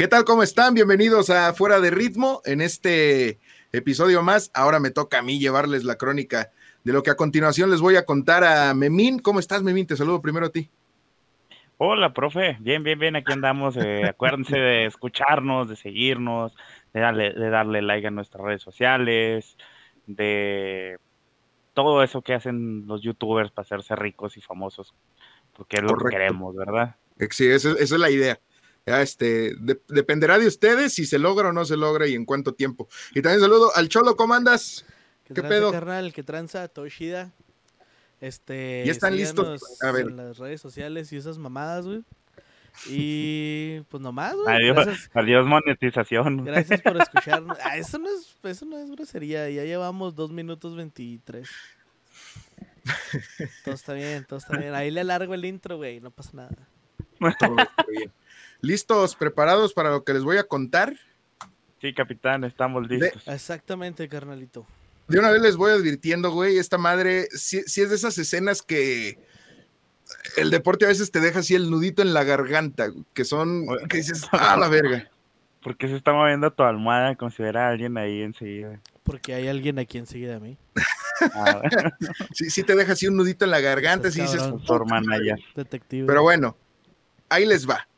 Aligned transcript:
¿Qué 0.00 0.08
tal? 0.08 0.24
¿Cómo 0.24 0.42
están? 0.42 0.72
Bienvenidos 0.72 1.28
a 1.28 1.52
Fuera 1.52 1.78
de 1.78 1.90
Ritmo 1.90 2.40
en 2.46 2.62
este 2.62 3.38
episodio 3.70 4.22
más. 4.22 4.50
Ahora 4.54 4.80
me 4.80 4.90
toca 4.90 5.18
a 5.18 5.22
mí 5.22 5.38
llevarles 5.38 5.84
la 5.84 5.96
crónica 5.96 6.52
de 6.84 6.94
lo 6.94 7.02
que 7.02 7.10
a 7.10 7.16
continuación 7.16 7.70
les 7.70 7.82
voy 7.82 7.96
a 7.96 8.06
contar 8.06 8.42
a 8.42 8.72
Memín. 8.72 9.18
¿Cómo 9.18 9.40
estás, 9.40 9.62
Memín? 9.62 9.86
Te 9.86 9.98
saludo 9.98 10.22
primero 10.22 10.46
a 10.46 10.48
ti. 10.48 10.70
Hola, 11.76 12.14
profe. 12.14 12.56
Bien, 12.60 12.82
bien, 12.82 12.98
bien. 12.98 13.14
Aquí 13.14 13.30
andamos. 13.30 13.76
Eh, 13.76 14.04
acuérdense 14.08 14.56
de 14.56 14.86
escucharnos, 14.86 15.68
de 15.68 15.76
seguirnos, 15.76 16.56
de 16.94 17.00
darle, 17.00 17.34
de 17.34 17.50
darle 17.50 17.82
like 17.82 18.06
a 18.06 18.10
nuestras 18.10 18.42
redes 18.42 18.62
sociales, 18.62 19.58
de 20.06 20.96
todo 21.74 22.02
eso 22.02 22.22
que 22.22 22.32
hacen 22.32 22.86
los 22.86 23.02
youtubers 23.02 23.50
para 23.50 23.66
hacerse 23.66 23.94
ricos 23.96 24.38
y 24.38 24.40
famosos, 24.40 24.94
porque 25.54 25.76
es 25.76 25.82
lo 25.82 25.94
que 25.94 26.08
queremos, 26.08 26.56
¿verdad? 26.56 26.96
Sí, 27.32 27.48
esa, 27.48 27.72
esa 27.72 27.82
es 27.82 28.00
la 28.00 28.08
idea. 28.08 28.40
Ya, 28.86 29.02
este, 29.02 29.54
dependerá 29.88 30.38
de 30.38 30.46
ustedes 30.46 30.94
si 30.94 31.06
se 31.06 31.18
logra 31.18 31.50
o 31.50 31.52
no 31.52 31.64
se 31.64 31.76
logra 31.76 32.06
y 32.08 32.14
en 32.14 32.24
cuánto 32.24 32.54
tiempo. 32.54 32.88
Y 33.14 33.22
también 33.22 33.40
saludo 33.40 33.70
al 33.74 33.88
Cholo, 33.88 34.16
¿cómo 34.16 34.34
andas? 34.34 34.84
¿Qué, 35.24 35.34
¿Qué 35.34 35.42
pedo? 35.42 35.70
carnal, 35.70 36.12
que 36.12 36.22
tranza, 36.22 36.66
Toshida. 36.68 37.32
Este, 38.20 38.82
ya 38.84 38.92
están 38.92 39.16
listos 39.16 39.62
a 39.82 39.92
ver. 39.92 40.08
en 40.08 40.16
las 40.16 40.38
redes 40.38 40.60
sociales 40.60 41.12
y 41.12 41.16
esas 41.16 41.38
mamadas, 41.38 41.86
güey. 41.86 42.04
Y 42.86 43.80
pues 43.88 44.02
nomás, 44.02 44.34
güey. 44.34 44.54
Adiós, 44.54 45.10
adiós 45.14 45.46
monetización. 45.46 46.44
Gracias 46.44 46.80
por 46.82 46.96
escucharnos. 47.00 47.58
Ah, 47.62 47.76
eso 47.76 47.98
no 47.98 48.08
es, 48.08 48.36
eso 48.42 48.66
no 48.66 48.78
es 48.78 48.90
grosería. 48.90 49.48
Ya 49.50 49.64
llevamos 49.64 50.14
dos 50.14 50.30
minutos 50.30 50.76
veintitrés. 50.76 51.48
todo 53.64 53.74
está 53.74 53.92
bien, 53.92 54.24
todo 54.24 54.38
está 54.38 54.56
bien. 54.56 54.74
Ahí 54.74 54.90
le 54.90 55.00
alargo 55.00 55.34
el 55.34 55.44
intro, 55.44 55.78
güey. 55.78 56.00
No 56.00 56.10
pasa 56.10 56.30
nada. 56.34 56.68
Todo 57.20 57.28
está 57.58 57.84
bien. 57.88 58.12
¿Listos, 58.60 59.14
preparados 59.14 59.72
para 59.72 59.90
lo 59.90 60.04
que 60.04 60.12
les 60.12 60.22
voy 60.22 60.36
a 60.36 60.44
contar? 60.44 60.94
Sí, 61.80 61.94
capitán, 61.94 62.44
estamos 62.44 62.88
listos. 62.88 63.26
Exactamente, 63.26 64.08
carnalito. 64.08 64.66
De 65.08 65.18
una 65.18 65.30
vez 65.30 65.40
les 65.40 65.56
voy 65.56 65.72
advirtiendo, 65.72 66.30
güey, 66.30 66.58
esta 66.58 66.78
madre, 66.78 67.26
si, 67.32 67.58
es 67.58 67.74
de 67.74 67.94
esas 67.94 68.16
escenas 68.18 68.62
que 68.62 69.18
el 70.36 70.50
deporte 70.50 70.84
a 70.84 70.88
veces 70.88 71.10
te 71.10 71.20
deja 71.20 71.40
así 71.40 71.54
el 71.54 71.70
nudito 71.70 72.02
en 72.02 72.12
la 72.12 72.22
garganta, 72.22 72.90
que 73.14 73.24
son, 73.24 73.66
que 73.88 73.96
dices, 73.96 74.28
ah, 74.32 74.56
la 74.58 74.68
verga. 74.68 75.10
¿Por 75.62 75.76
qué 75.76 75.88
se 75.88 75.96
está 75.96 76.12
moviendo 76.12 76.50
tu 76.52 76.62
almohada 76.62 77.16
como 77.16 77.30
si 77.30 77.42
hubiera 77.42 77.68
alguien 77.68 77.98
ahí 77.98 78.22
enseguida? 78.22 78.80
Porque 79.02 79.34
hay 79.34 79.48
alguien 79.48 79.78
aquí 79.78 79.98
enseguida 79.98 80.36
a 80.36 80.40
mí. 80.40 80.56
Ah, 81.34 81.60
sí, 82.32 82.48
sí 82.50 82.62
te 82.62 82.76
deja 82.76 82.92
así 82.92 83.06
un 83.06 83.16
nudito 83.16 83.44
en 83.44 83.50
la 83.50 83.60
garganta, 83.60 84.08
así 84.08 84.20
dices, 84.20 84.42
hermana 84.68 85.18
ya. 85.24 85.34
Detective. 85.54 86.06
Pero 86.06 86.22
bueno, 86.22 86.56
ahí 87.30 87.46
les 87.46 87.68
va. 87.68 87.88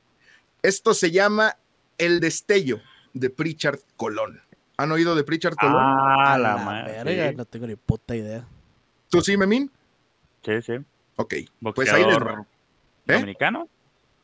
Esto 0.63 0.95
se 0.95 1.11
llama 1.11 1.57
El 1.99 2.21
Destello 2.21 2.81
de 3.13 3.31
Pritchard 3.31 3.81
Colón. 3.97 4.41
¿Han 4.77 4.93
oído 4.93 5.15
de 5.15 5.25
Pritchard 5.25 5.57
Colón? 5.57 5.81
Ah, 5.81 6.39
la, 6.39 6.57
madre. 6.57 7.35
No 7.35 7.45
tengo 7.45 7.67
ni 7.67 7.77
puta 7.77 8.15
idea. 8.15 8.47
¿Tú 9.09 9.21
sí, 9.21 9.37
Memín? 9.37 9.71
Sí, 10.45 10.63
sí. 10.63 10.75
Ok. 11.17 11.35
Pues 11.75 11.93
ahí 11.93 12.05
les 12.05 12.17
va. 12.17 12.47
¿Eh? 13.07 13.15
¿Dominicano? 13.15 13.69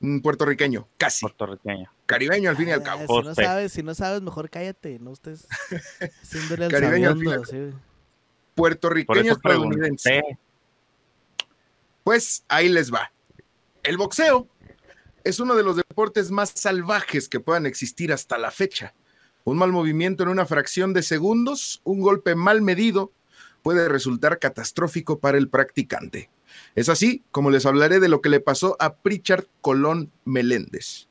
Mm, 0.01 0.21
puertorriqueño, 0.21 0.87
casi. 0.97 1.23
Puertorriqueño. 1.23 1.91
Caribeño 2.07 2.51
al 2.51 2.57
fin 2.57 2.69
y 2.69 2.71
al 2.71 2.83
cabo. 2.83 3.05
si 3.07 3.29
no 3.29 3.35
sabes, 3.35 3.73
si 3.73 3.83
no 3.83 3.95
sabes, 3.95 4.23
mejor 4.23 4.49
cállate, 4.49 4.99
no 5.01 5.13
estés 5.13 5.49
haciéndole 6.23 6.67
al 6.67 6.71
Caribeño 6.71 7.11
al 7.11 7.19
fin 7.19 7.45
sí. 7.45 7.79
Puertorriqueño 8.55 9.33
estadounidense. 9.33 10.23
Pues 12.05 12.45
ahí 12.49 12.69
les 12.69 12.93
va. 12.93 13.13
El 13.83 13.97
boxeo 13.97 14.49
es 15.29 15.41
uno 15.41 15.55
de 15.55 15.63
los 15.63 15.77
deportes 15.77 16.31
más 16.31 16.53
salvajes 16.55 17.29
que 17.29 17.39
puedan 17.39 17.67
existir 17.67 18.15
hasta 18.15 18.39
la 18.39 18.51
fecha. 18.51 18.95
Un 19.45 19.59
mal 19.59 19.73
movimiento 19.73 20.23
en 20.23 20.31
una 20.31 20.47
fracción 20.47 20.95
de 20.95 21.03
segundos, 21.03 21.83
un 21.85 22.01
golpe 22.01 22.35
mal 22.35 22.63
medido, 22.63 23.13
puede 23.63 23.91
resultar 23.91 24.39
catastrófico 24.39 25.19
para 25.19 25.37
el 25.37 25.51
practicante. 25.51 26.31
Es 26.75 26.89
así 26.89 27.25
como 27.31 27.51
les 27.51 27.67
hablaré 27.67 28.01
de 28.01 28.09
lo 28.09 28.23
que 28.23 28.31
le 28.31 28.41
pasó 28.41 28.75
a 28.81 28.95
Pritchard 28.95 29.45
Colón 29.61 30.11
Meléndez. 30.25 31.09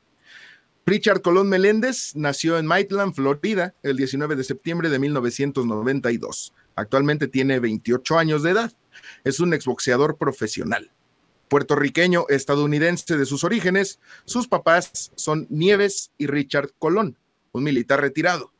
Pritchard 0.82 1.22
Colón 1.22 1.48
Meléndez 1.48 2.16
nació 2.16 2.58
en 2.58 2.66
Maitland, 2.66 3.14
Florida, 3.14 3.76
el 3.84 3.96
19 3.96 4.34
de 4.34 4.42
septiembre 4.42 4.90
de 4.90 4.98
1992. 4.98 6.54
Actualmente 6.74 7.28
tiene 7.28 7.60
28 7.60 8.18
años 8.18 8.42
de 8.42 8.50
edad. 8.50 8.72
Es 9.22 9.38
un 9.38 9.54
exboxeador 9.54 10.16
profesional 10.16 10.90
puertorriqueño 11.48 12.26
estadounidense 12.28 13.16
de 13.16 13.26
sus 13.26 13.44
orígenes, 13.44 13.98
sus 14.24 14.48
papás 14.48 15.12
son 15.16 15.46
Nieves 15.50 16.12
y 16.18 16.26
Richard 16.26 16.70
Colón, 16.78 17.16
un 17.52 17.64
militar 17.64 18.00
retirado. 18.00 18.52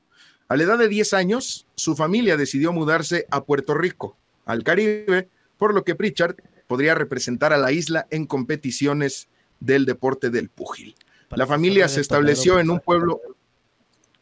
A 0.49 0.57
la 0.57 0.63
edad 0.63 0.79
de 0.79 0.89
10 0.89 1.13
años, 1.15 1.67
su 1.75 1.95
familia 1.95 2.37
decidió 2.37 2.73
mudarse 2.73 3.27
a 3.31 3.45
Puerto 3.45 3.75
Rico, 3.75 4.17
al 4.47 4.65
Caribe, 4.65 5.29
por 5.59 5.75
lo 5.75 5.85
que 5.85 5.95
Richard 5.95 6.37
podría 6.67 6.95
representar 6.95 7.53
a 7.53 7.59
la 7.59 7.73
isla 7.73 8.07
en 8.11 8.27
competiciones 8.27 9.29
del 9.61 9.85
deporte 9.85 10.31
del 10.31 10.49
púgil. 10.49 10.95
La 11.31 11.47
familia 11.47 11.89
se 11.89 12.01
estableció 12.01 12.59
en 12.59 12.71
un 12.71 12.81
pueblo. 12.81 13.21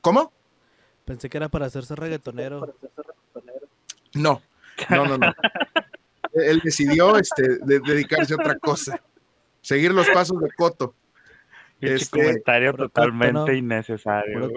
¿Cómo? 0.00 0.32
Pensé 1.04 1.30
que 1.30 1.36
era 1.36 1.48
para 1.48 1.66
hacerse 1.66 1.94
reggaetonero. 1.94 2.74
No, 4.14 4.42
no, 4.90 5.06
no, 5.06 5.18
no. 5.18 5.32
él 6.36 6.60
decidió 6.62 7.18
este, 7.18 7.58
dedicarse 7.64 8.34
a 8.34 8.36
otra 8.36 8.58
cosa, 8.58 9.00
seguir 9.60 9.92
los 9.92 10.08
pasos 10.10 10.40
de 10.40 10.50
Coto. 10.56 10.94
Este 11.80 12.22
comentario 12.22 12.72
totalmente 12.72 13.54
innecesario. 13.54 14.50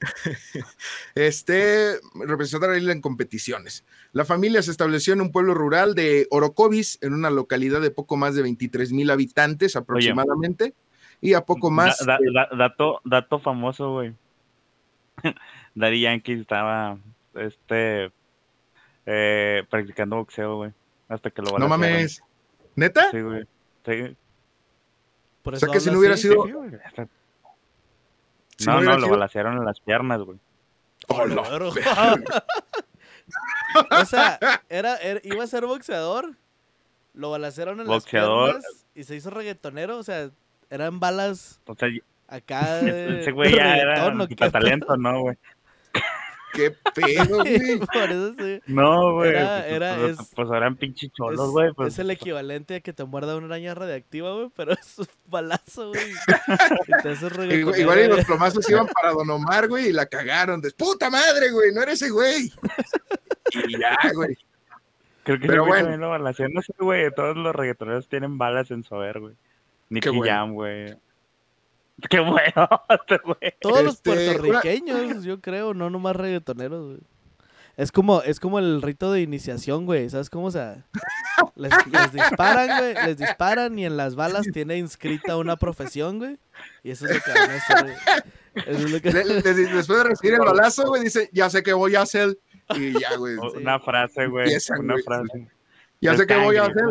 Este 1.14 1.98
representar 2.14 2.70
a 2.70 2.78
isla 2.78 2.92
en 2.92 3.00
competiciones. 3.00 3.84
La 4.12 4.24
familia 4.24 4.62
se 4.62 4.70
estableció 4.70 5.12
en 5.12 5.20
un 5.20 5.32
pueblo 5.32 5.54
rural 5.54 5.94
de 5.94 6.28
Orocovis, 6.30 6.98
en 7.02 7.14
una 7.14 7.30
localidad 7.30 7.80
de 7.80 7.90
poco 7.90 8.16
más 8.16 8.36
de 8.36 8.42
23 8.42 8.92
mil 8.92 9.10
habitantes 9.10 9.74
aproximadamente. 9.74 10.74
y 11.20 11.34
a 11.34 11.44
poco 11.44 11.70
más. 11.70 11.98
dato, 12.56 13.00
dato 13.04 13.38
famoso, 13.40 13.92
güey. 13.92 14.14
Daddy 15.74 16.02
Yankee 16.02 16.34
estaba 16.34 16.98
este 17.34 18.12
eh, 19.10 19.64
practicando 19.70 20.16
boxeo, 20.16 20.56
güey. 20.56 20.70
Hasta 21.08 21.30
que 21.30 21.40
lo 21.40 21.58
No 21.58 21.66
mames. 21.66 22.22
¿Neta? 22.76 23.10
Sí, 23.10 23.22
güey. 23.22 23.44
Sí. 23.86 24.14
o 25.44 25.56
sea 25.56 25.70
que 25.70 25.80
si 25.80 25.90
no 25.90 25.98
hubiera 25.98 26.18
sido. 26.18 26.44
no, 26.44 26.66
no, 28.82 28.98
lo 28.98 29.08
balacearon 29.08 29.56
en 29.56 29.64
las 29.64 29.80
piernas, 29.80 30.20
güey. 30.20 30.38
Oh, 31.08 31.26
no. 31.26 31.42
o 33.90 34.04
sea, 34.04 34.38
era, 34.68 34.98
iba 35.22 35.42
a 35.42 35.46
ser 35.46 35.64
boxeador, 35.64 36.34
lo 37.14 37.30
balacearon 37.30 37.80
en 37.80 37.88
las 37.88 38.04
piernas 38.04 38.84
y 38.94 39.04
se 39.04 39.16
hizo 39.16 39.30
reggaetonero, 39.30 39.96
o 39.96 40.02
sea, 40.02 40.28
eran 40.68 41.00
balas 41.00 41.62
o 41.64 41.74
sea, 41.74 41.88
acá 42.26 42.82
de, 42.82 43.20
Ese 43.20 43.32
güey 43.32 43.54
ya 43.54 43.78
era 43.78 44.08
un 44.08 44.28
talento, 44.28 44.98
¿no, 44.98 45.22
güey? 45.22 45.38
¿Qué 46.52 46.74
pedo, 46.94 47.38
güey? 47.44 47.78
Por 47.78 48.10
eso 48.10 48.34
sí. 48.38 48.60
No, 48.66 49.14
güey. 49.14 49.30
Era, 49.30 49.60
pues, 49.60 49.72
era, 49.72 49.96
pues, 49.96 50.20
es, 50.20 50.34
pues 50.34 50.48
eran 50.50 50.76
pinches 50.76 51.12
cholos, 51.12 51.50
güey. 51.50 51.72
Pues. 51.74 51.94
Es 51.94 51.98
el 51.98 52.10
equivalente 52.10 52.76
a 52.76 52.80
que 52.80 52.92
te 52.92 53.04
muerda 53.04 53.36
una 53.36 53.46
araña 53.46 53.74
radiactiva, 53.74 54.32
güey, 54.32 54.50
pero 54.56 54.72
es 54.80 54.98
un 54.98 55.06
balazo, 55.26 55.88
güey. 55.88 56.12
igual, 57.58 57.80
igual 57.80 57.98
y 58.00 58.08
los 58.08 58.24
plomazos 58.24 58.68
iban 58.70 58.86
para 58.86 59.12
Don 59.12 59.28
Omar, 59.30 59.68
güey, 59.68 59.88
y 59.88 59.92
la 59.92 60.06
cagaron. 60.06 60.60
De, 60.60 60.70
¡Puta 60.70 61.10
madre, 61.10 61.50
güey! 61.50 61.72
No 61.72 61.82
eres 61.82 62.02
ese 62.02 62.10
güey. 62.10 62.50
y 63.66 63.78
ya, 63.78 63.96
güey. 64.14 64.36
Creo 65.24 65.38
que 65.38 65.46
pero 65.46 65.66
bueno. 65.66 65.94
lo 65.96 66.08
balacean. 66.08 66.52
No 66.52 66.62
sé, 66.62 66.72
güey. 66.78 67.10
Todos 67.14 67.36
los 67.36 67.54
reggaetoneros 67.54 68.08
tienen 68.08 68.38
balas 68.38 68.70
en 68.70 68.82
su 68.82 68.94
haber, 68.94 69.20
güey. 69.20 69.34
Nicky 69.90 70.20
Jam, 70.24 70.54
güey. 70.54 70.96
Qué 72.10 72.20
bueno, 72.20 72.68
Todos 73.60 73.82
los 73.82 73.94
este, 73.96 74.10
puertorriqueños, 74.14 75.24
yo 75.24 75.40
creo, 75.40 75.74
no 75.74 75.90
nomás 75.90 76.16
reggaetoneros, 76.16 76.86
güey. 76.86 76.98
Es 77.76 77.92
como, 77.92 78.22
es 78.22 78.40
como 78.40 78.58
el 78.58 78.82
rito 78.82 79.12
de 79.12 79.20
iniciación, 79.20 79.86
güey. 79.86 80.10
¿Sabes 80.10 80.30
cómo? 80.30 80.46
O 80.46 80.50
sea, 80.50 80.84
les, 81.54 81.72
les 81.86 82.12
disparan, 82.12 82.76
güey. 82.78 82.94
Les 83.06 83.16
disparan 83.18 83.78
y 83.78 83.86
en 83.86 83.96
las 83.96 84.16
balas 84.16 84.46
tiene 84.52 84.78
inscrita 84.78 85.36
una 85.36 85.56
profesión, 85.56 86.18
güey. 86.18 86.38
Y 86.82 86.90
eso 86.90 87.06
es 87.06 87.14
lo 87.14 87.20
que 87.22 87.30
van 87.38 87.50
a 87.50 87.54
hacer, 87.54 87.82
güey. 87.84 87.94
Eso 88.66 88.84
es 88.86 88.90
lo 88.90 89.00
que... 89.00 89.12
Le- 89.12 89.24
le- 89.24 89.40
le- 89.42 89.52
después 89.74 89.98
de 89.98 90.04
recibir 90.04 90.34
el 90.34 90.40
balazo, 90.40 90.88
güey, 90.88 91.04
dice, 91.04 91.30
ya 91.32 91.48
sé 91.50 91.62
qué 91.62 91.72
voy 91.72 91.94
a 91.94 92.02
hacer. 92.02 92.36
Y 92.74 92.98
ya, 92.98 93.14
güey. 93.16 93.36
Una 93.36 93.78
frase, 93.78 94.26
güey. 94.26 94.46
Empiezan, 94.46 94.80
Una 94.80 94.94
güey, 94.94 95.04
frase. 95.04 95.48
Ya 96.00 96.16
sé 96.16 96.26
qué 96.26 96.36
voy 96.36 96.56
a 96.56 96.62
hacer. 96.62 96.84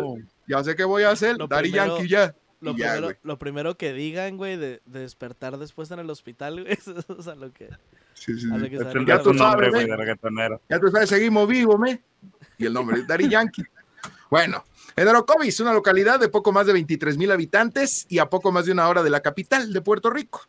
Ya 0.46 0.64
sé 0.64 0.74
qué 0.74 0.84
voy 0.84 1.02
a 1.02 1.10
hacer. 1.10 1.36
Lo 1.36 1.46
Daddy 1.48 1.70
primero- 1.70 1.96
Yankee 1.98 2.08
ya. 2.08 2.34
Lo, 2.60 2.76
ya, 2.76 2.92
primero, 2.92 3.06
güey. 3.06 3.16
lo 3.22 3.38
primero 3.38 3.76
que 3.76 3.92
digan, 3.92 4.36
güey, 4.36 4.56
de, 4.56 4.80
de 4.84 5.00
despertar 5.00 5.58
después 5.58 5.90
en 5.92 6.00
el 6.00 6.10
hospital, 6.10 6.62
güey, 6.62 6.72
eso 6.72 6.94
es 7.18 7.28
a 7.28 7.34
lo 7.34 7.52
que... 7.52 7.68
Sí, 8.14 8.38
sí, 8.38 8.48
a 8.50 8.56
sí. 8.56 8.60
lo 8.60 8.70
que 8.70 9.06
Ya 9.06 9.18
tú 9.18 9.30
tu 9.30 9.34
nombre, 9.34 9.66
sabes, 9.66 9.70
güey, 9.70 9.86
de 9.86 9.96
reggaetonero. 9.96 10.60
Ya 10.68 10.80
tú 10.80 10.88
sabes, 10.88 11.08
seguimos 11.08 11.48
vivos, 11.48 11.78
me. 11.78 12.02
Y 12.58 12.66
el 12.66 12.72
nombre 12.72 12.98
es 12.98 13.06
Daddy 13.06 13.28
Yankee. 13.30 13.62
Bueno, 14.30 14.64
en 14.96 15.08
Orocovis, 15.08 15.60
una 15.60 15.72
localidad 15.72 16.18
de 16.20 16.28
poco 16.28 16.52
más 16.52 16.66
de 16.66 16.72
23 16.72 17.16
mil 17.16 17.30
habitantes 17.30 18.04
y 18.08 18.18
a 18.18 18.28
poco 18.28 18.52
más 18.52 18.66
de 18.66 18.72
una 18.72 18.88
hora 18.88 19.02
de 19.02 19.10
la 19.10 19.20
capital 19.20 19.72
de 19.72 19.80
Puerto 19.80 20.10
Rico. 20.10 20.42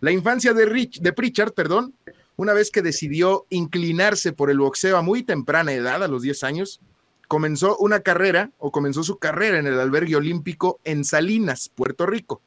La 0.00 0.10
infancia 0.10 0.52
de, 0.52 0.66
Rich, 0.66 1.00
de 1.00 1.12
Pritchard, 1.12 1.52
perdón, 1.52 1.94
una 2.36 2.52
vez 2.52 2.70
que 2.70 2.82
decidió 2.82 3.46
inclinarse 3.50 4.32
por 4.32 4.50
el 4.50 4.58
boxeo 4.58 4.96
a 4.96 5.02
muy 5.02 5.22
temprana 5.22 5.72
edad, 5.72 6.02
a 6.02 6.08
los 6.08 6.22
10 6.22 6.44
años, 6.44 6.80
comenzó 7.28 7.76
una 7.76 8.00
carrera 8.00 8.50
o 8.58 8.72
comenzó 8.72 9.04
su 9.04 9.18
carrera 9.18 9.58
en 9.58 9.66
el 9.66 9.78
albergue 9.78 10.16
olímpico 10.16 10.80
en 10.84 11.04
Salinas, 11.04 11.68
Puerto 11.68 12.06
Rico. 12.06 12.42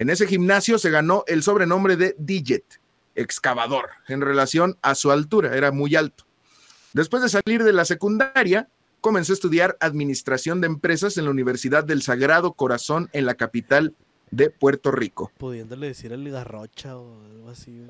En 0.00 0.10
ese 0.10 0.26
gimnasio 0.26 0.78
se 0.78 0.90
ganó 0.90 1.22
el 1.28 1.42
sobrenombre 1.44 1.96
de 1.96 2.16
Digit, 2.18 2.64
excavador, 3.14 3.90
en 4.08 4.20
relación 4.20 4.76
a 4.82 4.96
su 4.96 5.12
altura, 5.12 5.56
era 5.56 5.70
muy 5.70 5.94
alto. 5.94 6.24
Después 6.92 7.22
de 7.22 7.28
salir 7.28 7.62
de 7.62 7.72
la 7.72 7.84
secundaria, 7.84 8.68
comenzó 9.00 9.32
a 9.32 9.34
estudiar 9.34 9.76
administración 9.80 10.60
de 10.60 10.66
empresas 10.66 11.16
en 11.16 11.24
la 11.24 11.30
Universidad 11.30 11.84
del 11.84 12.02
Sagrado 12.02 12.54
Corazón 12.54 13.08
en 13.12 13.26
la 13.26 13.34
capital 13.34 13.94
de 14.30 14.50
Puerto 14.50 14.90
Rico. 14.90 15.30
Pudiéndole 15.38 15.86
decir 15.88 16.12
el 16.12 16.28
garrocha 16.30 16.96
o 16.96 17.24
algo 17.24 17.50
así. 17.50 17.86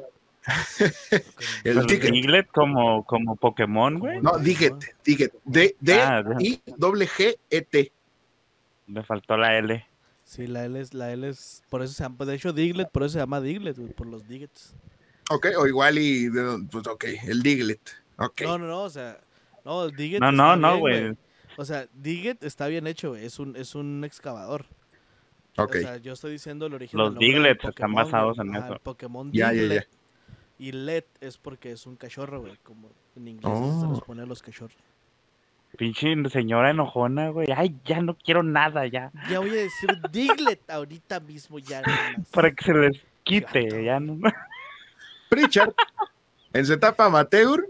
El 1.64 1.79
El 1.79 1.87
ticket. 1.87 2.11
Diglett 2.11 2.49
como, 2.49 3.05
como 3.05 3.37
Pokémon, 3.37 3.99
güey. 3.99 4.20
No, 4.20 4.38
Digit, 4.38 4.75
Digit, 5.05 5.32
D, 5.44 5.75
D, 5.81 5.94
Ah, 6.02 6.23
I, 6.38 6.61
doble 6.76 7.06
G, 7.08 7.37
E, 7.50 7.62
T. 7.62 7.93
Le 8.88 9.02
faltó 9.02 9.37
la 9.37 9.56
L. 9.56 9.87
Sí, 10.25 10.46
la 10.46 10.64
L 10.64 10.79
es, 10.81 10.93
la 10.94 11.12
L 11.12 11.29
es, 11.29 11.62
por 11.70 11.82
eso 11.82 11.94
se 11.94 12.02
llama, 12.02 12.25
de 12.25 12.35
hecho 12.35 12.52
Diglett, 12.52 12.91
por 12.91 13.02
eso 13.02 13.14
se 13.14 13.19
llama 13.20 13.41
Diglett, 13.41 13.79
güey, 13.79 13.93
por 13.93 14.06
los 14.06 14.26
Diggets. 14.29 14.75
Ok, 15.31 15.46
o 15.58 15.67
igual 15.67 15.99
y, 15.99 16.29
pues 16.70 16.87
ok, 16.87 17.05
el 17.26 17.43
Diglet. 17.43 17.81
Ok. 18.19 18.43
No, 18.43 18.58
no, 18.58 18.67
no, 18.67 18.82
o 18.82 18.90
sea, 18.90 19.19
no, 19.64 19.88
No, 19.88 19.88
está 19.88 20.31
no, 20.32 20.56
no, 20.56 20.70
bien, 20.73 20.81
güey. 20.81 21.17
O 21.56 21.64
sea, 21.64 21.87
Diggett 21.94 22.43
está 22.44 22.67
bien 22.67 22.87
hecho, 22.87 23.11
güey, 23.11 23.25
es 23.25 23.38
un, 23.38 23.56
es 23.56 23.75
un 23.75 24.05
excavador. 24.05 24.67
ok. 25.56 25.76
O 25.76 25.79
sea, 25.81 25.97
yo 25.99 26.12
estoy 26.12 26.32
diciendo 26.32 26.67
el 26.67 26.75
origen. 26.75 26.99
Los 26.99 27.17
Diglett 27.17 27.64
están 27.64 27.94
basados 27.94 28.38
en 28.38 28.55
eso. 28.55 28.75
el 28.75 28.81
Pokémon 28.81 29.31
Ya, 29.32 29.52
ya, 29.52 29.62
ya. 29.62 29.87
Y 30.58 30.72
Let 30.72 31.06
es 31.20 31.36
porque 31.38 31.72
es 31.72 31.86
un 31.86 31.96
cachorro, 31.96 32.40
güey, 32.40 32.56
como 32.62 32.90
en 33.16 33.28
inglés 33.28 33.52
se 33.52 33.86
Oh. 33.86 33.90
los 33.90 34.00
pone 34.02 34.22
a 34.22 34.26
los 34.26 34.42
cachorros. 34.42 34.76
Pinche 35.76 36.14
señora 36.30 36.70
enojona, 36.70 37.30
güey. 37.30 37.48
Ay, 37.54 37.74
ya 37.84 38.00
no 38.00 38.16
quiero 38.16 38.44
nada, 38.44 38.86
ya. 38.86 39.10
Ya 39.28 39.40
voy 39.40 39.50
a 39.50 39.54
decir 39.54 39.90
Diglett 40.12 40.70
ahorita 40.70 41.18
mismo 41.20 41.58
ya. 41.58 41.82
Para 42.32 42.52
que 42.54 42.64
se 42.64 42.72
les 42.72 43.00
quite, 43.24 43.64
Gato. 43.64 43.80
ya 43.80 43.98
no. 44.00 44.18
Pritchard, 45.28 45.74
en 46.52 46.64
su 46.66 46.74
etapa 46.74 47.06
amateur, 47.06 47.66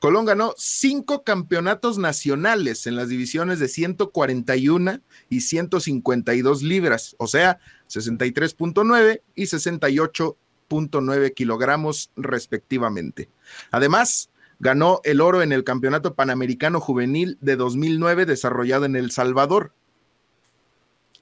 Colón 0.00 0.24
ganó 0.24 0.52
cinco 0.56 1.22
campeonatos 1.22 1.98
nacionales 1.98 2.86
en 2.88 2.96
las 2.96 3.08
divisiones 3.08 3.60
de 3.60 3.68
141 3.68 4.98
y 5.28 5.40
152 5.42 6.62
libras, 6.62 7.14
o 7.18 7.26
sea, 7.28 7.60
63.9 7.88 9.22
y 9.36 9.46
68.9 10.68 11.34
kilogramos 11.34 12.10
respectivamente. 12.16 13.28
Además, 13.70 14.30
ganó 14.58 15.00
el 15.04 15.20
oro 15.20 15.42
en 15.42 15.52
el 15.52 15.64
Campeonato 15.64 16.14
Panamericano 16.14 16.80
Juvenil 16.80 17.38
de 17.40 17.56
2009 17.56 18.26
desarrollado 18.26 18.84
en 18.84 18.96
El 18.96 19.10
Salvador. 19.10 19.72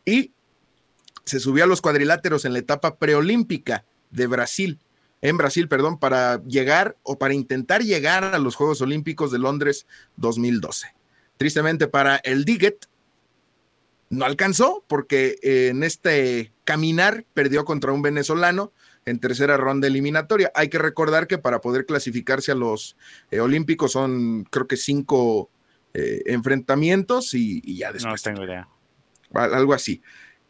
Y 0.04 0.32
se 1.24 1.40
subió 1.40 1.64
a 1.64 1.66
los 1.66 1.80
cuadriláteros 1.80 2.44
en 2.44 2.52
la 2.52 2.60
etapa 2.60 2.96
preolímpica 2.96 3.84
de 4.10 4.26
Brasil, 4.26 4.78
en 5.22 5.36
Brasil, 5.36 5.68
perdón, 5.68 5.98
para 5.98 6.42
llegar 6.44 6.96
o 7.02 7.18
para 7.18 7.34
intentar 7.34 7.82
llegar 7.82 8.22
a 8.22 8.38
los 8.38 8.54
Juegos 8.54 8.80
Olímpicos 8.80 9.32
de 9.32 9.38
Londres 9.38 9.86
2012. 10.16 10.94
Tristemente 11.36 11.88
para 11.88 12.16
el 12.16 12.44
Diget, 12.44 12.86
no 14.08 14.24
alcanzó 14.24 14.84
porque 14.86 15.36
eh, 15.42 15.68
en 15.68 15.82
este 15.82 16.52
caminar 16.64 17.24
perdió 17.34 17.64
contra 17.64 17.92
un 17.92 18.02
venezolano 18.02 18.72
en 19.06 19.18
tercera 19.20 19.56
ronda 19.56 19.86
eliminatoria. 19.86 20.50
Hay 20.54 20.68
que 20.68 20.78
recordar 20.78 21.26
que 21.26 21.38
para 21.38 21.60
poder 21.60 21.86
clasificarse 21.86 22.52
a 22.52 22.56
los 22.56 22.96
eh, 23.30 23.40
Olímpicos 23.40 23.92
son 23.92 24.44
creo 24.50 24.66
que 24.66 24.76
cinco 24.76 25.48
eh, 25.94 26.22
enfrentamientos 26.26 27.32
y, 27.32 27.62
y 27.64 27.78
ya 27.78 27.88
No 27.88 27.92
después 27.94 28.22
tengo 28.22 28.44
idea. 28.44 28.68
al- 29.32 29.54
algo 29.54 29.72
así. 29.72 30.02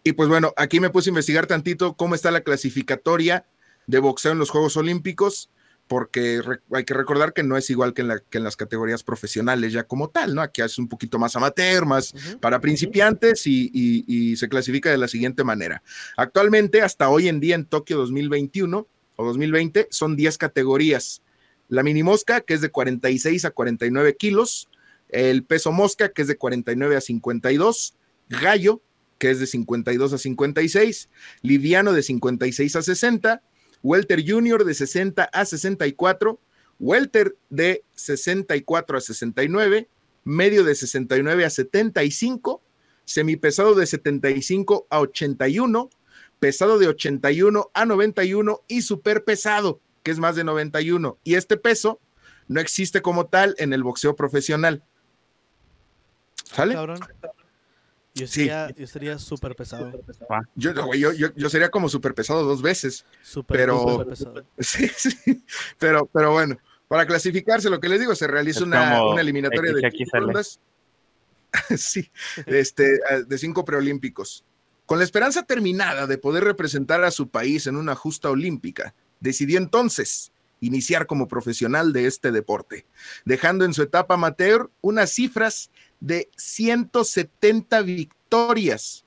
Y 0.02 0.12
pues 0.12 0.28
bueno, 0.28 0.52
aquí 0.56 0.80
me 0.80 0.90
puse 0.90 1.10
a 1.10 1.12
investigar 1.12 1.46
tantito 1.46 1.94
cómo 1.96 2.14
está 2.14 2.30
la 2.30 2.40
clasificatoria 2.40 3.44
de 3.86 3.98
boxeo 3.98 4.32
en 4.32 4.38
los 4.38 4.50
Juegos 4.50 4.76
Olímpicos, 4.76 5.50
porque 5.88 6.40
hay 6.72 6.84
que 6.84 6.94
recordar 6.94 7.32
que 7.32 7.42
no 7.44 7.56
es 7.56 7.70
igual 7.70 7.94
que 7.94 8.02
en, 8.02 8.08
la- 8.08 8.18
que 8.20 8.38
en 8.38 8.44
las 8.44 8.56
categorías 8.56 9.02
profesionales 9.04 9.72
ya 9.72 9.84
como 9.84 10.08
tal, 10.10 10.34
¿no? 10.34 10.42
Aquí 10.42 10.60
es 10.62 10.78
un 10.78 10.88
poquito 10.88 11.18
más 11.18 11.36
amateur, 11.36 11.86
más 11.86 12.12
para 12.40 12.60
principiantes 12.60 13.46
y, 13.46 13.70
y- 13.72 14.04
y 14.06 14.36
se 14.36 14.48
clasifica 14.48 14.90
de 14.90 14.98
la 14.98 15.06
siguiente 15.08 15.44
manera. 15.44 15.82
Actualmente, 16.16 16.82
hasta 16.82 17.08
hoy 17.08 17.28
en 17.28 17.38
día 17.40 17.54
en 17.54 17.64
Tokio 17.66 17.98
2021 17.98 18.86
o 19.16 19.24
2020, 19.24 19.86
son 19.90 20.16
10 20.16 20.38
categorías. 20.38 21.22
La 21.68 21.82
mini 21.82 22.02
mosca, 22.02 22.40
que 22.40 22.54
es 22.54 22.60
de 22.60 22.70
46 22.70 23.44
a 23.44 23.50
49 23.50 24.16
kilos, 24.16 24.68
el 25.08 25.44
peso 25.44 25.72
mosca, 25.72 26.08
que 26.08 26.22
es 26.22 26.28
de 26.28 26.36
49 26.36 26.96
a 26.96 27.00
52, 27.00 27.94
gallo, 28.28 28.82
que 29.18 29.30
es 29.30 29.38
de 29.40 29.46
52 29.46 30.12
a 30.12 30.18
56, 30.18 31.08
liviano 31.42 31.92
de 31.92 32.02
56 32.02 32.76
a 32.76 32.82
60, 32.82 33.42
welter 33.86 34.24
junior 34.26 34.64
de 34.64 34.74
60 34.74 35.30
a 35.32 35.44
64, 35.44 36.40
welter 36.80 37.36
de 37.50 37.84
64 37.94 38.98
a 38.98 39.00
69, 39.00 39.88
medio 40.24 40.64
de 40.64 40.74
69 40.74 41.44
a 41.44 41.50
75, 41.50 42.60
semipesado 43.04 43.76
de 43.76 43.86
75 43.86 44.88
a 44.90 44.98
81, 44.98 45.88
pesado 46.40 46.80
de 46.80 46.88
81 46.88 47.70
a 47.72 47.86
91 47.86 48.60
y 48.66 48.82
super 48.82 49.22
pesado, 49.22 49.80
que 50.02 50.10
es 50.10 50.18
más 50.18 50.34
de 50.34 50.42
91. 50.42 51.18
Y 51.22 51.36
este 51.36 51.56
peso 51.56 52.00
no 52.48 52.60
existe 52.60 53.02
como 53.02 53.26
tal 53.26 53.54
en 53.58 53.72
el 53.72 53.84
boxeo 53.84 54.16
profesional. 54.16 54.82
¿Sale? 56.42 56.76
Yo 58.16 58.26
Sí. 58.26 58.32
sería, 58.40 58.70
yo 58.74 58.86
sería 58.86 59.18
súper 59.18 59.54
pesado. 59.54 59.92
Yo, 60.54 60.72
güey, 60.86 60.98
yo, 60.98 61.12
yo, 61.12 61.28
yo 61.36 61.50
sería 61.50 61.68
como 61.68 61.90
super 61.90 62.14
pesado 62.14 62.44
dos 62.44 62.62
veces. 62.62 63.04
Súper, 63.22 63.58
Pero- 63.58 63.78
súper 63.78 64.06
pesado. 64.06 64.44
Sí, 64.58 64.88
sí. 64.96 65.44
Pero, 65.78 66.06
pero 66.06 66.32
bueno, 66.32 66.56
para 66.88 67.06
clasificarse, 67.06 67.68
lo 67.68 67.78
que 67.78 67.90
les 67.90 68.00
digo, 68.00 68.14
se 68.14 68.26
realiza 68.26 68.64
una, 68.64 69.04
una 69.04 69.20
eliminatoria 69.20 69.72
de 69.74 69.90
cinco 69.90 70.18
rondas. 70.18 70.60
sí, 71.76 72.10
este, 72.46 72.94
eh, 72.94 73.24
de 73.26 73.38
cinco 73.38 73.64
preolímpicos. 73.66 74.44
Con 74.86 74.98
la 74.98 75.04
esperanza 75.04 75.42
terminada 75.42 76.06
de 76.06 76.16
poder 76.16 76.44
representar 76.44 77.04
a 77.04 77.10
su 77.10 77.28
país 77.28 77.66
en 77.66 77.76
una 77.76 77.94
justa 77.94 78.30
olímpica, 78.30 78.94
decidió 79.20 79.58
entonces 79.58 80.32
iniciar 80.60 81.06
como 81.06 81.28
profesional 81.28 81.92
de 81.92 82.06
este 82.06 82.32
deporte, 82.32 82.86
dejando 83.26 83.66
en 83.66 83.74
su 83.74 83.82
etapa 83.82 84.14
amateur 84.14 84.70
unas 84.80 85.10
cifras 85.10 85.70
de 86.00 86.28
170 86.36 87.82
victorias 87.82 89.04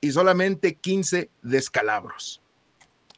y 0.00 0.12
solamente 0.12 0.76
15 0.76 1.30
descalabros. 1.42 2.40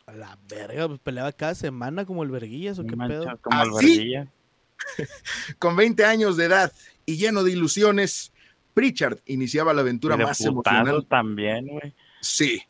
A 0.06 0.12
la 0.12 0.38
verga, 0.48 0.88
pues 0.88 1.00
peleaba 1.00 1.30
cada 1.32 1.54
semana 1.54 2.04
como 2.04 2.22
el 2.22 2.30
verguillas 2.30 2.78
o 2.78 2.84
qué 2.84 2.96
Mancha, 2.96 3.20
pedo. 3.20 3.38
como 3.42 3.58
¿Ah, 3.58 3.64
sí? 3.64 3.70
alberguilla. 3.70 4.32
Con 5.58 5.76
20 5.76 6.04
años 6.04 6.36
de 6.36 6.46
edad 6.46 6.72
y 7.06 7.16
lleno 7.16 7.44
de 7.44 7.52
ilusiones, 7.52 8.32
Pritchard 8.74 9.18
iniciaba 9.26 9.74
la 9.74 9.82
aventura 9.82 10.16
más 10.16 10.40
emocionante. 10.40 11.06
también, 11.08 11.66
güey. 11.68 11.94
Sí. 12.20 12.62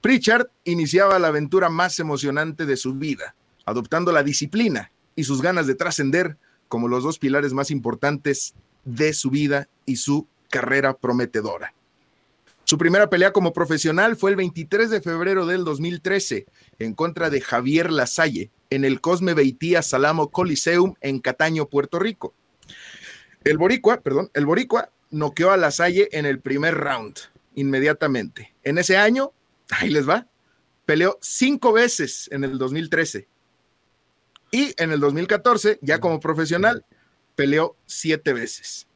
Pritchard 0.00 0.46
iniciaba 0.64 1.18
la 1.18 1.28
aventura 1.28 1.68
más 1.68 2.00
emocionante 2.00 2.64
de 2.64 2.76
su 2.76 2.94
vida, 2.94 3.34
adoptando 3.66 4.10
la 4.12 4.22
disciplina 4.22 4.90
y 5.14 5.24
sus 5.24 5.42
ganas 5.42 5.66
de 5.66 5.74
trascender 5.74 6.38
como 6.68 6.88
los 6.88 7.02
dos 7.04 7.18
pilares 7.18 7.52
más 7.52 7.70
importantes 7.70 8.54
de 8.84 9.12
su 9.12 9.30
vida 9.30 9.68
y 9.86 9.96
su 9.96 10.26
carrera 10.48 10.94
prometedora. 10.94 11.74
Su 12.64 12.78
primera 12.78 13.10
pelea 13.10 13.32
como 13.32 13.52
profesional 13.52 14.16
fue 14.16 14.30
el 14.30 14.36
23 14.36 14.90
de 14.90 15.00
febrero 15.00 15.46
del 15.46 15.64
2013 15.64 16.46
en 16.78 16.94
contra 16.94 17.28
de 17.28 17.40
Javier 17.40 17.90
Lasalle 17.90 18.50
en 18.70 18.84
el 18.84 19.00
Cosme 19.00 19.34
Beitía 19.34 19.82
Salamo 19.82 20.30
Coliseum 20.30 20.94
en 21.00 21.18
Cataño, 21.18 21.66
Puerto 21.66 21.98
Rico. 21.98 22.32
El 23.42 23.58
Boricua, 23.58 24.00
perdón, 24.00 24.30
el 24.34 24.46
Boricua 24.46 24.90
noqueó 25.10 25.50
a 25.50 25.56
la 25.56 25.70
Salle 25.70 26.08
en 26.12 26.26
el 26.26 26.40
primer 26.40 26.74
round, 26.76 27.16
inmediatamente. 27.54 28.54
En 28.62 28.78
ese 28.78 28.96
año, 28.96 29.32
ahí 29.70 29.90
les 29.90 30.08
va, 30.08 30.28
peleó 30.86 31.18
cinco 31.20 31.72
veces 31.72 32.28
en 32.30 32.44
el 32.44 32.58
2013. 32.58 33.26
Y 34.52 34.74
en 34.76 34.92
el 34.92 35.00
2014, 35.00 35.78
ya 35.82 35.98
como 35.98 36.20
profesional, 36.20 36.84
peleó 37.40 37.76
siete 37.86 38.32
veces. 38.34 38.86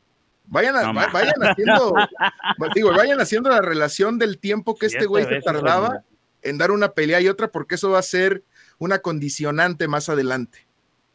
Vayan, 0.46 0.76
a- 0.76 0.92
No 0.92 1.00
vayan 1.12 1.32
haciendo, 1.42 1.94
digo, 2.74 2.90
vayan 2.94 3.18
haciendo 3.20 3.48
la 3.48 3.62
relación 3.62 4.18
del 4.18 4.38
tiempo 4.38 4.74
que 4.76 4.86
este 4.86 5.06
güey 5.06 5.24
se 5.24 5.40
tardaba 5.40 6.02
en 6.42 6.58
dar 6.58 6.70
una 6.70 6.90
pelea 6.92 7.20
y 7.22 7.28
otra, 7.28 7.48
porque 7.48 7.76
eso 7.76 7.90
va 7.90 7.98
a 8.00 8.02
ser 8.02 8.42
una 8.78 8.98
condicionante 8.98 9.88
más 9.88 10.10
adelante. 10.10 10.66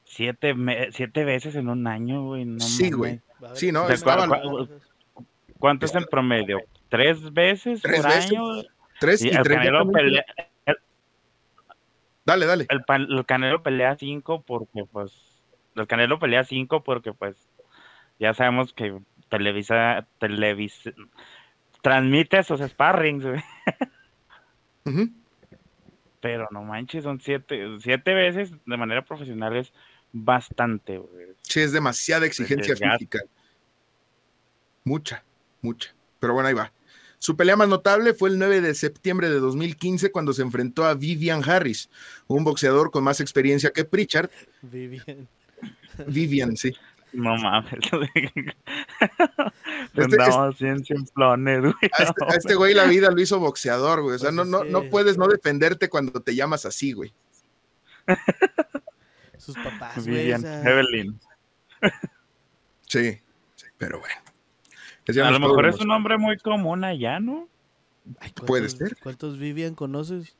Siete, 0.06 0.56
me- 0.56 0.92
siete 0.92 1.24
veces 1.26 1.54
en 1.56 1.70
un 1.70 1.86
año, 1.86 2.24
güey. 2.26 2.46
No 2.46 2.60
Sí, 2.60 2.90
güey. 2.90 3.22
Sí, 3.54 3.72
no, 3.72 3.88
exámenes 3.88 4.00
estaba- 4.40 4.66
de- 4.66 5.24
¿Cuánto 5.60 5.86
es 5.86 5.94
en 5.94 6.06
promedio? 6.06 6.62
¿Tres 6.90 7.32
veces 7.32 7.82
Tres 7.84 8.02
por 8.02 8.10
veces. 8.10 8.32
año? 8.32 8.44
Tres 9.00 9.22
Y 9.22 9.28
y 9.28 9.32
el 9.32 9.44
tres. 9.44 9.58
Canelo, 9.58 9.92
pelea, 9.92 10.26
Dale, 12.26 12.46
dale. 12.46 12.68
el, 12.70 12.84
el 13.18 13.26
Canelo 13.26 13.64
pelea 13.64 13.96
cinco 13.98 14.42
porque, 14.42 14.84
pues, 14.92 15.12
el 15.82 15.88
Canelo 15.88 16.20
pelea 16.20 16.44
cinco 16.44 16.84
porque, 16.84 17.14
pues, 17.14 17.36
ya 18.20 18.34
sabemos 18.34 18.74
que 18.74 19.00
Televisa, 19.30 20.08
Televisa, 20.20 20.92
transmite 21.82 22.40
esos 22.40 22.62
sparrings, 22.62 23.26
güey. 23.26 23.44
Pero 26.22 26.48
no 26.52 26.64
manches, 26.64 27.04
son 27.04 27.22
siete, 27.22 27.66
siete 27.80 28.14
veces 28.14 28.52
de 28.66 28.78
manera 28.78 29.06
profesional 29.06 29.56
es 29.56 29.72
bastante, 30.12 30.98
güey. 30.98 31.28
Sí, 31.42 31.62
es 31.62 31.72
demasiada 31.72 32.26
exigencia 32.26 32.74
desgaste. 32.74 32.98
física. 32.98 33.20
Mucha, 34.84 35.24
mucha. 35.62 35.94
Pero 36.20 36.34
bueno, 36.34 36.50
ahí 36.50 36.56
va. 36.56 36.74
Su 37.20 37.36
pelea 37.36 37.58
más 37.58 37.68
notable 37.68 38.14
fue 38.14 38.30
el 38.30 38.40
9 38.40 38.62
de 38.62 38.74
septiembre 38.74 39.30
de 39.30 39.40
2015 39.40 40.12
cuando 40.12 40.34
se 40.34 40.42
enfrentó 40.42 40.86
a 40.86 40.94
Vivian 40.94 41.44
Harris, 41.48 41.90
un 42.28 42.46
boxeador 42.46 42.92
con 42.92 43.04
más 43.04 43.20
experiencia 43.20 43.72
que 43.72 43.84
Pritchard. 43.84 44.30
Vivian. 44.62 45.28
Vivian, 46.08 46.56
sí. 46.58 46.72
No 47.14 47.36
mames. 47.38 47.74
Este- 49.96 50.04
Andamos 50.04 50.60
bien 50.60 50.84
simplones, 50.86 51.62
güey. 51.62 51.74
A 51.98 52.04
este, 52.04 52.24
a 52.26 52.36
este 52.38 52.56
güey 52.56 52.74
la 52.74 52.86
vida 52.86 53.10
lo 53.10 53.20
hizo 53.20 53.40
boxeador, 53.40 54.02
güey. 54.02 54.16
O 54.16 54.20
sea, 54.20 54.30
Pues 54.32 54.48
no, 54.48 54.64
no, 54.64 54.64
no 54.64 54.84
puedes 54.90 55.18
no 55.18 55.28
defenderte 55.28 55.90
cuando 55.90 56.22
te 56.22 56.36
llamas 56.36 56.66
así, 56.66 56.94
güey. 56.94 57.12
Sus 59.38 59.56
papás, 59.56 60.06
güey. 60.06 60.18
o 60.18 60.22
Vivian, 60.22 60.42
sea, 60.42 60.62
Evelyn. 60.64 61.20
Sí, 62.88 63.20
sí, 63.56 63.66
pero 63.78 64.00
bueno. 64.00 65.26
A 65.26 65.32
lo 65.32 65.40
mejor 65.40 65.66
es 65.68 65.80
un 65.80 65.88
nombre 65.88 66.18
muy 66.20 66.38
común 66.38 66.84
allá, 66.84 67.20
¿no? 67.20 67.48
ay, 68.20 68.32
puede 68.36 68.68
¿cuántos- 68.68 68.78
ser. 68.78 68.98
¿Cuántos 69.02 69.40
Vivian 69.40 69.74
conoces? 69.74 70.36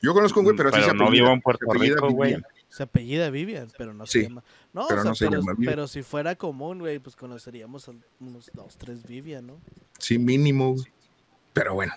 Yo 0.00 0.14
conozco 0.14 0.38
un 0.40 0.44
güey, 0.44 0.56
pero, 0.56 0.68
así 0.68 0.80
se 0.80 0.86
Pero 0.92 1.04
no 1.04 1.10
vivo 1.10 1.28
en 1.30 1.40
Puerto 1.40 1.66
Rico, 1.72 2.10
güey. 2.10 2.34
Vivian. 2.36 2.46
Se 2.78 2.84
apellida 2.84 3.28
Vivian, 3.28 3.66
pero 3.76 3.92
no 3.92 4.06
Sí, 4.06 4.20
se 4.20 4.28
llama. 4.28 4.44
No, 4.72 4.86
pero 4.86 5.00
o 5.00 5.02
sea, 5.02 5.10
no 5.10 5.14
se 5.16 5.26
pero, 5.26 5.40
llama 5.40 5.54
Vivian. 5.54 5.72
pero 5.72 5.88
si 5.88 6.04
fuera 6.04 6.36
común, 6.36 6.78
güey, 6.78 7.00
pues 7.00 7.16
conoceríamos 7.16 7.88
a 7.88 7.92
unos 8.20 8.52
dos, 8.52 8.76
tres 8.76 9.04
Vivian, 9.04 9.48
¿no? 9.48 9.60
Sí, 9.98 10.16
mínimo. 10.16 10.74
güey. 10.74 10.86
Pero 11.52 11.74
bueno. 11.74 11.92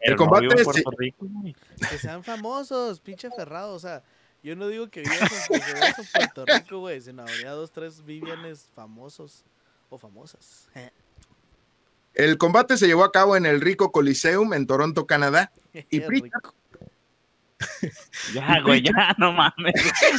El 0.00 0.16
combate 0.16 0.46
es- 0.54 0.64
Puerto 0.64 0.90
Rico, 0.96 1.26
güey. 1.28 1.54
Que 1.90 1.98
sean 1.98 2.24
famosos, 2.24 2.98
pinche 3.00 3.28
ferrado. 3.30 3.74
O 3.74 3.78
sea, 3.78 4.02
yo 4.42 4.56
no 4.56 4.68
digo 4.68 4.88
que 4.88 5.02
vivas 5.02 5.50
en, 5.50 5.60
Puerto 6.14 6.46
Rico, 6.46 6.78
güey, 6.78 6.98
sino 7.02 7.20
habría 7.20 7.50
dos, 7.50 7.70
tres 7.70 8.02
Vivianes 8.02 8.70
famosos 8.74 9.44
o 9.90 9.98
famosas. 9.98 10.70
El 12.14 12.38
combate 12.38 12.78
se 12.78 12.86
llevó 12.86 13.04
a 13.04 13.12
cabo 13.12 13.36
en 13.36 13.44
el 13.44 13.60
Rico 13.60 13.92
Coliseum 13.92 14.54
en 14.54 14.66
Toronto, 14.66 15.06
Canadá. 15.06 15.52
Y 15.90 16.00
Pritchard. 16.00 16.54
Ya, 18.34 18.60
güey, 18.62 18.82
ya, 18.82 19.14
no 19.18 19.32
mames. 19.32 19.74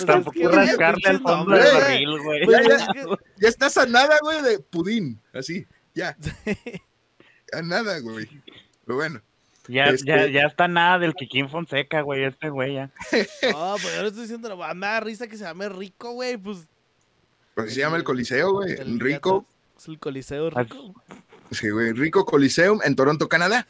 Tampoco 0.06 0.39
es 0.39 0.48
que, 0.50 0.56
rascarle 0.56 1.03
al 1.08 1.20
fondo 1.22 1.51
del 1.56 1.62
güey. 1.63 1.74
barril, 1.82 2.20
güey. 2.24 2.46
Pues 2.46 2.67
Ya, 2.67 2.77
ya. 2.77 2.94
Ya 3.38 3.48
estás 3.50 3.77
a 3.77 3.86
nada, 3.86 4.17
güey, 4.22 4.41
de 4.41 4.60
pudín. 4.60 5.20
Así, 5.34 5.65
ya. 5.94 6.15
A 7.53 7.62
nada, 7.62 8.00
güey. 8.00 8.27
Pero 8.86 8.96
bueno. 8.98 9.22
Ya, 9.67 9.86
Este- 9.88 10.06
ya, 10.08 10.27
ya 10.27 10.41
está 10.48 10.67
nada 10.67 10.98
del 11.00 11.13
Kikín 11.13 11.50
Fonseca, 11.50 12.01
güey, 12.01 12.24
este 12.24 12.50
güey 12.50 12.75
ya. 12.75 12.89
No, 13.51 13.75
pues 13.82 13.94
yo 13.96 14.01
no 14.01 14.08
estoy 14.08 14.22
diciendo, 14.24 14.50
no, 14.50 14.58
me 14.74 14.88
da 14.88 15.00
risa 15.01 15.27
que 15.27 15.38
se 15.38 15.44
llame 15.44 15.67
rico, 15.70 16.12
güey, 16.13 16.38
pues. 16.38 16.67
Pues 17.53 17.74
se 17.74 17.79
llama 17.82 17.98
el 17.98 18.03
Coliseo, 18.03 18.53
güey. 18.53 18.74
el 18.74 19.00
Rico. 19.00 19.46
Es 19.77 19.88
el 19.88 20.00
coliseo 20.00 20.50
Ah, 20.56 20.63
rico. 20.63 20.94
Sí, 21.51 21.70
güey. 21.70 21.91
Rico 21.94 22.25
Coliseum 22.25 22.79
en 22.84 22.96
Toronto, 22.96 23.27
Canadá. 23.29 23.67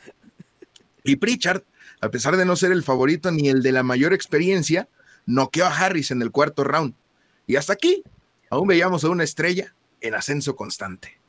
Y 1.04 1.16
Pritchard, 1.18 1.64
a 2.02 2.10
pesar 2.10 2.38
de 2.38 2.46
no 2.46 2.56
ser 2.56 2.72
el 2.72 2.84
favorito 2.84 3.32
ni 3.32 3.50
el 3.50 3.64
de 3.64 3.72
la 3.72 3.84
mayor 3.84 4.14
experiencia, 4.14 4.88
noqueó 5.26 5.66
a 5.66 5.76
Harris 5.76 6.12
en 6.12 6.22
el 6.22 6.32
cuarto 6.32 6.64
round. 6.64 6.94
Y 7.48 7.56
hasta 7.56 7.74
aquí, 7.74 8.04
aún 8.50 8.68
veíamos 8.68 9.04
a 9.04 9.10
una 9.10 9.24
estrella 9.24 9.74
en 10.02 10.16
ascenso 10.16 10.56
constante. 10.56 11.20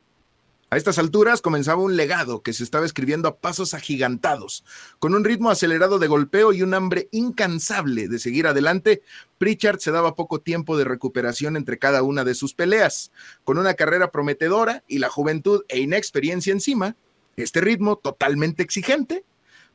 A 0.71 0.77
estas 0.77 0.99
alturas 0.99 1.41
comenzaba 1.41 1.81
un 1.81 1.97
legado 1.97 2.43
que 2.43 2.53
se 2.53 2.63
estaba 2.63 2.85
escribiendo 2.85 3.27
a 3.27 3.37
pasos 3.37 3.73
agigantados, 3.73 4.63
con 4.99 5.15
un 5.15 5.23
ritmo 5.23 5.49
acelerado 5.49 5.97
de 5.97 6.05
golpeo 6.05 6.53
y 6.53 6.61
un 6.61 6.75
hambre 6.75 7.09
incansable 7.11 8.07
de 8.07 8.19
seguir 8.19 8.45
adelante. 8.45 9.01
Pritchard 9.39 9.79
se 9.79 9.89
daba 9.89 10.15
poco 10.15 10.41
tiempo 10.41 10.77
de 10.77 10.83
recuperación 10.83 11.57
entre 11.57 11.79
cada 11.79 12.03
una 12.03 12.23
de 12.23 12.35
sus 12.35 12.53
peleas. 12.53 13.11
Con 13.43 13.57
una 13.57 13.73
carrera 13.73 14.11
prometedora 14.11 14.83
y 14.87 14.99
la 14.99 15.09
juventud 15.09 15.63
e 15.69 15.79
inexperiencia 15.79 16.53
encima, 16.53 16.95
este 17.35 17.61
ritmo 17.61 17.95
totalmente 17.95 18.61
exigente 18.61 19.23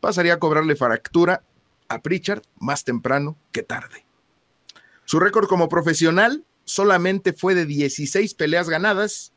pasaría 0.04 0.34
a 0.34 0.38
cobrarle 0.38 0.76
fractura 0.76 1.42
a 1.88 2.02
Pritchard 2.02 2.42
más 2.58 2.84
temprano 2.84 3.38
que 3.52 3.62
tarde. 3.62 4.04
Su 5.06 5.18
récord 5.18 5.46
como 5.48 5.70
profesional 5.70 6.44
solamente 6.64 7.32
fue 7.32 7.54
de 7.54 7.64
16 7.64 8.34
peleas 8.34 8.68
ganadas 8.68 9.32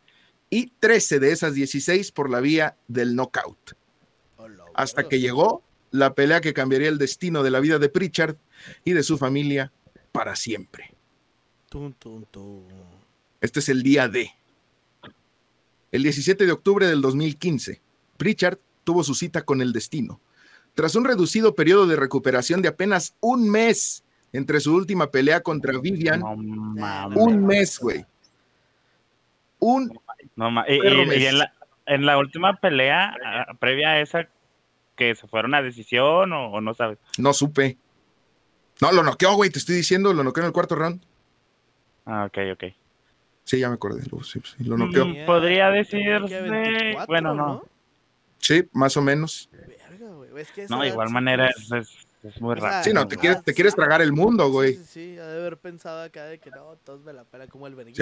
y 0.49 0.73
13 0.81 1.19
de 1.19 1.31
esas 1.31 1.53
16 1.53 2.11
por 2.11 2.29
la 2.29 2.41
vía 2.41 2.75
del 2.89 3.15
knockout. 3.15 3.77
Hasta 4.73 5.07
que 5.07 5.21
llegó 5.21 5.63
la 5.91 6.13
pelea 6.13 6.41
que 6.41 6.53
cambiaría 6.53 6.89
el 6.89 6.97
destino 6.97 7.43
de 7.43 7.51
la 7.51 7.61
vida 7.61 7.79
de 7.79 7.87
Pritchard 7.87 8.35
y 8.83 8.91
de 8.91 9.03
su 9.03 9.17
familia 9.17 9.71
para 10.11 10.35
siempre. 10.35 10.93
Este 13.39 13.59
es 13.61 13.69
el 13.69 13.83
día 13.83 14.09
D. 14.09 14.31
El 15.93 16.03
17 16.03 16.45
de 16.45 16.51
octubre 16.51 16.87
del 16.87 17.01
2015, 17.01 17.81
Pritchard 18.17 18.59
tuvo 18.83 19.05
su 19.05 19.15
cita 19.15 19.45
con 19.45 19.61
el 19.61 19.71
destino. 19.71 20.19
Tras 20.77 20.93
un 20.93 21.05
reducido 21.05 21.55
periodo 21.55 21.87
de 21.87 21.95
recuperación 21.95 22.61
de 22.61 22.67
apenas 22.67 23.15
un 23.19 23.49
mes 23.49 24.03
entre 24.31 24.59
su 24.59 24.75
última 24.75 25.09
pelea 25.09 25.41
contra 25.41 25.73
Vivian, 25.79 26.19
No 26.19 26.33
un 26.33 27.45
mes, 27.47 27.79
güey. 27.79 28.05
Un 29.57 29.99
No 30.35 30.49
y, 30.67 30.73
y- 30.75 31.25
en, 31.25 31.39
la, 31.39 31.51
en 31.87 32.05
la 32.05 32.19
última 32.19 32.57
pelea, 32.57 33.11
ah, 33.25 33.53
previa 33.59 33.89
a 33.93 34.01
esa, 34.01 34.27
que 34.95 35.15
se 35.15 35.27
fueron 35.27 35.55
a 35.55 35.63
decisión 35.63 36.31
o, 36.31 36.51
o 36.51 36.61
no 36.61 36.75
sabes. 36.75 36.99
no 37.17 37.33
supe. 37.33 37.75
No, 38.79 38.91
lo 38.91 39.01
noqueó, 39.01 39.33
güey, 39.33 39.49
te 39.49 39.57
estoy 39.57 39.77
diciendo, 39.77 40.13
lo 40.13 40.23
noqueó 40.23 40.43
en 40.43 40.47
el 40.47 40.53
cuarto 40.53 40.75
round. 40.75 41.01
Ah, 42.05 42.25
ok, 42.25 42.37
ok. 42.53 42.63
Sí, 43.45 43.57
ya 43.57 43.69
me 43.69 43.75
acordé, 43.75 44.03
lo, 44.11 44.21
sí, 44.23 44.39
sí, 44.45 44.63
lo 44.63 44.77
noqueó. 44.77 45.07
Mm, 45.07 45.25
podría 45.25 45.71
decirse- 45.71 46.27
que 46.27 46.41
24, 46.41 47.07
bueno, 47.07 47.33
no. 47.33 47.63
Sí, 48.37 48.63
más 48.73 48.95
o 48.95 49.01
menos. 49.01 49.49
Es 50.37 50.51
que 50.51 50.67
No, 50.67 50.81
de 50.81 50.89
igual 50.89 51.07
sí, 51.07 51.13
manera 51.13 51.47
es, 51.49 51.71
es, 51.71 52.07
es 52.23 52.41
muy 52.41 52.55
raro. 52.55 52.83
Sí, 52.83 52.93
no, 52.93 53.07
te 53.07 53.17
quieres, 53.17 53.43
te 53.43 53.51
sí. 53.51 53.55
quieres 53.55 53.75
tragar 53.75 54.01
el 54.01 54.11
mundo, 54.13 54.49
güey. 54.51 54.73
Sí, 54.73 54.83
sí, 54.83 55.13
sí, 55.13 55.17
ha 55.19 55.25
de 55.27 55.39
haber 55.39 55.57
pensado 55.57 56.01
acá 56.03 56.25
de 56.25 56.39
que 56.39 56.49
no, 56.51 56.75
todos 56.83 57.01
me 57.03 57.13
la 57.13 57.23
pela 57.23 57.47
como 57.47 57.67
el 57.67 57.75
güey. 57.75 57.93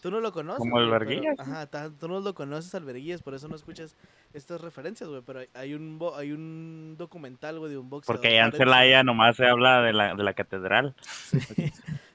Tú 0.00 0.10
no 0.10 0.20
lo 0.20 0.32
conoces. 0.32 0.58
Como 0.58 0.78
el 0.80 0.88
sí. 1.08 1.22
Ajá, 1.38 1.66
tú 1.98 2.08
no 2.08 2.20
lo 2.20 2.34
conoces 2.34 2.74
al 2.74 2.84
verguillas, 2.84 3.22
por 3.22 3.34
eso 3.34 3.48
no 3.48 3.56
escuchas 3.56 3.96
estas 4.32 4.60
referencias, 4.60 5.08
güey. 5.08 5.22
Pero 5.26 5.40
hay- 5.54 5.74
un, 5.74 5.98
bo- 5.98 6.14
hay 6.16 6.32
un 6.32 6.94
documental, 6.98 7.58
güey, 7.58 7.70
de 7.72 7.78
un 7.78 7.90
boxeador. 7.90 8.16
Porque 8.20 8.28
allá 8.36 8.46
en 8.46 8.52
Celaya 8.52 9.02
nomás 9.02 9.36
se 9.36 9.46
habla 9.46 9.82
de 9.82 9.92
la, 9.92 10.14
de 10.14 10.22
la 10.22 10.34
catedral. 10.34 10.94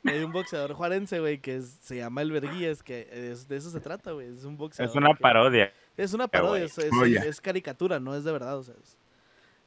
Hay 0.05 0.23
un 0.23 0.31
boxeador 0.31 0.73
juarense, 0.73 1.19
güey, 1.19 1.39
que 1.39 1.57
es- 1.57 1.77
se 1.81 1.97
llama 1.97 2.21
el 2.21 2.31
verguillas, 2.31 2.81
que 2.83 3.07
es- 3.11 3.47
de 3.47 3.57
eso 3.57 3.69
se 3.69 3.79
trata, 3.81 4.11
güey. 4.13 4.27
Es 4.33 4.45
un 4.45 4.55
boxeador. 4.57 4.89
Es 4.89 4.95
una 4.95 5.09
que- 5.13 5.19
parodia. 5.21 5.73
Es 5.97 6.13
una 6.13 6.27
parodia, 6.29 6.63
es, 6.63 6.77
es- 6.77 6.91
Oh, 6.93 7.03
es 7.05 7.41
caricatura, 7.41 7.99
no 7.99 8.15
es 8.15 8.23
de 8.23 8.31
verdad, 8.31 8.57
o 8.57 8.63
sea, 8.63 8.75
es, 8.81 8.97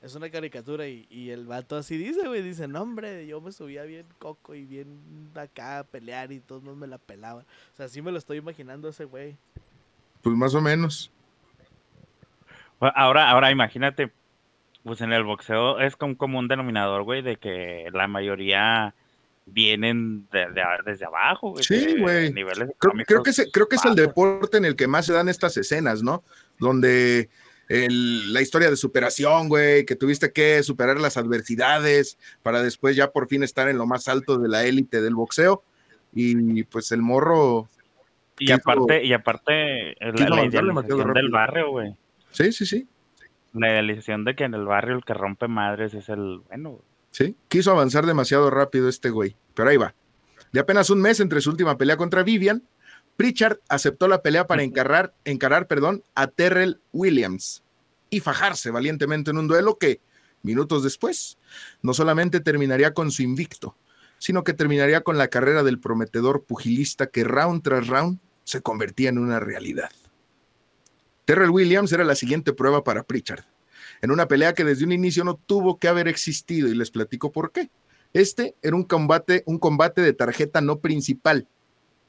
es 0.02 0.14
una 0.16 0.28
caricatura 0.30 0.86
y, 0.88 1.06
y 1.10 1.30
el 1.30 1.46
vato 1.46 1.76
así 1.76 1.96
dice, 1.96 2.26
güey, 2.26 2.42
dice, 2.42 2.66
no 2.68 2.82
hombre, 2.82 3.26
yo 3.26 3.40
me 3.40 3.52
subía 3.52 3.84
bien 3.84 4.04
coco 4.18 4.54
y 4.54 4.64
bien 4.64 5.30
acá 5.34 5.78
a 5.78 5.84
pelear 5.84 6.32
y 6.32 6.40
todos 6.40 6.62
no 6.62 6.74
me 6.74 6.86
la 6.88 6.98
pelaban. 6.98 7.44
O 7.72 7.76
sea, 7.76 7.86
así 7.86 8.02
me 8.02 8.10
lo 8.12 8.18
estoy 8.18 8.38
imaginando 8.38 8.88
ese 8.88 9.04
güey. 9.04 9.36
Pues 10.22 10.36
más 10.36 10.54
o 10.54 10.60
menos. 10.60 11.10
Ahora, 12.80 13.30
ahora 13.30 13.50
imagínate, 13.52 14.10
pues 14.82 15.00
en 15.00 15.12
el 15.12 15.22
boxeo 15.22 15.78
es 15.80 15.94
como, 15.94 16.16
como 16.16 16.38
un 16.40 16.48
denominador, 16.48 17.04
güey, 17.04 17.22
de 17.22 17.36
que 17.36 17.88
la 17.92 18.08
mayoría 18.08 18.94
vienen 19.46 20.26
de, 20.32 20.46
de- 20.50 20.62
desde 20.84 21.04
abajo, 21.04 21.50
güey. 21.50 21.62
Sí, 21.62 21.76
de 21.94 22.00
güey. 22.00 22.32
niveles 22.32 22.70
Creo, 22.78 22.92
creo 23.06 23.22
que, 23.22 23.32
creo 23.52 23.68
que 23.68 23.76
es 23.76 23.84
el 23.84 23.94
deporte 23.94 24.56
en 24.56 24.64
el 24.64 24.74
que 24.74 24.88
más 24.88 25.06
se 25.06 25.12
dan 25.12 25.28
estas 25.28 25.56
escenas, 25.56 26.02
¿no? 26.02 26.24
Donde 26.58 27.28
el- 27.68 28.32
la 28.32 28.40
historia 28.42 28.68
de 28.70 28.76
superación, 28.76 29.48
güey, 29.48 29.84
que 29.84 29.96
tuviste 29.96 30.32
que 30.32 30.62
superar 30.62 31.00
las 31.00 31.16
adversidades 31.16 32.18
para 32.42 32.62
después 32.62 32.96
ya 32.96 33.10
por 33.10 33.28
fin 33.28 33.42
estar 33.42 33.68
en 33.68 33.78
lo 33.78 33.86
más 33.86 34.08
alto 34.08 34.38
de 34.38 34.48
la 34.48 34.64
élite 34.64 35.00
del 35.00 35.14
boxeo. 35.14 35.62
Y 36.14 36.64
pues 36.64 36.92
el 36.92 37.00
morro, 37.00 37.68
Y 38.38 38.46
quiso- 38.46 38.56
aparte, 38.56 39.04
y 39.04 39.12
aparte, 39.14 39.96
la, 40.00 40.28
la 40.28 40.44
idealización 40.44 41.12
del 41.14 41.30
barrio, 41.30 41.70
güey. 41.70 41.94
sí, 42.30 42.52
sí, 42.52 42.66
sí, 42.66 42.86
La 43.54 43.70
idealización 43.70 44.24
de 44.24 44.34
que 44.34 44.44
en 44.44 44.54
el 44.54 44.64
barrio 44.64 44.96
el 44.96 45.04
que 45.04 45.14
rompe 45.14 45.46
madres 45.48 45.94
es 45.94 46.08
el 46.10 46.40
bueno, 46.48 46.80
sí, 47.10 47.34
quiso 47.48 47.70
avanzar 47.70 48.04
demasiado 48.06 48.50
rápido 48.50 48.88
este 48.88 49.10
güey, 49.10 49.36
pero 49.54 49.68
ahí 49.70 49.76
va. 49.78 49.94
De 50.52 50.60
apenas 50.60 50.90
un 50.90 51.00
mes 51.00 51.20
entre 51.20 51.40
su 51.40 51.50
última 51.50 51.78
pelea 51.78 51.96
contra 51.96 52.22
Vivian, 52.22 52.62
Pritchard 53.16 53.58
aceptó 53.68 54.08
la 54.08 54.22
pelea 54.22 54.46
para 54.46 54.62
encarar, 54.62 55.14
encarar 55.24 55.66
perdón, 55.66 56.02
a 56.14 56.26
Terrell 56.26 56.80
Williams 56.92 57.62
y 58.10 58.20
fajarse 58.20 58.70
valientemente 58.70 59.30
en 59.30 59.38
un 59.38 59.48
duelo 59.48 59.78
que, 59.78 60.00
minutos 60.42 60.82
después, 60.82 61.38
no 61.82 61.94
solamente 61.94 62.40
terminaría 62.40 62.94
con 62.94 63.10
su 63.10 63.22
invicto, 63.22 63.76
sino 64.18 64.44
que 64.44 64.54
terminaría 64.54 65.02
con 65.02 65.18
la 65.18 65.28
carrera 65.28 65.62
del 65.62 65.78
prometedor 65.78 66.44
pugilista 66.44 67.08
que 67.08 67.24
round 67.24 67.62
tras 67.62 67.86
round 67.86 68.18
se 68.44 68.60
convertía 68.60 69.08
en 69.08 69.18
una 69.18 69.40
realidad. 69.40 69.90
Terrell 71.24 71.50
Williams 71.50 71.92
era 71.92 72.04
la 72.04 72.14
siguiente 72.14 72.52
prueba 72.52 72.82
para 72.82 73.04
Pritchard, 73.04 73.44
en 74.00 74.10
una 74.10 74.26
pelea 74.26 74.54
que 74.54 74.64
desde 74.64 74.84
un 74.84 74.92
inicio 74.92 75.24
no 75.24 75.36
tuvo 75.36 75.78
que 75.78 75.88
haber 75.88 76.08
existido 76.08 76.68
y 76.68 76.74
les 76.74 76.90
platico 76.90 77.30
por 77.30 77.52
qué. 77.52 77.70
Este 78.12 78.56
era 78.62 78.76
un 78.76 78.84
combate, 78.84 79.42
un 79.46 79.58
combate 79.58 80.02
de 80.02 80.12
tarjeta 80.12 80.60
no 80.60 80.80
principal, 80.80 81.48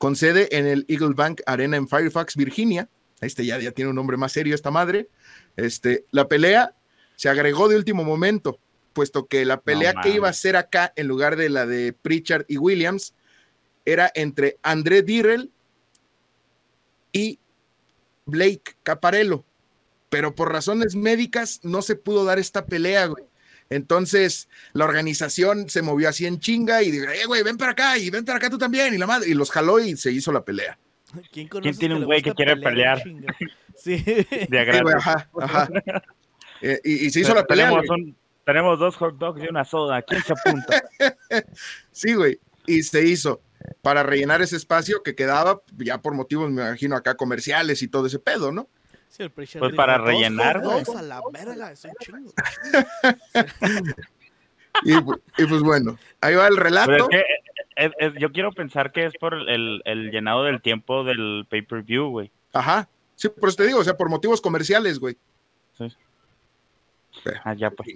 con 0.04 0.18
sede 0.18 0.50
en 0.58 0.68
el 0.68 0.86
Eagle 0.90 1.14
Bank 1.16 1.40
Arena 1.46 1.78
en 1.78 1.88
Fairfax, 1.88 2.36
Virginia. 2.36 2.90
Este 3.22 3.46
ya, 3.46 3.58
ya 3.60 3.72
tiene 3.72 3.88
un 3.88 3.96
nombre 3.96 4.18
más 4.18 4.34
serio, 4.34 4.54
esta 4.54 4.70
madre. 4.70 5.08
Este, 5.56 6.04
la 6.12 6.28
pelea 6.28 6.76
se 7.16 7.30
agregó 7.30 7.70
de 7.70 7.78
último 7.78 8.04
momento, 8.04 8.60
puesto 8.92 9.28
que 9.28 9.46
la 9.46 9.62
pelea 9.62 9.94
que 10.04 10.10
iba 10.10 10.28
a 10.28 10.34
ser 10.34 10.58
acá, 10.58 10.92
en 10.98 11.08
lugar 11.08 11.38
de 11.38 11.48
la 11.48 11.66
de 11.66 11.94
Pritchard 11.94 12.44
y 12.50 12.58
Williams, 12.58 13.14
era 13.86 14.12
entre 14.14 14.58
André 14.62 15.04
Dirrell 15.04 15.54
y 17.14 17.40
Blake 18.26 18.76
Caparello. 18.84 19.46
Pero 20.10 20.36
por 20.36 20.52
razones 20.52 20.98
médicas 20.98 21.62
no 21.64 21.82
se 21.82 21.96
pudo 21.96 22.26
dar 22.26 22.40
esta 22.40 22.66
pelea, 22.66 23.06
güey. 23.06 23.24
Entonces 23.74 24.48
la 24.74 24.86
organización 24.86 25.70
se 25.70 25.82
movió 25.82 26.10
así 26.10 26.26
en 26.26 26.40
chinga 26.40 26.84
y 26.84 26.92
dijo, 26.92 27.06
eh, 27.12 27.26
güey, 27.26 27.44
ven 27.44 27.58
para 27.58 27.72
acá 27.72 27.98
y 27.98 28.10
ven 28.10 28.24
para 28.26 28.38
acá 28.38 28.50
tú 28.50 28.58
también. 28.58 28.94
Y 28.94 28.98
la 28.98 29.08
madre, 29.08 29.30
y 29.30 29.34
los 29.34 29.50
jaló 29.52 29.80
y 29.80 29.96
se 29.98 30.12
hizo 30.12 30.32
la 30.32 30.44
pelea. 30.44 30.78
¿Quién, 31.32 31.48
conoces 31.48 31.78
tiene 31.78 31.96
un 31.96 32.06
güey 32.06 32.22
que 32.22 32.34
quiere 32.34 32.58
pelear? 32.58 33.02
Sí. 33.78 33.98
De 34.50 34.70
Sí, 34.72 34.82
güey, 34.82 34.96
ajá, 34.96 35.30
ajá. 35.40 35.70
Eh, 36.62 36.80
y, 36.84 37.06
y 37.08 37.10
se 37.10 37.20
hizo 37.22 37.34
la 37.36 37.46
pelea. 37.46 37.68
tenemos, 37.70 37.90
un- 37.90 38.16
tenemos 38.46 38.80
dos 38.80 38.96
hot 38.96 39.18
dogs 39.18 39.44
y 39.44 39.48
una 39.48 39.64
soda. 39.66 40.02
¿Quién 40.02 40.22
se 40.24 40.34
apunta? 40.34 40.84
Sí, 41.92 42.14
güey. 42.14 42.40
Y 42.66 42.84
se 42.84 43.06
hizo 43.06 43.42
para 43.82 44.04
rellenar 44.04 44.42
ese 44.42 44.56
espacio 44.56 45.04
que 45.04 45.16
quedaba 45.16 45.62
ya 45.78 46.02
por 46.02 46.14
motivos, 46.14 46.50
me 46.52 46.62
imagino, 46.62 46.96
acá 46.96 47.16
comerciales 47.16 47.82
y 47.82 47.88
todo 47.88 48.08
ese 48.08 48.20
pedo, 48.20 48.52
¿no? 48.52 48.70
Sí, 49.16 49.22
el 49.22 49.30
Pues 49.30 49.56
para 49.76 50.00
"Dos 50.00 50.08
rellenar, 50.08 50.60
güey". 50.62 50.84
dogs 50.84 50.98
a 50.98 51.02
la 51.04 51.22
verga, 51.32 51.72
es 51.72 51.86
un 51.86 51.92
chingo. 52.00 52.34
Y, 54.84 54.92
pu- 54.94 55.22
y 55.38 55.46
pues 55.46 55.62
bueno, 55.62 56.00
ahí 56.20 56.34
va 56.34 56.48
el 56.48 56.58
relato. 56.58 56.96
es 56.96 57.04
que 57.10 57.20
eh, 57.20 57.26
es- 57.76 57.92
es- 58.00 58.14
yo 58.20 58.32
quiero 58.32 58.52
pensar 58.54 58.92
que 58.92 59.06
es 59.06 59.14
por 59.20 59.36
el, 59.36 59.84
el 59.86 60.10
llenado 60.10 60.44
del 60.46 60.64
tiempo 60.64 61.04
del 61.04 61.46
pay-per-view, 61.48 62.10
güey. 62.10 62.32
Ajá. 62.54 62.90
Sí, 63.16 63.30
por 63.30 63.50
eso 63.50 63.58
te 63.58 63.68
digo, 63.68 63.78
o 63.80 63.84
sea, 63.84 63.96
por 63.96 64.10
motivos 64.10 64.42
comerciales, 64.42 64.98
güey. 64.98 65.16
Ah, 67.46 67.54
ya, 67.54 67.70
pues. 67.70 67.90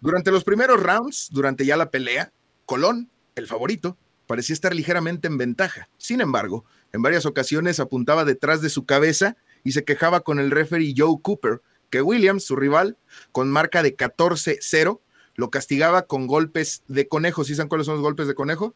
Durante 0.00 0.32
los 0.32 0.42
primeros 0.42 0.82
rounds, 0.82 1.28
durante 1.30 1.64
ya 1.64 1.76
la 1.76 1.88
pelea, 1.92 2.32
Colón, 2.66 3.08
el 3.36 3.46
favorito, 3.46 3.96
parecía 4.26 4.54
estar 4.54 4.74
ligeramente 4.74 5.28
en 5.28 5.38
ventaja. 5.38 5.88
Sin 5.98 6.20
embargo, 6.20 6.64
en 6.92 7.00
varias 7.00 7.26
ocasiones 7.26 7.78
apuntaba 7.78 8.24
detrás 8.24 8.60
de 8.60 8.70
su 8.70 8.84
cabeza 8.84 9.36
y 9.64 9.72
se 9.72 9.84
quejaba 9.84 10.20
con 10.20 10.38
el 10.38 10.50
referee 10.50 10.94
Joe 10.96 11.20
Cooper, 11.22 11.62
que 11.90 12.02
Williams, 12.02 12.44
su 12.44 12.56
rival, 12.56 12.96
con 13.32 13.50
marca 13.50 13.82
de 13.82 13.96
14-0, 13.96 15.00
lo 15.34 15.50
castigaba 15.50 16.02
con 16.02 16.26
golpes 16.26 16.82
de 16.88 17.08
conejo. 17.08 17.44
¿Sí 17.44 17.54
saben 17.54 17.68
cuáles 17.68 17.86
son 17.86 17.94
los 17.96 18.02
golpes 18.02 18.26
de 18.26 18.34
conejo? 18.34 18.74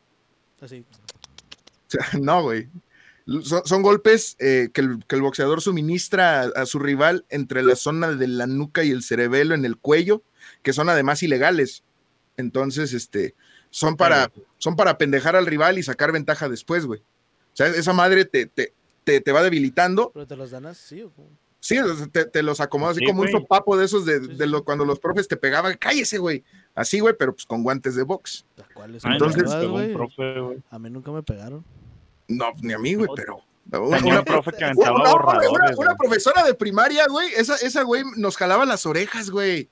Así. 0.60 0.84
O 1.88 1.90
sea, 1.90 2.06
no, 2.20 2.42
güey. 2.42 2.68
Son, 3.42 3.62
son 3.64 3.82
golpes 3.82 4.36
eh, 4.40 4.70
que, 4.72 4.80
el, 4.80 5.04
que 5.06 5.14
el 5.14 5.22
boxeador 5.22 5.60
suministra 5.60 6.42
a, 6.42 6.62
a 6.62 6.66
su 6.66 6.78
rival 6.78 7.24
entre 7.28 7.62
la 7.62 7.76
zona 7.76 8.12
de 8.12 8.26
la 8.26 8.46
nuca 8.46 8.82
y 8.82 8.90
el 8.90 9.02
cerebelo 9.02 9.54
en 9.54 9.64
el 9.64 9.76
cuello, 9.76 10.22
que 10.62 10.72
son 10.72 10.88
además 10.88 11.22
ilegales. 11.22 11.84
Entonces, 12.36 12.92
este, 12.92 13.34
son 13.72 13.96
para, 13.96 14.30
son 14.58 14.76
para 14.76 14.98
pendejar 14.98 15.34
al 15.34 15.46
rival 15.46 15.78
y 15.78 15.82
sacar 15.82 16.12
ventaja 16.12 16.48
después, 16.48 16.86
güey. 16.86 17.00
O 17.00 17.56
sea, 17.56 17.68
esa 17.68 17.92
madre 17.92 18.24
te, 18.24 18.46
te, 18.46 18.74
te, 19.04 19.20
te 19.20 19.32
va 19.32 19.42
debilitando. 19.42 20.10
¿Pero 20.12 20.26
te 20.26 20.36
los 20.36 20.50
dan 20.50 20.66
así 20.66 21.02
o? 21.02 21.12
Sí, 21.60 21.76
te, 22.10 22.24
te 22.24 22.42
los 22.42 22.60
acomodas 22.60 22.96
así 22.96 23.04
Sí, 23.04 23.06
como 23.06 23.22
un 23.22 23.30
sopapo 23.30 23.76
de 23.76 23.84
esos 23.84 24.04
de, 24.04 24.18
Sí, 24.18 24.34
de 24.34 24.46
lo, 24.46 24.64
cuando 24.64 24.84
los 24.84 24.98
profes 24.98 25.28
te 25.28 25.36
pegaban. 25.36 25.76
Cállese, 25.78 26.18
güey. 26.18 26.42
Así, 26.74 26.98
güey, 26.98 27.14
pero 27.16 27.34
pues 27.34 27.46
con 27.46 27.62
guantes 27.62 27.94
de 27.94 28.02
box. 28.02 28.44
¿A 28.58 28.74
cuáles 28.74 29.04
Ay, 29.04 29.12
Entonces- 29.12 29.44
no, 29.44 29.96
profe. 29.96 30.60
A 30.70 30.78
mí 30.80 30.90
nunca 30.90 31.12
me 31.12 31.22
pegaron. 31.22 31.64
No, 32.26 32.46
ni 32.62 32.72
a 32.72 32.78
mí, 32.78 32.94
güey, 32.94 33.08
pero. 33.14 33.42
Una, 33.70 34.24
profe 34.24 34.50
que 34.52 34.72
profesora 35.96 36.42
de 36.44 36.54
primaria, 36.54 37.06
güey, 37.06 37.28
esa, 37.36 37.54
esa 37.56 37.82
güey 37.82 38.02
nos 38.16 38.36
jalaba 38.36 38.66
las 38.66 38.84
orejas, 38.84 39.30
güey. 39.30 39.70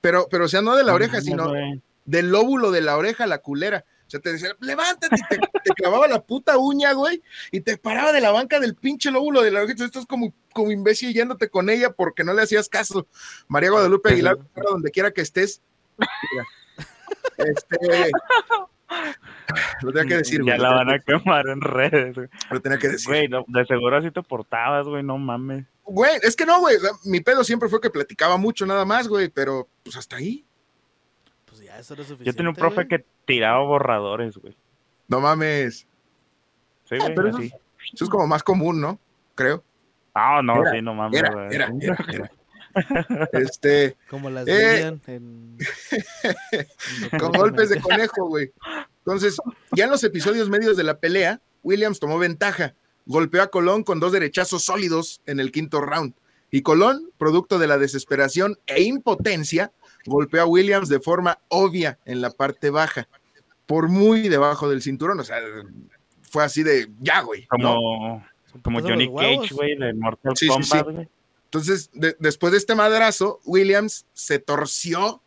Pero, 0.00 0.26
pero, 0.30 0.46
o 0.46 0.48
sea, 0.48 0.62
no 0.62 0.74
de 0.74 0.84
la 0.84 0.94
oreja, 0.94 1.20
sino 1.20 1.50
güey. 1.50 1.82
del 2.06 2.30
lóbulo 2.30 2.70
de 2.70 2.80
la 2.80 2.96
oreja, 2.96 3.26
la 3.26 3.38
culera. 3.38 3.84
O 4.06 4.10
sea, 4.10 4.20
te 4.20 4.32
decía, 4.32 4.50
levántate, 4.60 5.16
y 5.16 5.22
te, 5.28 5.38
te 5.38 5.74
clavaba 5.74 6.06
la 6.06 6.22
puta 6.22 6.56
uña, 6.58 6.92
güey, 6.92 7.22
y 7.50 7.60
te 7.60 7.76
paraba 7.76 8.12
de 8.12 8.20
la 8.20 8.30
banca 8.30 8.60
del 8.60 8.76
pinche 8.76 9.10
lóbulo 9.10 9.42
de 9.42 9.50
la 9.50 9.62
oreja. 9.62 9.84
Estás 9.84 10.06
como, 10.06 10.32
como 10.52 10.70
imbécil 10.70 11.12
yéndote 11.12 11.50
con 11.50 11.68
ella 11.70 11.90
porque 11.90 12.22
no 12.22 12.32
le 12.32 12.42
hacías 12.42 12.68
caso. 12.68 13.08
María 13.48 13.70
Guadalupe 13.70 14.10
Aguilar, 14.10 14.38
donde 14.70 14.90
quiera 14.92 15.10
que 15.10 15.22
estés. 15.22 15.60
mira, 15.98 16.44
Este. 17.38 18.10
Lo 19.82 19.92
tenía 19.92 20.08
que 20.08 20.16
decir, 20.18 20.40
Ya 20.44 20.56
la 20.56 20.70
van 20.70 20.90
a 20.90 20.98
quemar 21.00 21.48
en 21.48 21.60
redes, 21.60 22.14
güey. 22.14 22.28
lo 22.50 22.60
tenía 22.60 22.78
que 22.78 22.88
decir. 22.88 23.08
Güey, 23.08 23.28
no, 23.28 23.44
de 23.48 23.66
seguro 23.66 23.96
así 23.96 24.10
te 24.10 24.22
portabas, 24.22 24.86
güey, 24.86 25.02
no 25.02 25.18
mames. 25.18 25.64
Güey, 25.82 26.18
es 26.22 26.36
que 26.36 26.46
no, 26.46 26.60
güey. 26.60 26.76
mi 27.04 27.20
pedo 27.20 27.44
siempre 27.44 27.68
fue 27.68 27.80
que 27.80 27.90
platicaba 27.90 28.36
mucho 28.36 28.66
nada 28.66 28.84
más, 28.84 29.08
güey, 29.08 29.28
pero 29.28 29.68
pues 29.82 29.96
hasta 29.96 30.16
ahí. 30.16 30.44
Ya, 31.76 31.80
eso 31.80 31.94
era 31.94 32.02
suficiente. 32.02 32.24
Yo 32.24 32.34
tenía 32.34 32.50
un 32.50 32.56
profe 32.56 32.74
güey. 32.84 32.88
que 32.88 33.04
tiraba 33.24 33.62
borradores, 33.64 34.36
güey. 34.36 34.56
No 35.08 35.20
mames. 35.20 35.86
Sí, 36.88 36.96
güey, 36.96 37.14
pero 37.14 37.28
eso, 37.28 37.38
así. 37.38 37.52
eso 37.94 38.04
es 38.04 38.10
como 38.10 38.26
más 38.26 38.42
común, 38.42 38.80
¿no? 38.80 38.98
Creo. 39.34 39.62
Ah, 40.14 40.40
no, 40.42 40.62
Era, 40.62 40.72
sí, 40.72 40.82
no 40.82 40.94
mames, 40.94 41.18
Era, 41.18 41.32
güey. 41.32 41.54
era, 41.54 41.72
era, 41.80 41.96
era. 42.12 42.30
Este, 43.32 43.96
Como 44.10 44.30
las 44.30 44.46
Eh. 44.46 44.86
En... 44.86 45.00
en 45.06 45.58
con 47.18 47.32
golpes 47.32 47.70
de 47.70 47.80
conejo, 47.80 48.26
güey. 48.26 48.52
Entonces, 48.98 49.36
ya 49.72 49.84
en 49.84 49.90
los 49.90 50.04
episodios 50.04 50.48
medios 50.48 50.76
de 50.76 50.84
la 50.84 50.98
pelea, 50.98 51.40
Williams 51.62 52.00
tomó 52.00 52.18
ventaja. 52.18 52.74
Golpeó 53.06 53.42
a 53.42 53.48
Colón 53.48 53.84
con 53.84 54.00
dos 54.00 54.12
derechazos 54.12 54.64
sólidos 54.64 55.20
en 55.26 55.38
el 55.40 55.52
quinto 55.52 55.80
round. 55.80 56.14
Y 56.50 56.62
Colón, 56.62 57.10
producto 57.18 57.58
de 57.58 57.66
la 57.66 57.78
desesperación 57.78 58.58
e 58.66 58.82
impotencia, 58.82 59.72
golpeó 60.06 60.42
a 60.42 60.46
Williams 60.46 60.88
de 60.88 61.00
forma 61.00 61.38
obvia 61.48 61.98
en 62.04 62.20
la 62.20 62.30
parte 62.30 62.70
baja, 62.70 63.08
por 63.66 63.88
muy 63.88 64.28
debajo 64.28 64.68
del 64.68 64.82
cinturón. 64.82 65.20
O 65.20 65.24
sea, 65.24 65.38
fue 66.30 66.44
así 66.44 66.62
de 66.62 66.88
ya, 67.00 67.20
güey. 67.22 67.46
Como, 67.46 68.24
como 68.62 68.80
Johnny. 68.80 69.12
Cage, 69.12 69.54
güey, 69.54 69.76
de 69.76 69.92
Mortal 69.94 70.36
Sí, 70.36 70.46
Kombat, 70.48 70.86
sí. 70.88 71.08
Entonces, 71.44 71.90
de- 71.92 72.16
después 72.18 72.52
de 72.52 72.58
este 72.58 72.74
madrazo, 72.74 73.40
Williams 73.44 74.06
se 74.12 74.38
torció 74.38 75.22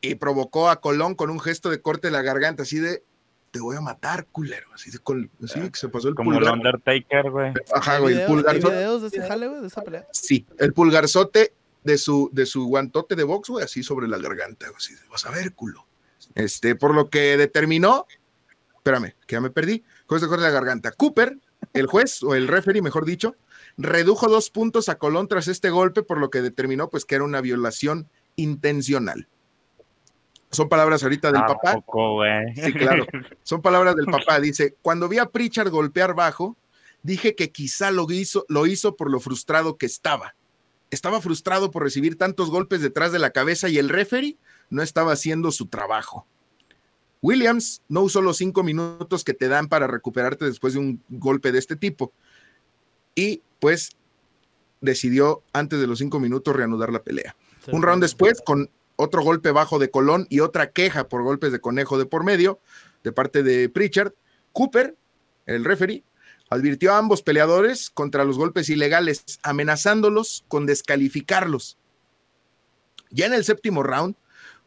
y 0.00 0.14
provocó 0.16 0.70
a 0.70 0.80
Colón 0.80 1.14
con 1.14 1.30
un 1.30 1.40
gesto 1.40 1.70
de 1.70 1.80
corte 1.82 2.08
de 2.08 2.12
la 2.12 2.22
garganta, 2.22 2.62
así 2.62 2.78
de 2.78 3.02
te 3.50 3.60
voy 3.60 3.76
a 3.76 3.80
matar, 3.80 4.26
culero. 4.26 4.66
Así 4.74 4.90
de 4.90 4.98
col- 4.98 5.30
así 5.42 5.58
que 5.60 5.78
se 5.78 5.88
pasó 5.88 6.08
el 6.08 6.14
Como 6.14 6.32
el. 6.34 6.44
Undertaker, 6.44 7.30
güey. 7.30 7.52
Ajá, 7.72 7.94
¿Hay 7.96 8.00
güey, 8.02 8.12
el 8.14 8.18
videos, 8.20 8.28
¿Hay 8.30 8.36
pulgarzote. 8.36 8.74
videos 8.74 9.02
de 9.02 9.08
ese 9.08 9.22
jale, 9.26 9.48
güey, 9.48 9.60
de 9.62 9.66
esa 9.66 9.82
pelea? 9.82 10.06
Sí, 10.12 10.46
el 10.58 10.72
pulgarzote 10.72 11.52
de 11.84 11.98
su, 11.98 12.30
de 12.32 12.46
su 12.46 12.66
guantote 12.66 13.14
de 13.14 13.24
box, 13.24 13.48
güey, 13.48 13.64
así 13.64 13.82
sobre 13.82 14.08
la 14.08 14.18
garganta, 14.18 14.66
güey, 14.66 14.76
así 14.76 14.94
vas 15.10 15.26
a 15.26 15.30
ver, 15.30 15.54
culo. 15.54 15.86
Este, 16.34 16.74
por 16.74 16.94
lo 16.94 17.08
que 17.08 17.36
determinó, 17.36 18.06
espérame, 18.76 19.14
que 19.26 19.36
ya 19.36 19.40
me 19.40 19.50
perdí, 19.50 19.84
corte 20.06 20.26
de 20.26 20.36
la 20.36 20.50
garganta. 20.50 20.92
Cooper, 20.92 21.38
el 21.72 21.86
juez, 21.86 22.22
o 22.22 22.34
el 22.34 22.48
referee, 22.48 22.82
mejor 22.82 23.04
dicho, 23.04 23.36
redujo 23.76 24.28
dos 24.28 24.50
puntos 24.50 24.88
a 24.88 24.98
Colón 24.98 25.28
tras 25.28 25.48
este 25.48 25.70
golpe, 25.70 26.02
por 26.02 26.18
lo 26.18 26.30
que 26.30 26.42
determinó, 26.42 26.88
pues, 26.90 27.04
que 27.04 27.14
era 27.14 27.24
una 27.24 27.40
violación 27.40 28.08
intencional. 28.36 29.28
Son 30.50 30.68
palabras 30.68 31.02
ahorita 31.02 31.30
del 31.30 31.42
papá. 31.42 31.82
Güey. 31.86 32.54
Sí, 32.54 32.72
claro. 32.72 33.06
Son 33.42 33.60
palabras 33.60 33.94
del 33.96 34.06
papá. 34.06 34.40
Dice, 34.40 34.76
cuando 34.80 35.08
vi 35.08 35.18
a 35.18 35.26
Pritchard 35.26 35.70
golpear 35.70 36.14
bajo, 36.14 36.56
dije 37.02 37.34
que 37.34 37.52
quizá 37.52 37.90
lo 37.90 38.10
hizo, 38.10 38.46
lo 38.48 38.66
hizo 38.66 38.96
por 38.96 39.10
lo 39.10 39.20
frustrado 39.20 39.76
que 39.76 39.86
estaba. 39.86 40.34
Estaba 40.90 41.20
frustrado 41.20 41.70
por 41.70 41.82
recibir 41.82 42.16
tantos 42.16 42.50
golpes 42.50 42.80
detrás 42.80 43.12
de 43.12 43.18
la 43.18 43.30
cabeza 43.30 43.68
y 43.68 43.78
el 43.78 43.88
referee 43.88 44.38
no 44.70 44.82
estaba 44.82 45.12
haciendo 45.12 45.52
su 45.52 45.66
trabajo. 45.66 46.26
Williams 47.20 47.82
no 47.88 48.02
usó 48.02 48.22
los 48.22 48.36
cinco 48.36 48.62
minutos 48.62 49.24
que 49.24 49.34
te 49.34 49.48
dan 49.48 49.68
para 49.68 49.86
recuperarte 49.86 50.44
después 50.44 50.74
de 50.74 50.80
un 50.80 51.02
golpe 51.08 51.52
de 51.52 51.58
este 51.58 51.76
tipo. 51.76 52.12
Y 53.14 53.42
pues 53.58 53.96
decidió 54.80 55.42
antes 55.52 55.80
de 55.80 55.86
los 55.86 55.98
cinco 55.98 56.20
minutos 56.20 56.54
reanudar 56.54 56.92
la 56.92 57.02
pelea. 57.02 57.34
Un 57.72 57.82
round 57.82 58.02
después, 58.02 58.40
con 58.44 58.70
otro 58.96 59.22
golpe 59.22 59.50
bajo 59.50 59.78
de 59.78 59.90
Colón 59.90 60.26
y 60.30 60.40
otra 60.40 60.70
queja 60.70 61.08
por 61.08 61.22
golpes 61.22 61.52
de 61.52 61.60
conejo 61.60 61.98
de 61.98 62.06
por 62.06 62.24
medio 62.24 62.60
de 63.04 63.12
parte 63.12 63.42
de 63.42 63.68
Pritchard, 63.68 64.12
Cooper, 64.52 64.96
el 65.46 65.64
referee, 65.64 66.04
advirtió 66.50 66.92
a 66.92 66.98
ambos 66.98 67.22
peleadores 67.22 67.90
contra 67.90 68.24
los 68.24 68.38
golpes 68.38 68.68
ilegales, 68.68 69.24
amenazándolos 69.42 70.44
con 70.48 70.66
descalificarlos. 70.66 71.78
Ya 73.10 73.26
en 73.26 73.34
el 73.34 73.44
séptimo 73.44 73.82
round, 73.82 74.16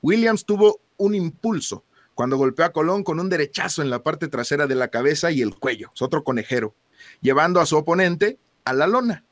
Williams 0.02 0.46
tuvo 0.46 0.82
un 0.98 1.16
impulso 1.16 1.84
cuando 2.14 2.38
golpeó 2.38 2.66
a 2.66 2.72
Colón 2.72 3.04
con 3.04 3.20
un 3.20 3.30
derechazo 3.30 3.82
en 3.82 3.90
la 3.90 4.04
parte 4.04 4.28
trasera 4.28 4.68
de 4.68 4.76
la 4.76 4.90
cabeza 4.90 5.32
y 5.32 5.42
el 5.42 5.56
cuello, 5.56 5.90
es 5.94 6.02
otro 6.02 6.24
conejero, 6.24 6.76
llevando 7.22 7.60
a 7.60 7.66
su 7.66 7.78
oponente 7.78 8.38
a 8.66 8.74
la 8.74 8.88
lona. 8.88 9.26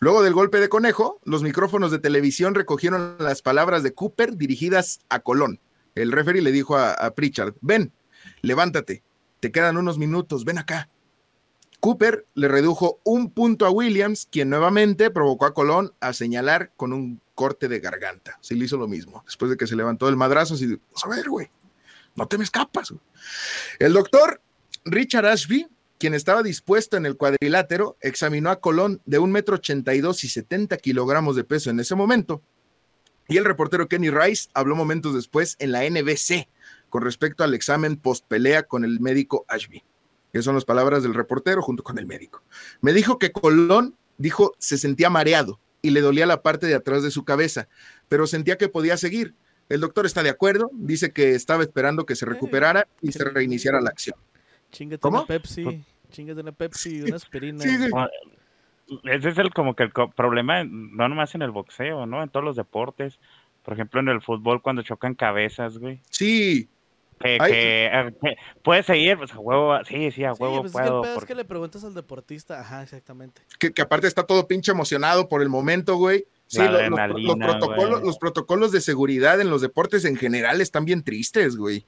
Luego 0.00 0.22
del 0.22 0.34
golpe 0.34 0.60
de 0.60 0.68
conejo, 0.68 1.20
los 1.24 1.42
micrófonos 1.42 1.90
de 1.90 1.98
televisión 1.98 2.54
recogieron 2.54 3.16
las 3.18 3.42
palabras 3.42 3.82
de 3.82 3.94
Cooper 3.94 4.36
dirigidas 4.36 5.00
a 5.08 5.18
Colón. 5.20 5.60
El 5.96 6.12
referee 6.12 6.42
le 6.42 6.52
dijo 6.52 6.76
a, 6.76 6.92
a 6.92 7.14
Pritchard, 7.14 7.54
ven, 7.62 7.92
levántate, 8.42 9.02
te 9.40 9.52
quedan 9.52 9.76
unos 9.76 9.98
minutos, 9.98 10.44
ven 10.44 10.58
acá. 10.58 10.88
Cooper 11.80 12.26
le 12.34 12.48
redujo 12.48 13.00
un 13.04 13.30
punto 13.30 13.64
a 13.64 13.70
Williams, 13.70 14.26
quien 14.30 14.50
nuevamente 14.50 15.10
provocó 15.10 15.46
a 15.46 15.54
Colón 15.54 15.92
a 16.00 16.12
señalar 16.12 16.72
con 16.76 16.92
un 16.92 17.20
corte 17.34 17.68
de 17.68 17.78
garganta. 17.78 18.38
Sí 18.40 18.56
le 18.56 18.64
hizo 18.64 18.76
lo 18.76 18.88
mismo. 18.88 19.22
Después 19.24 19.50
de 19.50 19.56
que 19.56 19.68
se 19.68 19.76
levantó 19.76 20.08
el 20.08 20.16
madrazo, 20.16 20.54
así, 20.54 20.76
pues 20.76 21.04
a 21.04 21.08
ver, 21.08 21.28
güey, 21.28 21.48
no 22.16 22.26
te 22.26 22.36
me 22.36 22.44
escapas. 22.44 22.90
güey". 22.90 23.00
El 23.78 23.92
doctor 23.92 24.42
Richard 24.84 25.26
Ashby, 25.26 25.68
quien 25.98 26.14
estaba 26.14 26.42
dispuesto 26.42 26.96
en 26.96 27.06
el 27.06 27.16
cuadrilátero, 27.16 27.96
examinó 28.00 28.50
a 28.50 28.60
Colón 28.60 29.00
de 29.06 29.20
un 29.20 29.30
metro 29.30 29.54
ochenta 29.54 29.94
y 29.94 30.00
dos 30.00 30.24
y 30.24 30.28
70 30.28 30.76
kilogramos 30.78 31.36
de 31.36 31.44
peso 31.44 31.70
en 31.70 31.78
ese 31.78 31.94
momento. 31.94 32.42
Y 33.28 33.36
el 33.36 33.44
reportero 33.44 33.88
Kenny 33.88 34.10
Rice 34.10 34.48
habló 34.54 34.74
momentos 34.74 35.14
después 35.14 35.54
en 35.60 35.70
la 35.70 35.88
NBC 35.88 36.48
con 36.88 37.02
respecto 37.02 37.44
al 37.44 37.54
examen 37.54 37.96
post 37.96 38.24
pelea 38.26 38.62
con 38.64 38.84
el 38.84 39.00
médico 39.00 39.44
Ashby. 39.48 39.82
Que 40.32 40.42
son 40.42 40.54
las 40.54 40.64
palabras 40.64 41.02
del 41.02 41.14
reportero 41.14 41.62
junto 41.62 41.82
con 41.82 41.98
el 41.98 42.06
médico. 42.06 42.42
Me 42.80 42.92
dijo 42.92 43.18
que 43.18 43.32
Colón 43.32 43.96
dijo 44.18 44.52
se 44.58 44.76
sentía 44.78 45.08
mareado 45.10 45.58
y 45.80 45.90
le 45.90 46.00
dolía 46.00 46.26
la 46.26 46.42
parte 46.42 46.66
de 46.66 46.74
atrás 46.74 47.02
de 47.02 47.10
su 47.10 47.24
cabeza, 47.24 47.68
pero 48.08 48.26
sentía 48.26 48.58
que 48.58 48.68
podía 48.68 48.96
seguir. 48.96 49.34
El 49.68 49.80
doctor 49.80 50.06
está 50.06 50.22
de 50.22 50.30
acuerdo, 50.30 50.70
dice 50.72 51.12
que 51.12 51.34
estaba 51.34 51.62
esperando 51.62 52.06
que 52.06 52.16
se 52.16 52.26
recuperara 52.26 52.88
y 53.02 53.12
se 53.12 53.24
reiniciara 53.24 53.80
la 53.80 53.90
acción. 53.90 54.16
Chingate 54.70 55.00
¿Cómo? 55.00 55.18
una 55.18 55.26
Pepsi. 55.26 55.84
Chingate 56.10 56.40
una 56.40 56.52
Pepsi, 56.52 57.02
una 57.02 57.16
aspirina. 57.16 57.62
Sí, 57.62 57.76
sí. 57.76 57.90
Ah, 57.94 58.08
Ese 59.04 59.28
es 59.30 59.38
el 59.38 59.52
como 59.52 59.74
que 59.76 59.84
el 59.84 59.92
problema, 60.16 60.64
no 60.64 61.08
nomás 61.08 61.34
en 61.34 61.42
el 61.42 61.50
boxeo, 61.50 62.06
¿no? 62.06 62.22
En 62.22 62.28
todos 62.30 62.44
los 62.44 62.56
deportes. 62.56 63.18
Por 63.62 63.74
ejemplo, 63.74 64.00
en 64.00 64.08
el 64.08 64.22
fútbol 64.22 64.62
cuando 64.62 64.82
chocan 64.82 65.14
cabezas, 65.14 65.76
güey. 65.78 66.00
Sí, 66.10 66.68
Que, 67.20 67.38
Ay. 67.40 67.50
que, 67.52 67.86
eh, 67.86 68.14
que 68.22 68.36
puedes 68.62 68.86
seguir, 68.86 69.16
pues 69.18 69.32
a 69.32 69.38
huevo, 69.38 69.76
sí, 69.84 70.10
sí, 70.12 70.24
a 70.24 70.34
Sí, 70.34 70.42
huevo 70.42 70.62
pues 70.62 70.72
es 70.72 70.76
que 70.76 70.82
el 70.84 70.88
puedo. 70.88 71.04
es 71.04 71.10
porque- 71.14 71.26
que 71.26 71.34
le 71.34 71.44
preguntas 71.44 71.84
al 71.84 71.94
deportista. 71.94 72.60
Ajá, 72.60 72.82
exactamente. 72.82 73.42
que, 73.58 73.72
que 73.72 73.82
aparte 73.82 74.06
está 74.06 74.22
todo 74.24 74.46
pinche 74.46 74.70
emocionado 74.72 75.28
por 75.28 75.42
el 75.42 75.48
momento, 75.48 75.96
güey. 75.96 76.26
Sí, 76.46 76.60
los, 76.62 76.80
protocolos, 77.38 78.02
los 78.02 78.18
protocolos 78.18 78.72
de 78.72 78.80
seguridad 78.80 79.40
en 79.40 79.50
los 79.50 79.60
deportes 79.60 80.04
en 80.06 80.16
general 80.16 80.60
están 80.60 80.84
bien 80.86 81.02
tristes, 81.02 81.56
güey. 81.56 81.84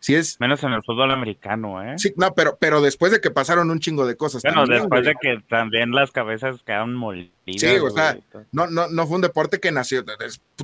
Sí 0.00 0.14
es, 0.14 0.38
Menos 0.40 0.62
en 0.62 0.72
el 0.72 0.82
fútbol 0.84 1.10
americano, 1.10 1.82
¿eh? 1.82 1.94
sí, 1.98 2.12
no, 2.16 2.32
pero, 2.34 2.58
pero 2.60 2.80
después 2.80 3.10
de 3.12 3.20
que 3.20 3.30
pasaron 3.30 3.70
un 3.70 3.80
chingo 3.80 4.06
de 4.06 4.16
cosas. 4.16 4.42
Bueno, 4.42 4.60
también, 4.62 4.82
después 4.82 5.02
güey. 5.02 5.14
de 5.14 5.18
que 5.20 5.44
también 5.48 5.90
las 5.92 6.10
cabezas 6.12 6.62
quedaron 6.64 6.94
molidas. 6.94 7.32
Sí, 7.46 7.66
o 7.82 7.90
sea. 7.90 8.16
No, 8.52 8.66
no, 8.68 8.88
no 8.88 9.06
fue 9.06 9.16
un 9.16 9.22
deporte 9.22 9.58
que 9.58 9.72
nació. 9.72 10.04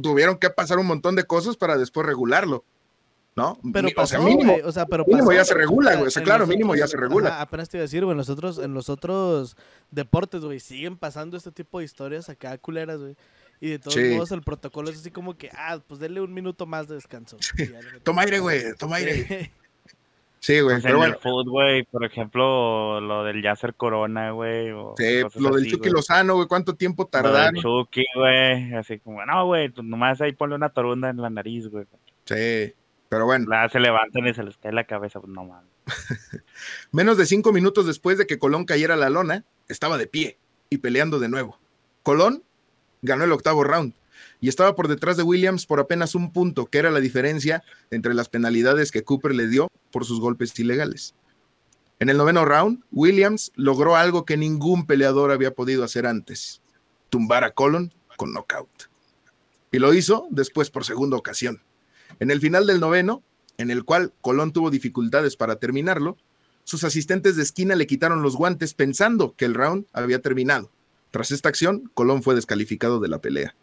Tuvieron 0.01 0.37
que 0.39 0.51
pasar 0.51 0.79
un 0.79 0.87
montón 0.87 1.17
de 1.17 1.25
cosas 1.25 1.57
para 1.57 1.77
después 1.79 2.07
regularlo. 2.07 2.65
¿No? 3.35 3.59
Pero 3.73 3.87
o 3.89 3.91
sea, 3.91 4.19
pasó, 4.19 4.23
mínimo. 4.23 4.57
o 4.65 4.73
sea, 4.73 4.85
pero 4.85 5.05
mínimo 5.07 5.29
pasó. 5.29 5.39
ya 5.39 5.45
se 5.47 5.55
regula, 5.55 5.95
güey, 5.95 6.09
o 6.09 6.11
sea, 6.11 6.23
claro, 6.23 6.47
mínimo 6.47 6.75
ya 6.75 6.87
se 6.87 6.99
regula. 6.99 7.31
ajá, 7.31 7.41
apenas 7.43 7.69
te 7.71 7.79
iba 7.79 7.83
a 7.83 7.87
decir, 7.87 8.05
güey, 8.05 8.13
en 8.13 8.19
los 8.19 8.29
otros, 8.29 8.59
en 8.59 8.75
los 8.75 8.91
otros 8.91 9.57
deportes, 9.91 10.43
güey, 10.45 10.61
siguen 10.61 10.99
pasando 10.99 11.37
este 11.39 11.51
tipo 11.51 11.79
de 11.79 11.87
historias 11.87 12.29
acá 12.29 12.59
culeras, 12.59 13.01
güey. 13.01 13.17
Y 13.59 13.71
de 13.71 13.79
todos 13.79 13.95
Sí. 13.95 14.01
modos 14.15 14.33
el 14.33 14.43
protocolo 14.43 14.91
es 14.91 14.99
así 14.99 15.11
como 15.11 15.37
que, 15.39 15.49
ah, 15.57 15.79
pues 15.87 15.99
denle 16.01 16.21
un 16.21 16.35
minuto 16.35 16.67
más 16.67 16.89
de 16.89 16.97
descanso. 16.97 17.39
Toma 18.03 18.23
aire, 18.23 18.39
güey, 18.41 18.75
toma 18.79 18.97
aire. 18.97 19.51
Sí. 20.41 20.61
Güey, 20.61 20.75
Pues 20.75 20.83
pero 20.83 20.95
en 20.95 20.99
bueno. 20.99 21.15
el 21.15 21.21
fútbol, 21.21 21.51
güey, 21.51 21.83
por 21.85 22.05
ejemplo, 22.05 23.01
lo 23.01 23.23
del 23.25 23.41
Yasser 23.43 23.75
Corona, 23.75 24.33
güey. 24.33 24.73
o 24.73 24.95
Sí, 24.99 25.21
lo 25.39 25.51
del 25.55 25.63
así, 25.63 25.71
Chucky 25.71 25.79
güey. 25.89 25.93
Lozano, 25.93 26.35
güey, 26.35 26.49
¿cuánto 26.49 26.75
tiempo 26.75 27.05
Lo 27.05 27.07
del 27.19 27.23
tardaron? 27.33 27.63
Chucky, 27.63 28.05
güey. 28.17 28.75
Así 28.75 28.99
como, 28.99 29.25
no, 29.25 29.47
güey, 29.47 29.73
nomás 29.83 30.21
ahí 30.21 30.33
ponle 30.33 30.57
una 30.57 30.69
torunda 30.71 31.11
en 31.11 31.19
la 31.19 31.31
nariz, 31.31 31.69
güey. 31.69 31.87
Sí, 32.25 32.75
pero 33.13 33.27
bueno. 33.27 33.45
La, 33.47 33.69
se 33.69 33.79
levantan 33.79 34.27
y 34.27 34.33
se 34.33 34.43
les 34.43 34.57
cae 34.57 34.73
la 34.73 34.85
cabeza, 34.85 35.21
pues 35.21 35.31
no 35.31 35.45
mames. 35.45 35.69
Menos 36.93 37.19
de 37.19 37.27
cinco 37.27 37.53
minutos 37.53 37.85
después 37.85 38.17
de 38.17 38.27
que 38.27 38.39
Colón 38.39 38.65
cayera 38.65 38.95
a 38.95 38.97
la 38.97 39.11
lona, 39.11 39.45
estaba 39.69 39.99
de 39.99 40.07
pie 40.07 40.39
y 40.71 40.79
peleando 40.79 41.19
de 41.19 41.29
nuevo. 41.29 41.59
Colón 42.03 42.43
ganó 43.03 43.25
el 43.25 43.33
octavo 43.33 43.65
round 43.65 43.93
y 44.41 44.49
estaba 44.49 44.75
por 44.75 44.89
detrás 44.89 45.19
de 45.19 45.25
Williams 45.25 45.67
por 45.67 45.79
apenas 45.79 46.15
un 46.15 46.33
punto, 46.33 46.65
que 46.65 46.79
era 46.79 46.91
la 46.91 47.01
diferencia 47.01 47.63
entre 47.91 48.15
las 48.15 48.31
penalidades 48.31 48.91
que 48.91 49.05
Cooper 49.05 49.35
le 49.35 49.47
dio 49.47 49.69
por 49.91 50.07
sus 50.07 50.19
golpes 50.19 50.59
ilegales. 50.59 51.15
En 51.99 52.09
el 52.09 52.17
noveno 52.17 52.47
round, 52.47 52.83
Williams 52.93 53.53
logró 53.57 53.95
algo 53.95 54.25
que 54.25 54.39
ningún 54.39 54.87
peleador 54.87 55.33
había 55.33 55.53
podido 55.53 55.85
hacer 55.85 56.07
antes, 56.07 56.63
tumbar 57.11 57.45
a 57.45 57.51
Colón 57.51 57.93
con 58.17 58.33
knockout. 58.33 58.85
Y 59.71 59.81
lo 59.81 59.93
hizo 59.93 60.29
después 60.31 60.71
por 60.71 60.87
segunda 60.87 61.19
ocasión. 61.19 61.61
En 62.23 62.31
el 62.31 62.41
final 62.41 62.69
del 62.69 62.79
noveno, 62.79 63.21
en 63.59 63.73
el 63.73 63.83
cual 63.85 64.13
Colón 64.21 64.53
tuvo 64.53 64.71
dificultades 64.71 65.35
para 65.35 65.57
terminarlo, 65.57 66.17
sus 66.63 66.85
asistentes 66.85 67.35
de 67.35 67.43
esquina 67.43 67.75
le 67.75 67.89
quitaron 67.89 68.23
los 68.23 68.37
guantes 68.37 68.75
pensando 68.75 69.35
que 69.35 69.45
el 69.45 69.55
round 69.55 69.87
había 69.93 70.23
terminado. 70.23 70.71
Tras 71.11 71.33
esta 71.33 71.49
acción, 71.49 71.91
Colón 71.95 72.23
fue 72.23 72.37
descalificado 72.37 73.01
de 73.01 73.09
la 73.09 73.19
pelea. 73.19 73.57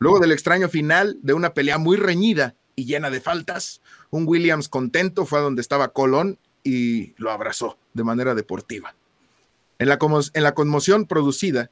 Luego 0.00 0.20
del 0.20 0.32
extraño 0.32 0.68
final 0.68 1.18
de 1.22 1.32
una 1.32 1.54
pelea 1.54 1.78
muy 1.78 1.96
reñida 1.96 2.56
y 2.76 2.84
llena 2.84 3.08
de 3.08 3.22
faltas, 3.22 3.80
un 4.10 4.28
Williams 4.28 4.68
contento 4.68 5.24
fue 5.24 5.38
a 5.38 5.42
donde 5.42 5.62
estaba 5.62 5.94
Colón 5.94 6.38
y 6.62 7.14
lo 7.16 7.30
abrazó 7.30 7.78
de 7.94 8.04
manera 8.04 8.34
deportiva. 8.34 8.94
En 9.78 9.88
la, 9.88 9.98
en 10.34 10.42
la 10.42 10.52
conmoción 10.52 11.06
producida 11.06 11.70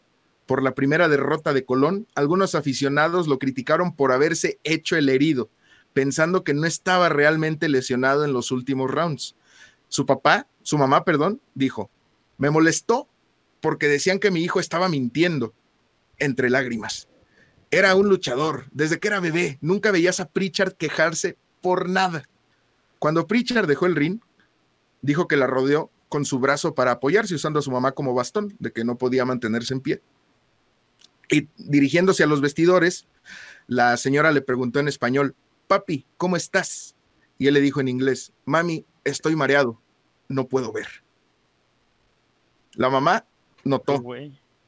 por 0.50 0.64
la 0.64 0.74
primera 0.74 1.08
derrota 1.08 1.52
de 1.52 1.64
Colón, 1.64 2.08
algunos 2.16 2.56
aficionados 2.56 3.28
lo 3.28 3.38
criticaron 3.38 3.94
por 3.94 4.10
haberse 4.10 4.58
hecho 4.64 4.96
el 4.96 5.08
herido, 5.08 5.48
pensando 5.92 6.42
que 6.42 6.54
no 6.54 6.66
estaba 6.66 7.08
realmente 7.08 7.68
lesionado 7.68 8.24
en 8.24 8.32
los 8.32 8.50
últimos 8.50 8.90
rounds. 8.90 9.36
Su 9.86 10.06
papá, 10.06 10.48
su 10.62 10.76
mamá, 10.76 11.04
perdón, 11.04 11.40
dijo, 11.54 11.88
me 12.36 12.50
molestó 12.50 13.08
porque 13.60 13.86
decían 13.86 14.18
que 14.18 14.32
mi 14.32 14.42
hijo 14.42 14.58
estaba 14.58 14.88
mintiendo, 14.88 15.54
entre 16.18 16.50
lágrimas. 16.50 17.06
Era 17.70 17.94
un 17.94 18.08
luchador, 18.08 18.64
desde 18.72 18.98
que 18.98 19.06
era 19.06 19.20
bebé, 19.20 19.56
nunca 19.60 19.92
veías 19.92 20.18
a 20.18 20.28
Pritchard 20.30 20.72
quejarse 20.72 21.36
por 21.60 21.88
nada. 21.88 22.24
Cuando 22.98 23.28
Pritchard 23.28 23.68
dejó 23.68 23.86
el 23.86 23.94
ring, 23.94 24.18
dijo 25.00 25.28
que 25.28 25.36
la 25.36 25.46
rodeó 25.46 25.92
con 26.08 26.24
su 26.24 26.40
brazo 26.40 26.74
para 26.74 26.90
apoyarse, 26.90 27.36
usando 27.36 27.60
a 27.60 27.62
su 27.62 27.70
mamá 27.70 27.92
como 27.92 28.14
bastón, 28.14 28.56
de 28.58 28.72
que 28.72 28.82
no 28.82 28.98
podía 28.98 29.24
mantenerse 29.24 29.74
en 29.74 29.80
pie. 29.80 30.02
Y 31.30 31.48
dirigiéndose 31.56 32.24
a 32.24 32.26
los 32.26 32.40
vestidores, 32.40 33.06
la 33.66 33.96
señora 33.96 34.32
le 34.32 34.42
preguntó 34.42 34.80
en 34.80 34.88
español, 34.88 35.36
papi, 35.68 36.06
¿cómo 36.16 36.36
estás? 36.36 36.96
Y 37.38 37.46
él 37.46 37.54
le 37.54 37.60
dijo 37.60 37.80
en 37.80 37.88
inglés, 37.88 38.32
mami, 38.44 38.84
estoy 39.04 39.36
mareado, 39.36 39.80
no 40.28 40.48
puedo 40.48 40.72
ver. 40.72 40.88
La 42.74 42.90
mamá 42.90 43.26
notó, 43.64 44.02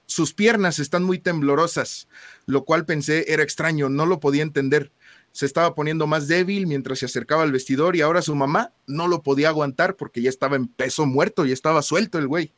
sus 0.07 0.35
piernas 0.35 0.79
están 0.79 1.03
muy 1.03 1.19
temblorosas, 1.19 2.09
lo 2.47 2.65
cual 2.65 2.85
pensé 2.85 3.33
era 3.33 3.43
extraño, 3.43 3.89
no 3.89 4.07
lo 4.07 4.21
podía 4.21 4.43
entender. 4.43 4.93
Se 5.33 5.47
estaba 5.47 5.75
poniendo 5.75 6.07
más 6.07 6.29
débil 6.29 6.67
mientras 6.67 6.99
se 6.99 7.07
acercaba 7.07 7.43
al 7.43 7.53
vestidor 7.53 7.97
y 7.97 8.03
ahora 8.03 8.21
su 8.21 8.35
mamá 8.35 8.73
no 8.87 9.09
lo 9.09 9.23
podía 9.23 9.49
aguantar 9.49 9.97
porque 9.97 10.21
ya 10.21 10.29
estaba 10.29 10.57
en 10.57 10.69
peso 10.69 11.07
muerto, 11.07 11.47
ya 11.47 11.55
estaba 11.55 11.83
suelto 11.83 12.19
el 12.19 12.29
güey. 12.29 12.53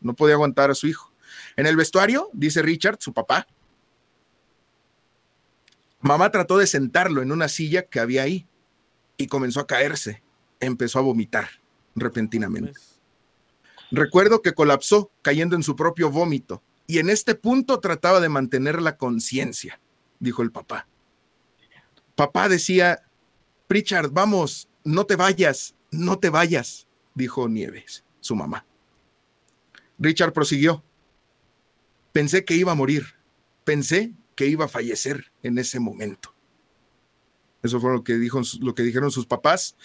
No 0.00 0.14
podía 0.14 0.34
aguantar 0.34 0.70
a 0.70 0.74
su 0.74 0.86
hijo. 0.86 1.12
En 1.58 1.66
el 1.66 1.74
vestuario, 1.76 2.30
dice 2.32 2.62
Richard, 2.62 2.98
su 3.00 3.12
papá, 3.12 3.48
Mamá 6.00 6.30
trató 6.30 6.58
de 6.58 6.68
sentarlo 6.68 7.22
en 7.22 7.32
una 7.32 7.48
silla 7.48 7.82
que 7.82 7.98
había 7.98 8.22
ahí 8.22 8.46
y 9.16 9.26
comenzó 9.26 9.58
a 9.58 9.66
caerse. 9.66 10.22
Empezó 10.60 11.00
a 11.00 11.02
vomitar 11.02 11.48
repentinamente. 11.96 12.70
Pues, 12.70 13.00
Recuerdo 13.90 14.40
que 14.40 14.52
colapsó 14.52 15.10
cayendo 15.22 15.56
en 15.56 15.64
su 15.64 15.74
propio 15.74 16.10
vómito 16.10 16.62
y 16.86 16.98
en 16.98 17.10
este 17.10 17.34
punto 17.34 17.80
trataba 17.80 18.20
de 18.20 18.28
mantener 18.28 18.80
la 18.80 18.96
conciencia, 18.96 19.80
dijo 20.20 20.42
el 20.42 20.52
papá. 20.52 20.86
Papá 22.14 22.48
decía, 22.48 23.02
Pritchard, 23.66 24.12
vamos, 24.12 24.68
no 24.84 25.06
te 25.06 25.16
vayas, 25.16 25.74
no 25.90 26.20
te 26.20 26.30
vayas, 26.30 26.86
dijo 27.14 27.48
Nieves, 27.48 28.04
su 28.20 28.36
mamá. 28.36 28.64
Richard 29.98 30.32
prosiguió. 30.32 30.84
Pensé 32.18 32.44
que 32.44 32.56
iba 32.56 32.72
a 32.72 32.74
morir, 32.74 33.14
pensé 33.62 34.12
que 34.34 34.48
iba 34.48 34.64
a 34.64 34.68
fallecer 34.68 35.30
en 35.44 35.56
ese 35.56 35.78
momento. 35.78 36.34
Eso 37.62 37.78
fue 37.78 37.92
lo 37.92 38.02
que, 38.02 38.16
dijo, 38.16 38.42
lo 38.60 38.74
que 38.74 38.82
dijeron 38.82 39.12
sus 39.12 39.24
papás 39.24 39.76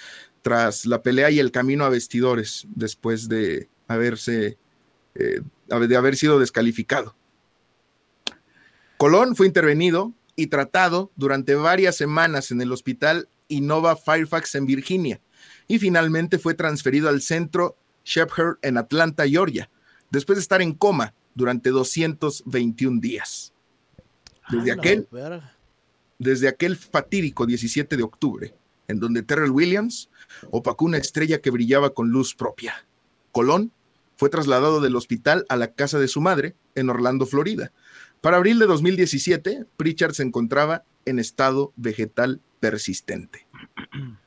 tras 0.42 0.88
la 0.88 1.04
pelea 1.04 1.30
y 1.30 1.38
el 1.38 1.52
camino 1.52 1.86
a 1.86 1.90
vestidores 1.90 2.66
después 2.74 3.30
de 3.30 3.70
haberse 3.88 4.58
eh, 5.14 5.42
de 5.68 5.96
haber 5.96 6.16
sido 6.16 6.40
descalificado. 6.40 7.16
Colón 8.98 9.36
fue 9.36 9.46
intervenido 9.46 10.12
y 10.36 10.48
tratado 10.48 11.12
durante 11.16 11.54
varias 11.54 11.98
semanas 11.98 12.50
en 12.50 12.62
el 12.62 12.72
hospital 12.72 13.30
Innova 13.48 13.96
Fairfax 13.96 14.56
en 14.56 14.66
Virginia 14.66 15.22
y 15.68 15.78
finalmente 15.78 16.40
fue 16.40 16.56
transferido 16.56 17.10
al 17.10 17.22
centro 17.22 17.78
Shepherd 18.04 18.58
en 18.64 18.80
Atlanta, 18.80 19.28
Georgia, 19.28 19.70
después 20.10 20.38
de 20.38 20.42
estar 20.42 20.64
en 20.64 20.74
coma 20.74 21.14
durante 21.36 21.70
221 21.70 23.00
días. 23.02 23.54
Desde 24.50 24.72
aquel, 24.72 25.08
desde 26.20 26.48
aquel 26.48 26.76
fatídico 26.76 27.46
17 27.46 27.98
de 27.98 28.04
octubre, 28.04 28.54
en 28.88 29.00
donde 29.00 29.24
Terrell 29.24 29.52
Williams 29.52 30.10
opacó 30.52 30.86
una 30.86 30.98
estrella 30.98 31.42
que 31.42 31.50
brillaba 31.50 31.94
con 31.94 32.10
luz 32.10 32.36
propia. 32.36 32.86
Colón 33.32 33.72
fue 34.18 34.30
trasladado 34.30 34.82
del 34.82 34.96
hospital 34.96 35.46
a 35.50 35.56
la 35.56 35.74
casa 35.74 35.98
de 36.00 36.08
su 36.08 36.22
madre 36.22 36.56
en 36.76 36.90
Orlando, 36.90 37.26
Florida. 37.26 37.72
Para 38.22 38.38
abril 38.38 38.60
de 38.60 38.68
2017, 38.68 39.66
Pritchard 39.78 40.14
se 40.14 40.24
encontraba 40.24 40.84
en 41.06 41.20
estado 41.20 41.74
vegetal 41.76 42.42
persistente. 42.60 43.46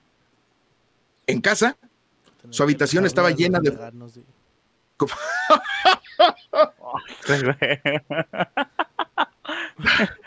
En 1.29 1.41
casa, 1.41 1.77
Su 2.51 2.63
habitación 2.63 3.05
estaba 3.05 3.33
llena 3.33 3.59
de- 3.59 3.71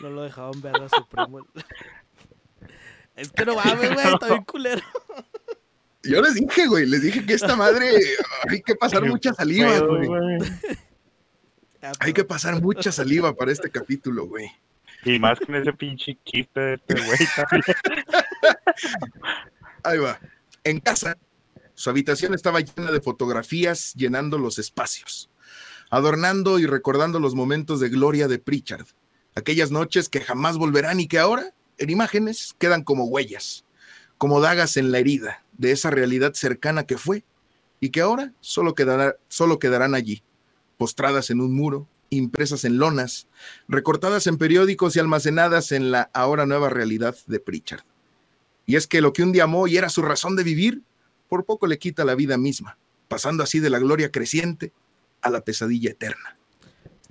No 0.00 0.10
lo 0.10 0.24
dejaban 0.24 0.60
ver 0.60 0.74
a 0.76 0.88
su 0.88 1.06
primo. 1.08 1.46
Es 3.16 3.30
que 3.30 3.44
no 3.44 3.54
mames, 3.54 3.94
güey, 3.94 4.06
está 4.12 4.26
bien 4.26 4.42
culero. 4.42 4.82
yo 6.02 6.20
les 6.20 6.34
dije, 6.34 6.66
güey, 6.66 6.84
les 6.84 7.00
dije 7.00 7.24
que 7.24 7.34
esta 7.34 7.54
madre 7.54 7.92
hay 8.48 8.60
que 8.60 8.74
pasar 8.74 9.04
mucha 9.04 9.32
saliva, 9.32 9.78
güey. 9.78 10.08
Hay 12.00 12.12
que 12.12 12.24
pasar 12.24 12.60
mucha 12.60 12.90
saliva 12.90 13.32
para 13.32 13.52
este 13.52 13.70
capítulo, 13.70 14.26
güey. 14.26 14.50
Y 15.04 15.20
más 15.20 15.38
con 15.38 15.54
ese 15.54 15.72
pinche 15.72 16.18
chiste 16.24 16.60
de 16.60 16.74
este 16.74 16.94
güey 16.94 17.18
también. 17.36 17.62
Ahí 19.84 19.98
va. 19.98 20.18
En 20.64 20.80
casa, 20.80 21.16
su 21.74 21.90
habitación 21.90 22.34
estaba 22.34 22.60
llena 22.60 22.92
de 22.92 23.00
fotografías 23.00 23.94
llenando 23.94 24.38
los 24.38 24.58
espacios, 24.58 25.30
adornando 25.90 26.58
y 26.58 26.66
recordando 26.66 27.20
los 27.20 27.34
momentos 27.34 27.80
de 27.80 27.88
gloria 27.88 28.28
de 28.28 28.38
Pritchard, 28.38 28.86
aquellas 29.34 29.70
noches 29.70 30.08
que 30.08 30.20
jamás 30.20 30.56
volverán 30.56 31.00
y 31.00 31.08
que 31.08 31.18
ahora, 31.18 31.52
en 31.78 31.90
imágenes, 31.90 32.54
quedan 32.58 32.84
como 32.84 33.04
huellas, 33.04 33.64
como 34.18 34.40
dagas 34.40 34.76
en 34.76 34.92
la 34.92 34.98
herida 34.98 35.44
de 35.58 35.72
esa 35.72 35.90
realidad 35.90 36.34
cercana 36.34 36.84
que 36.84 36.98
fue 36.98 37.24
y 37.80 37.90
que 37.90 38.00
ahora 38.00 38.32
solo, 38.40 38.74
solo 39.28 39.58
quedarán 39.58 39.94
allí, 39.94 40.22
postradas 40.78 41.30
en 41.30 41.40
un 41.40 41.54
muro, 41.54 41.88
impresas 42.10 42.64
en 42.64 42.78
lonas, 42.78 43.26
recortadas 43.68 44.26
en 44.26 44.38
periódicos 44.38 44.94
y 44.94 45.00
almacenadas 45.00 45.72
en 45.72 45.90
la 45.90 46.10
ahora 46.14 46.46
nueva 46.46 46.68
realidad 46.68 47.16
de 47.26 47.40
Pritchard. 47.40 47.82
Y 48.66 48.76
es 48.76 48.86
que 48.86 49.00
lo 49.00 49.12
que 49.12 49.22
un 49.22 49.32
día 49.32 49.44
amó 49.44 49.66
y 49.66 49.76
era 49.76 49.88
su 49.88 50.02
razón 50.02 50.36
de 50.36 50.44
vivir, 50.44 50.82
por 51.28 51.44
poco 51.44 51.66
le 51.66 51.78
quita 51.78 52.04
la 52.04 52.14
vida 52.14 52.36
misma, 52.36 52.76
pasando 53.08 53.42
así 53.42 53.60
de 53.60 53.70
la 53.70 53.78
gloria 53.78 54.10
creciente 54.10 54.72
a 55.22 55.30
la 55.30 55.40
pesadilla 55.42 55.90
eterna. 55.90 56.36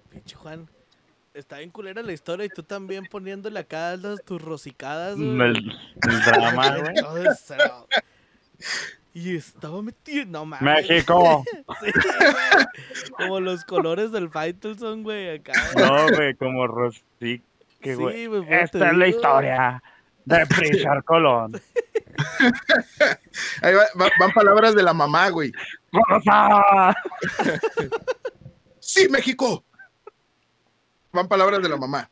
Pinche 0.10 0.36
Juan. 0.36 0.70
Está 1.34 1.58
bien 1.58 1.72
culera 1.72 2.04
la 2.04 2.14
historia 2.14 2.46
y 2.46 2.50
tú 2.50 2.62
también 2.62 3.06
poniéndole 3.10 3.60
acá 3.60 3.96
las, 3.98 4.24
tus 4.24 4.40
rosicadas, 4.40 5.16
güey. 5.18 5.32
El, 5.32 5.72
el 6.10 6.22
drama, 6.26 6.78
güey. 7.10 7.26
Y 9.16 9.36
estaba 9.36 9.82
metido. 9.82 10.26
No 10.28 10.46
mames. 10.46 10.88
México. 10.88 11.44
Sí, 11.82 11.92
güey. 11.92 12.66
Como 13.18 13.40
los 13.40 13.64
colores 13.66 14.12
del 14.12 14.30
Faitelson, 14.30 15.04
güey. 15.04 15.38
Acá. 15.38 15.54
No, 15.78 16.08
güey, 16.16 16.36
como 16.36 16.68
Rosy. 16.68 17.02
Que, 17.20 17.96
Sí, 17.96 17.96
güey. 17.96 18.28
güey, 18.28 18.46
pues, 18.46 18.64
Esta 18.64 18.92
es 18.92 18.98
la 18.98 19.08
historia 19.08 19.84
de 20.26 20.46
Pritchard 20.48 21.04
Colón. 21.04 21.54
Ahí 23.62 23.74
va- 23.74 23.88
va- 24.00 24.12
van 24.20 24.32
palabras 24.34 24.76
de 24.76 24.84
la 24.84 24.94
mamá, 24.94 25.30
güey. 25.30 25.52
Sí, 28.80 29.08
México. 29.10 29.64
Van 31.12 31.28
palabras 31.28 31.62
de 31.62 31.70
la 31.70 31.78
mamá. 31.78 32.10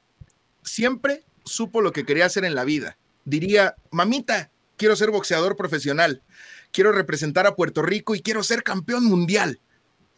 Siempre 0.64 1.24
supo 1.44 1.82
lo 1.82 1.92
que 1.92 2.06
quería 2.06 2.26
hacer 2.26 2.46
en 2.46 2.56
la 2.56 2.64
vida. 2.64 2.98
Diría, 3.26 3.76
mamita, 3.92 4.52
quiero 4.78 4.96
ser 4.96 5.12
boxeador 5.12 5.56
profesional, 5.56 6.22
quiero 6.72 6.92
representar 6.92 7.46
a 7.48 7.56
Puerto 7.56 7.82
Rico 7.82 8.16
y 8.16 8.22
quiero 8.22 8.44
ser 8.44 8.64
campeón 8.64 9.06
mundial. 9.06 9.60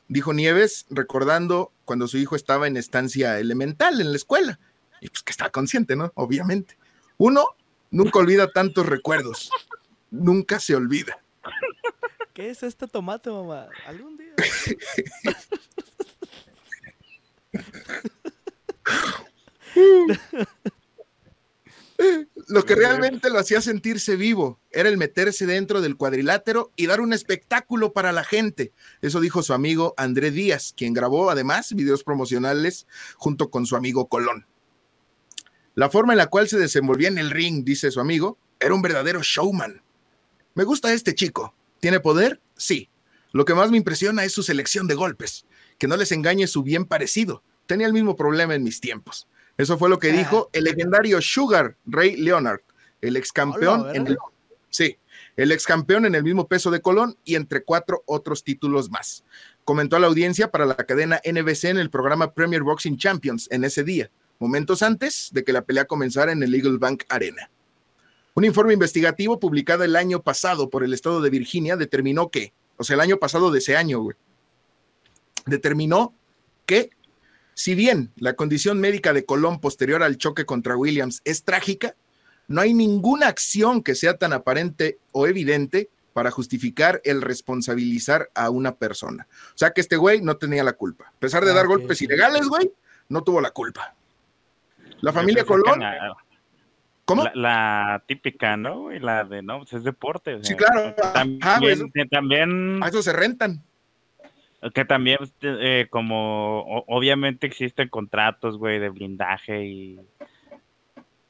Dijo 0.10 0.34
Nieves, 0.34 0.86
recordando 0.90 1.72
cuando 1.86 2.08
su 2.08 2.18
hijo 2.18 2.36
estaba 2.36 2.68
en 2.68 2.78
estancia 2.78 3.40
elemental 3.40 4.00
en 4.02 4.12
la 4.12 4.18
escuela. 4.18 4.60
Y 5.02 5.10
pues 5.10 5.24
que 5.24 5.32
estaba 5.32 5.50
consciente, 5.50 5.96
¿no? 5.96 6.12
Obviamente. 6.16 6.78
Uno 7.18 7.46
nunca 7.92 8.20
olvida 8.20 8.52
tantos 8.52 8.86
recuerdos. 8.86 9.50
Nunca 10.14 10.60
se 10.60 10.76
olvida. 10.76 11.18
¿Qué 12.36 12.52
es 12.52 12.62
este 12.62 12.88
tomate, 12.88 13.32
mamá? 13.32 13.68
Algún 13.88 14.16
día. 14.16 14.36
Lo 22.48 22.66
que 22.66 22.76
realmente 22.76 23.30
lo 23.32 23.40
hacía 23.40 23.62
sentirse 23.62 24.16
vivo 24.16 24.60
era 24.70 24.90
el 24.90 24.98
meterse 24.98 25.48
dentro 25.48 25.82
del 25.82 25.96
cuadrilátero 25.98 26.72
y 26.76 26.86
dar 26.86 27.02
un 27.02 27.14
espectáculo 27.14 27.94
para 27.94 28.12
la 28.12 28.24
gente. 28.24 28.72
Eso 29.02 29.20
dijo 29.20 29.42
su 29.42 29.54
amigo 29.54 29.96
André 29.98 30.30
Díaz, 30.30 30.74
quien 30.78 30.94
grabó 30.94 31.32
además 31.32 31.74
videos 31.74 32.04
promocionales 32.04 32.86
junto 33.16 33.50
con 33.50 33.66
su 33.66 33.76
amigo 33.76 34.10
Colón. 34.10 34.46
La 35.74 35.90
forma 35.90 36.14
en 36.14 36.18
la 36.18 36.28
cual 36.28 36.48
se 36.48 36.60
desenvolvía 36.60 37.08
en 37.08 37.18
el 37.18 37.32
ring, 37.32 37.64
dice 37.64 37.90
su 37.90 38.00
amigo, 38.00 38.38
era 38.60 38.76
un 38.76 38.84
verdadero 38.84 39.24
showman. 39.24 39.83
Me 40.56 40.64
gusta 40.64 40.94
este 40.94 41.16
chico. 41.16 41.54
¿Tiene 41.80 42.00
poder? 42.00 42.40
Sí. 42.56 42.90
Lo 43.32 43.46
que 43.46 43.56
más 43.56 43.72
me 43.72 43.78
impresiona 43.78 44.24
es 44.24 44.34
su 44.34 44.44
selección 44.44 44.88
de 44.88 44.94
golpes. 44.94 45.46
Que 45.80 45.88
no 45.88 45.98
les 45.98 46.12
engañe 46.12 46.46
su 46.48 46.62
bien 46.62 46.86
parecido. 46.86 47.42
Tenía 47.66 47.88
el 47.88 47.94
mismo 47.94 48.16
problema 48.16 48.54
en 48.54 48.64
mis 48.64 48.80
tiempos. 48.80 49.28
Eso 49.58 49.78
fue 49.78 49.90
lo 49.90 50.00
que 50.00 50.12
dijo 50.12 50.50
el 50.54 50.64
legendario 50.64 51.22
Sugar 51.22 51.78
Ray 51.86 52.16
Leonard, 52.18 52.62
el 53.02 53.18
ex 53.18 53.32
campeón 53.32 53.96
en 53.96 54.08
el, 54.08 54.18
sí, 54.70 54.98
el 55.38 55.52
ex 55.52 55.66
campeón 55.66 56.06
en 56.06 56.16
el 56.16 56.24
mismo 56.24 56.48
peso 56.48 56.72
de 56.72 56.82
Colón 56.82 57.18
y 57.24 57.36
entre 57.36 57.64
cuatro 57.64 58.04
otros 58.08 58.44
títulos 58.44 58.90
más. 58.90 59.24
Comentó 59.64 59.96
a 59.96 60.00
la 60.00 60.08
audiencia 60.08 60.50
para 60.50 60.66
la 60.66 60.76
cadena 60.76 61.22
NBC 61.24 61.66
en 61.66 61.78
el 61.78 61.92
programa 61.92 62.34
Premier 62.34 62.64
Boxing 62.64 62.98
Champions 62.98 63.48
en 63.52 63.64
ese 63.64 63.84
día, 63.84 64.10
momentos 64.40 64.82
antes 64.82 65.30
de 65.32 65.44
que 65.44 65.54
la 65.54 65.64
pelea 65.64 65.86
comenzara 65.86 66.32
en 66.32 66.42
el 66.42 66.56
Eagle 66.56 66.78
Bank 66.80 67.04
Arena. 67.10 67.50
Un 68.36 68.46
informe 68.46 68.74
investigativo 68.74 69.40
publicado 69.40 69.84
el 69.84 69.96
año 69.96 70.22
pasado 70.22 70.70
por 70.70 70.84
el 70.84 70.94
estado 70.94 71.22
de 71.22 71.30
Virginia 71.30 71.76
determinó 71.78 72.30
que, 72.30 72.54
o 72.78 72.84
sea, 72.84 72.96
el 72.96 73.02
año 73.02 73.18
pasado 73.18 73.52
de 73.52 73.60
ese 73.60 73.78
año, 73.78 74.00
güey, 74.00 74.18
determinó 75.46 76.14
que 76.66 76.90
si 77.54 77.76
bien 77.76 78.12
la 78.16 78.34
condición 78.34 78.80
médica 78.80 79.14
de 79.14 79.26
Colón 79.26 79.60
posterior 79.60 80.02
al 80.02 80.18
choque 80.18 80.46
contra 80.46 80.76
Williams 80.76 81.22
es 81.26 81.44
trágica, 81.44 81.96
no 82.48 82.62
hay 82.62 82.74
ninguna 82.74 83.28
acción 83.28 83.84
que 83.84 83.96
sea 83.96 84.18
tan 84.18 84.34
aparente 84.34 84.98
o 85.12 85.28
evidente 85.28 85.90
para 86.14 86.32
justificar 86.32 87.02
el 87.04 87.22
responsabilizar 87.22 88.30
a 88.34 88.50
una 88.50 88.76
persona. 88.76 89.28
O 89.50 89.58
sea 89.58 89.72
que 89.72 89.82
este 89.82 89.98
güey 89.98 90.22
no 90.22 90.38
tenía 90.38 90.64
la 90.64 90.74
culpa. 90.74 91.06
A 91.16 91.20
pesar 91.20 91.46
de 91.46 91.52
Ah, 91.52 91.56
dar 91.56 91.68
golpes 91.68 92.02
ilegales, 92.02 92.48
güey, 92.48 92.72
no 93.10 93.24
tuvo 93.24 93.42
la 93.42 93.52
culpa. 93.52 93.96
La 95.02 95.12
familia 95.12 95.44
Colón, 95.44 95.82
¿cómo? 97.06 97.24
La, 97.26 97.32
la 97.36 98.04
típica, 98.08 98.56
¿no? 98.58 98.82
güey? 98.84 99.00
La 99.00 99.24
de, 99.24 99.42
no, 99.42 99.60
pues 99.60 99.74
es 99.74 99.84
deporte. 99.84 100.36
o 100.36 100.44
Sí, 100.44 100.56
claro. 100.56 100.96
que 100.96 101.02
Ajá, 101.02 101.60
güey, 101.60 101.76
También, 101.78 101.92
que 101.94 102.06
también, 102.06 102.84
A 102.84 102.88
eso 102.88 103.02
se 103.02 103.14
rentan. 103.14 103.62
que 104.74 104.86
también 104.86 105.18
eh, 105.42 105.88
como 105.90 106.62
o- 106.62 106.86
obviamente 106.88 107.48
existen 107.48 107.90
contratos, 107.90 108.58
güey, 108.58 108.80
de 108.80 108.90
blindaje 108.90 109.66
y, 109.66 110.00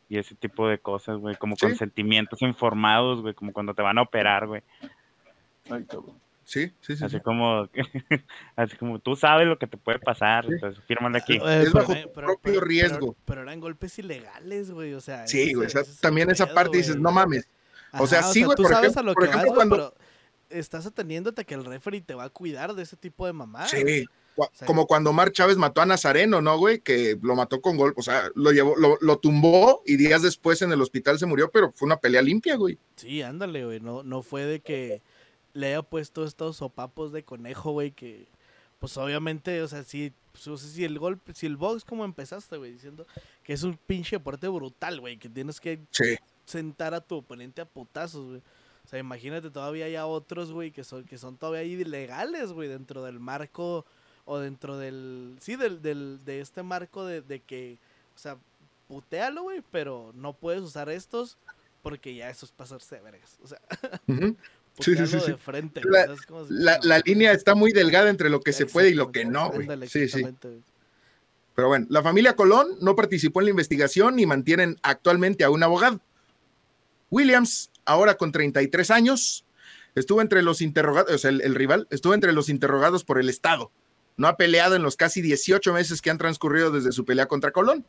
y 0.09 0.17
ese 0.19 0.35
tipo 0.35 0.67
de 0.67 0.77
cosas, 0.77 1.17
güey, 1.17 1.35
como 1.35 1.55
Sí. 1.55 1.65
consentimientos 1.65 2.41
informados, 2.43 3.21
güey, 3.21 3.33
como 3.33 3.51
cuando 3.53 3.73
te 3.73 3.81
van 3.81 3.97
a 3.97 4.03
operar, 4.03 4.45
güey. 4.47 4.61
Sí, 6.45 6.71
sí, 6.81 6.95
sí. 6.97 7.03
Así 7.05 7.17
sí. 7.17 7.21
como, 7.21 7.67
así 8.55 8.75
como 8.77 8.99
tú 8.99 9.15
sabes 9.15 9.47
lo 9.47 9.57
que 9.57 9.67
te 9.67 9.77
puede 9.77 9.99
pasar, 9.99 10.45
Sí. 10.45 10.53
entonces 10.53 10.83
fírmale 10.85 11.17
aquí. 11.19 11.33
Eh, 11.35 11.63
Es 11.63 11.71
pero- 11.71 11.73
bajo 11.73 11.93
eh, 11.93 12.03
tu 12.03 12.13
pero- 12.13 12.27
propio 12.27 12.39
pero- 12.41 12.55
pero- 12.59 12.65
riesgo. 12.65 13.15
Pero, 13.25 13.41
eran 13.41 13.59
golpes 13.59 13.97
ilegales, 13.99 14.71
güey. 14.71 14.93
O 14.93 15.01
sea, 15.01 15.27
Sí, 15.27 15.53
güey. 15.53 15.67
o 15.67 15.69
sea, 15.69 15.83
también 16.01 16.29
esa 16.29 16.47
parte 16.53 16.77
dices, 16.77 16.93
güey. 16.93 17.03
no 17.03 17.11
mames. 17.11 17.47
O 17.99 18.07
sea, 18.07 18.23
sí, 18.23 18.43
güey, 18.43 18.55
tú 18.55 18.63
por 18.63 18.71
sabes 18.71 18.91
ejemplo- 18.91 19.01
a 19.01 19.03
lo 19.03 19.13
por 19.13 19.23
que 19.23 19.29
ejemplo, 19.29 19.49
vas, 19.51 19.55
güey, 19.55 19.67
cuando- 19.69 19.93
pero 19.93 20.59
estás 20.59 20.85
atendiéndote 20.85 21.45
que 21.45 21.53
el 21.55 21.65
referee 21.65 22.01
te 22.01 22.13
va 22.15 22.25
a 22.25 22.29
cuidar 22.29 22.73
de 22.73 22.83
ese 22.83 22.95
tipo 22.97 23.25
de 23.25 23.33
mamás. 23.33 23.69
Sí. 23.71 24.05
Sea, 24.51 24.65
Como 24.65 24.87
cuando 24.87 25.11
Omar 25.11 25.31
Chávez 25.31 25.57
mató 25.57 25.79
a 25.81 25.85
Nazareno, 25.85 26.41
¿no, 26.41 26.57
güey? 26.57 26.79
Que 26.79 27.19
lo 27.21 27.35
mató 27.35 27.61
con 27.61 27.77
gol, 27.77 27.93
o 27.95 28.01
sea, 28.01 28.31
lo 28.33 28.51
llevó, 28.51 28.75
lo, 28.75 28.97
lo 28.99 29.17
tumbó 29.19 29.83
y 29.85 29.95
días 29.95 30.23
después 30.23 30.59
en 30.63 30.71
el 30.71 30.81
hospital 30.81 31.19
se 31.19 31.27
murió, 31.27 31.51
pero 31.51 31.71
fue 31.71 31.85
una 31.85 31.97
pelea 31.97 32.23
limpia, 32.23 32.55
güey. 32.55 32.79
Sí, 32.95 33.21
ándale, 33.21 33.63
güey. 33.63 33.79
No, 33.79 34.01
no 34.01 34.23
fue 34.23 34.43
de 34.45 34.59
que 34.59 35.03
le 35.53 35.67
haya 35.67 35.81
puesto 35.81 36.23
estos 36.25 36.57
sopapos 36.57 37.11
de 37.11 37.23
conejo, 37.23 37.71
güey, 37.71 37.91
que 37.91 38.27
pues 38.79 38.97
obviamente, 38.97 39.61
o 39.61 39.67
sea, 39.67 39.83
si, 39.83 40.11
pues, 40.33 40.59
si 40.61 40.83
el 40.83 40.99
golpe, 40.99 41.33
si 41.33 41.45
el 41.45 41.55
box 41.55 41.85
como 41.85 42.03
empezaste, 42.03 42.57
güey, 42.57 42.73
diciendo 42.73 43.05
que 43.43 43.53
es 43.53 43.63
un 43.63 43.77
pinche 43.77 44.17
deporte 44.17 44.47
brutal, 44.49 44.99
güey, 44.99 45.17
que 45.17 45.29
tienes 45.29 45.61
que 45.61 45.79
Sí. 45.91 46.17
sentar 46.45 46.93
a 46.93 46.99
tu 46.99 47.15
oponente 47.15 47.61
a 47.61 47.65
putazos, 47.65 48.25
güey. 48.27 48.41
O 48.83 48.87
sea, 48.89 48.99
imagínate 48.99 49.49
todavía 49.49 49.85
hay 49.85 49.95
otros, 49.95 50.51
güey, 50.51 50.71
que 50.71 50.83
son, 50.83 51.05
que 51.05 51.17
son 51.17 51.37
todavía 51.37 51.63
ilegales, 51.63 52.51
güey, 52.51 52.67
dentro 52.67 53.03
del 53.03 53.21
marco 53.21 53.85
o 54.25 54.39
dentro 54.39 54.77
del, 54.77 55.37
sí, 55.39 55.55
del, 55.55 55.81
del, 55.81 56.19
de 56.25 56.41
este 56.41 56.61
marco 56.63 57.05
de, 57.05 57.21
de 57.21 57.39
que, 57.39 57.77
o 58.15 58.19
sea, 58.19 58.37
putealo, 58.89 59.43
güey, 59.43 59.63
pero 59.71 60.11
no 60.13 60.33
puedes 60.33 60.61
usar 60.61 60.89
estos 60.89 61.37
porque 61.81 62.15
ya 62.15 62.29
eso 62.29 62.45
es 62.45 62.51
pasarse 62.51 62.95
de 62.95 63.01
vergas. 63.01 63.37
O 63.41 63.47
sea, 63.47 63.59
sí, 64.79 64.95
sí, 64.95 65.07
sí. 65.07 65.31
de 65.31 65.37
frente, 65.37 65.81
La- 65.83 65.89
güey, 65.89 66.03
¿sabes 66.05 66.21
cómo 66.25 66.45
se 66.45 66.53
La, 66.53 66.99
línea 67.05 67.31
está 67.31 67.55
muy 67.55 67.71
delgada 67.71 68.09
entre 68.09 68.29
lo 68.29 68.41
que 68.41 68.53
se 68.53 68.65
puede 68.65 68.89
y 68.89 68.93
lo 68.93 69.11
que 69.11 69.25
no, 69.25 69.51
güey. 69.51 69.67
Sí, 69.87 70.07
sí. 70.07 70.25
Pero 71.55 71.67
bueno, 71.67 71.85
la 71.89 72.01
familia 72.01 72.35
Colón 72.35 72.67
no 72.81 72.95
participó 72.95 73.41
en 73.41 73.45
la 73.45 73.51
investigación 73.51 74.17
y 74.19 74.25
mantienen 74.25 74.77
actualmente 74.81 75.43
a 75.43 75.51
un 75.51 75.61
abogado. 75.61 76.01
Williams, 77.11 77.69
ahora 77.85 78.15
con 78.15 78.31
33 78.31 78.89
años, 78.89 79.45
estuvo 79.93 80.21
entre 80.21 80.41
los 80.41 80.61
interrogados, 80.61 81.11
o 81.13 81.17
sea, 81.17 81.29
el, 81.29 81.41
el 81.41 81.53
rival, 81.53 81.87
estuvo 81.91 82.13
entre 82.15 82.33
los 82.33 82.49
interrogados 82.49 83.03
por 83.03 83.19
el 83.19 83.29
Estado. 83.29 83.71
No 84.17 84.27
ha 84.27 84.37
peleado 84.37 84.75
en 84.75 84.81
los 84.83 84.95
casi 84.95 85.21
18 85.21 85.73
meses 85.73 86.01
que 86.01 86.09
han 86.09 86.17
transcurrido 86.17 86.71
desde 86.71 86.91
su 86.91 87.05
pelea 87.05 87.27
contra 87.27 87.51
Colón. 87.51 87.85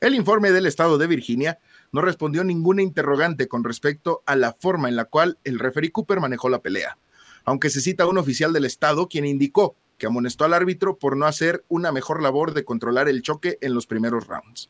El 0.00 0.14
informe 0.14 0.50
del 0.52 0.66
Estado 0.66 0.98
de 0.98 1.06
Virginia 1.06 1.58
no 1.92 2.00
respondió 2.00 2.42
ninguna 2.42 2.82
interrogante 2.82 3.48
con 3.48 3.64
respecto 3.64 4.22
a 4.26 4.34
la 4.34 4.54
forma 4.54 4.88
en 4.88 4.96
la 4.96 5.04
cual 5.04 5.38
el 5.44 5.58
referee 5.58 5.92
Cooper 5.92 6.20
manejó 6.20 6.48
la 6.48 6.62
pelea, 6.62 6.98
aunque 7.44 7.70
se 7.70 7.80
cita 7.80 8.04
a 8.04 8.08
un 8.08 8.18
oficial 8.18 8.52
del 8.52 8.64
Estado 8.64 9.08
quien 9.08 9.26
indicó 9.26 9.76
que 9.98 10.06
amonestó 10.06 10.44
al 10.44 10.54
árbitro 10.54 10.98
por 10.98 11.16
no 11.16 11.26
hacer 11.26 11.64
una 11.68 11.92
mejor 11.92 12.22
labor 12.22 12.54
de 12.54 12.64
controlar 12.64 13.08
el 13.08 13.22
choque 13.22 13.58
en 13.60 13.74
los 13.74 13.86
primeros 13.86 14.26
rounds. 14.26 14.68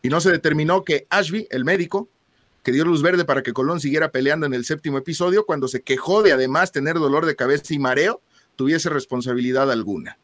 Y 0.00 0.08
no 0.08 0.20
se 0.20 0.30
determinó 0.30 0.84
que 0.84 1.06
Ashby, 1.10 1.48
el 1.50 1.64
médico, 1.64 2.08
que 2.62 2.72
dio 2.72 2.84
luz 2.84 3.02
verde 3.02 3.26
para 3.26 3.42
que 3.42 3.52
Colón 3.52 3.80
siguiera 3.80 4.10
peleando 4.10 4.46
en 4.46 4.54
el 4.54 4.64
séptimo 4.64 4.96
episodio, 4.96 5.44
cuando 5.44 5.68
se 5.68 5.82
quejó 5.82 6.22
de 6.22 6.32
además 6.32 6.72
tener 6.72 6.94
dolor 6.94 7.26
de 7.26 7.36
cabeza 7.36 7.74
y 7.74 7.78
mareo, 7.78 8.22
tuviese 8.56 8.88
responsabilidad 8.88 9.70
alguna. 9.70 10.18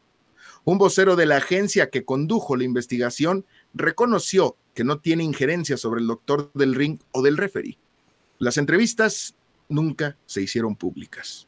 Un 0.63 0.77
vocero 0.77 1.15
de 1.15 1.25
la 1.25 1.37
agencia 1.37 1.89
que 1.89 2.05
condujo 2.05 2.55
la 2.55 2.63
investigación 2.63 3.45
reconoció 3.73 4.55
que 4.73 4.83
no 4.83 4.99
tiene 4.99 5.23
injerencia 5.23 5.77
sobre 5.77 6.01
el 6.01 6.07
doctor 6.07 6.51
del 6.53 6.75
ring 6.75 6.99
o 7.11 7.21
del 7.21 7.37
referee. 7.37 7.77
Las 8.39 8.57
entrevistas 8.57 9.35
nunca 9.69 10.17
se 10.25 10.41
hicieron 10.41 10.75
públicas. 10.75 11.47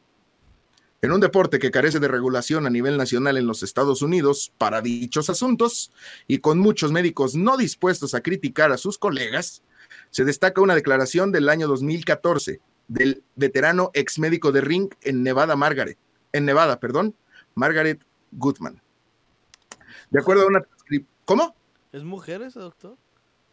En 1.01 1.11
un 1.11 1.19
deporte 1.19 1.59
que 1.59 1.71
carece 1.71 1.99
de 1.99 2.07
regulación 2.07 2.65
a 2.65 2.69
nivel 2.69 2.97
nacional 2.97 3.37
en 3.37 3.45
los 3.45 3.61
Estados 3.61 4.01
Unidos 4.01 4.53
para 4.57 4.81
dichos 4.81 5.29
asuntos 5.29 5.91
y 6.27 6.39
con 6.39 6.59
muchos 6.59 6.93
médicos 6.93 7.35
no 7.35 7.57
dispuestos 7.57 8.13
a 8.13 8.21
criticar 8.21 8.71
a 8.71 8.77
sus 8.77 8.97
colegas, 8.97 9.63
se 10.11 10.23
destaca 10.23 10.61
una 10.61 10.75
declaración 10.75 11.33
del 11.33 11.49
año 11.49 11.67
2014 11.67 12.61
del 12.87 13.23
veterano 13.35 13.91
ex 13.93 14.17
médico 14.19 14.51
de 14.51 14.61
ring 14.61 14.93
en 15.01 15.23
Nevada, 15.23 15.55
Margaret, 15.57 15.97
en 16.31 16.45
Nevada, 16.45 16.79
perdón, 16.79 17.15
Margaret 17.53 18.01
Goodman. 18.31 18.81
De 20.09 20.19
acuerdo 20.19 20.43
a 20.43 20.47
una 20.47 20.65
¿Cómo? 21.25 21.55
¿Es 21.93 22.03
mujer 22.03 22.41
ese 22.41 22.59
doctor? 22.59 22.97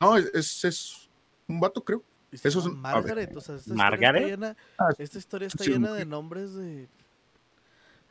No, 0.00 0.16
es, 0.16 0.64
es 0.64 1.08
un 1.46 1.60
vato, 1.60 1.84
creo. 1.84 2.02
Eso 2.32 2.48
es 2.48 2.66
a. 2.66 2.70
Margaret, 2.70 3.36
o 3.36 3.40
sea, 3.40 3.54
esta 3.56 3.74
¿Margaret? 3.74 4.22
historia 4.22 4.34
está 4.34 4.46
llena, 4.46 4.56
Ah, 4.78 4.88
esta 4.98 5.18
historia 5.18 5.46
está 5.48 5.64
sí, 5.64 5.70
llena 5.70 5.88
mujer. 5.90 5.98
de 5.98 6.06
nombres 6.06 6.54
de... 6.54 6.88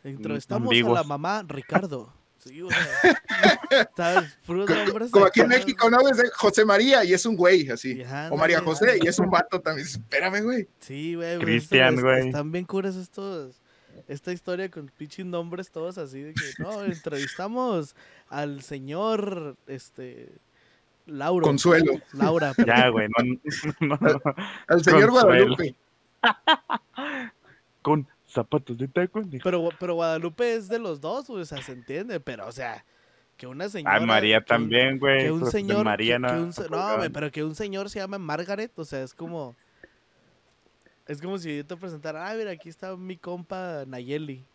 Entrevistamos 0.03 0.67
a 0.67 0.69
ambiguos. 0.69 0.93
la 0.93 1.03
mamá 1.03 1.43
Ricardo. 1.47 2.13
Sí, 2.37 2.61
o 2.61 2.69
sea, 2.69 4.29
Como 5.11 5.25
aquí 5.25 5.41
en 5.41 5.47
México, 5.49 5.89
¿no? 5.89 5.99
Es 6.07 6.21
José 6.35 6.63
María 6.63 7.03
y 7.03 7.13
es 7.13 7.25
un 7.25 7.35
güey, 7.35 7.69
así. 7.69 8.01
Ajá, 8.01 8.29
O 8.31 8.37
María 8.37 8.61
José 8.61 8.97
y 9.01 9.07
es 9.07 9.19
un 9.19 9.29
vato 9.29 9.59
también. 9.59 9.85
Espérame, 9.87 10.41
güey. 10.43 10.67
Sí, 10.79 11.15
güey. 11.15 11.37
Cristian, 11.39 11.99
güey. 11.99 12.27
Están 12.27 12.51
bien 12.51 12.65
curas 12.65 12.95
estos. 12.95 13.61
Esta 14.09 14.33
historia 14.33 14.69
con 14.69 14.87
pinches 14.97 15.25
nombres 15.25 15.69
todos 15.69 15.99
así 15.99 16.21
de 16.21 16.33
que 16.33 16.41
no, 16.57 16.83
entrevistamos 16.83 17.95
al 18.27 18.63
señor 18.63 19.55
este 19.67 20.29
Lauro. 21.05 21.45
Consuelo. 21.45 21.93
Laura, 22.13 22.53
Ya, 22.65 22.89
güey, 22.89 23.07
no, 23.07 23.39
no, 23.87 23.97
no, 24.01 24.21
Al 24.67 24.83
señor 24.83 25.09
Consuelo. 25.11 25.55
Guadalupe. 25.55 25.75
con 27.83 28.07
zapatos 28.27 28.77
de 28.77 28.87
taco. 28.87 29.21
dijo. 29.21 29.43
Pero, 29.43 29.69
pero 29.79 29.93
Guadalupe 29.93 30.55
es 30.55 30.67
de 30.67 30.79
los 30.79 30.99
dos, 30.99 31.29
o 31.29 31.45
sea, 31.45 31.61
se 31.61 31.73
entiende, 31.73 32.19
pero 32.19 32.47
o 32.47 32.51
sea, 32.51 32.83
que 33.37 33.45
una 33.45 33.69
señora. 33.69 33.95
Ay, 33.95 34.05
María 34.07 34.39
que 34.39 34.45
también, 34.47 34.97
güey. 34.97 35.19
Que 35.19 35.31
un 35.31 35.41
pues, 35.41 35.51
señor. 35.51 35.85
María 35.85 36.15
que- 36.15 36.19
no, 36.19 36.27
que 36.29 36.33
un 36.41 36.53
no, 36.71 36.97
güey, 36.97 37.09
pero 37.09 37.31
que 37.31 37.43
un 37.43 37.53
señor 37.53 37.91
se 37.91 37.99
llame 37.99 38.17
Margaret, 38.17 38.71
o 38.75 38.85
sea, 38.85 39.03
es 39.03 39.13
como. 39.13 39.55
Es 41.09 41.19
como 41.19 41.39
si 41.39 41.57
yo 41.57 41.65
te 41.65 41.75
presentara, 41.75 42.29
ah, 42.29 42.35
mira, 42.35 42.51
aquí 42.51 42.69
está 42.69 42.95
mi 42.95 43.17
compa 43.17 43.83
Nayeli. 43.87 44.45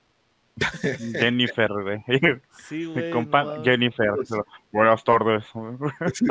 Jennifer, 1.19 1.69
güey. 1.69 2.05
Sí, 2.69 2.85
güey. 2.85 3.07
Mi 3.07 3.11
compa 3.11 3.43
no. 3.43 3.65
Jennifer. 3.65 4.13
Buenas 4.71 5.03
tardes. 5.03 5.45
Sí. 6.15 6.27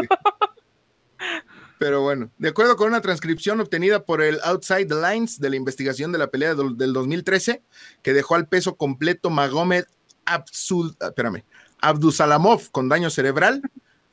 Pero 1.77 2.03
bueno, 2.03 2.31
de 2.37 2.47
acuerdo 2.47 2.77
con 2.77 2.87
una 2.87 3.01
transcripción 3.01 3.59
obtenida 3.59 4.05
por 4.05 4.21
el 4.21 4.39
Outside 4.45 4.85
the 4.85 4.95
Lines 4.95 5.41
de 5.41 5.49
la 5.49 5.57
investigación 5.57 6.13
de 6.13 6.19
la 6.19 6.27
pelea 6.27 6.55
del, 6.55 6.77
del 6.77 6.93
2013, 6.93 7.61
que 8.01 8.13
dejó 8.13 8.35
al 8.35 8.47
peso 8.47 8.77
completo 8.77 9.29
Magomed 9.29 9.83
Absul, 10.23 10.95
espérame, 11.01 11.43
Abdusalamov 11.81 12.71
con 12.71 12.87
daño 12.87 13.09
cerebral, 13.09 13.61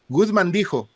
Guzmán 0.09 0.51
dijo, 0.51 0.89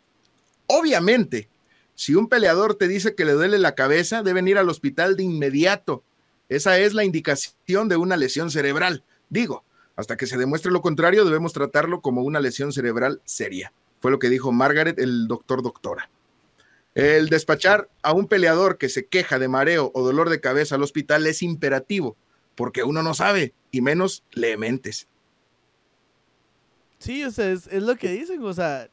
obviamente, 0.66 1.48
si 1.94 2.14
un 2.14 2.28
peleador 2.28 2.74
te 2.74 2.88
dice 2.88 3.14
que 3.14 3.24
le 3.24 3.33
duele 3.33 3.59
la 3.59 3.74
cabeza, 3.74 4.22
deben 4.22 4.48
ir 4.48 4.59
al 4.59 4.68
hospital 4.68 5.16
de 5.16 5.22
inmediato. 5.24 6.02
Esa 6.48 6.78
es 6.78 6.92
la 6.92 7.04
indicación 7.04 7.88
de 7.88 7.96
una 7.96 8.16
lesión 8.16 8.50
cerebral. 8.50 9.04
Digo, 9.28 9.64
hasta 9.96 10.16
que 10.16 10.26
se 10.26 10.37
demuestre 10.37 10.72
lo 10.72 10.83
contrario, 10.83 11.24
debemos 11.24 11.52
tratarlo 11.52 12.00
como 12.00 12.22
una 12.22 12.40
lesión 12.40 12.72
cerebral 12.72 13.20
seria. 13.24 13.72
Fue 14.00 14.11
lo 14.11 14.18
que 14.18 14.28
dijo 14.28 14.52
Margaret, 14.52 14.98
el 14.98 15.28
doctor 15.28 15.62
doctora. 15.62 16.11
El 16.94 17.28
despachar 17.28 17.88
a 18.02 18.12
un 18.12 18.28
peleador 18.28 18.78
que 18.78 18.88
se 18.88 19.07
queja 19.07 19.38
de 19.38 19.48
mareo 19.48 19.90
o 19.94 20.02
dolor 20.02 20.30
de 20.30 20.40
cabeza 20.40 20.74
al 20.74 20.83
hospital 20.83 21.26
es 21.26 21.42
imperativo, 21.42 22.16
porque 22.54 22.85
uno 22.85 23.02
no 23.02 23.14
sabe, 23.14 23.52
y 23.70 23.80
menos 23.80 24.22
le 24.33 24.57
mentes. 24.57 25.09
Sí, 26.98 27.24
o 27.24 27.30
sea, 27.30 27.50
es, 27.50 27.66
es 27.68 27.83
lo 27.83 27.96
que 27.96 28.11
dicen, 28.12 28.42
o 28.44 28.52
sea, 28.52 28.88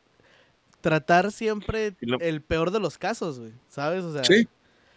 tratar 0.82 1.32
siempre 1.32 1.96
lo- 2.02 2.20
el 2.20 2.42
peor 2.42 2.72
de 2.72 2.80
los 2.80 2.98
casos, 2.98 3.40
güey, 3.40 3.54
¿sabes? 3.70 4.04
O 4.04 4.12
sea, 4.14 4.24
Sí, 4.24 4.48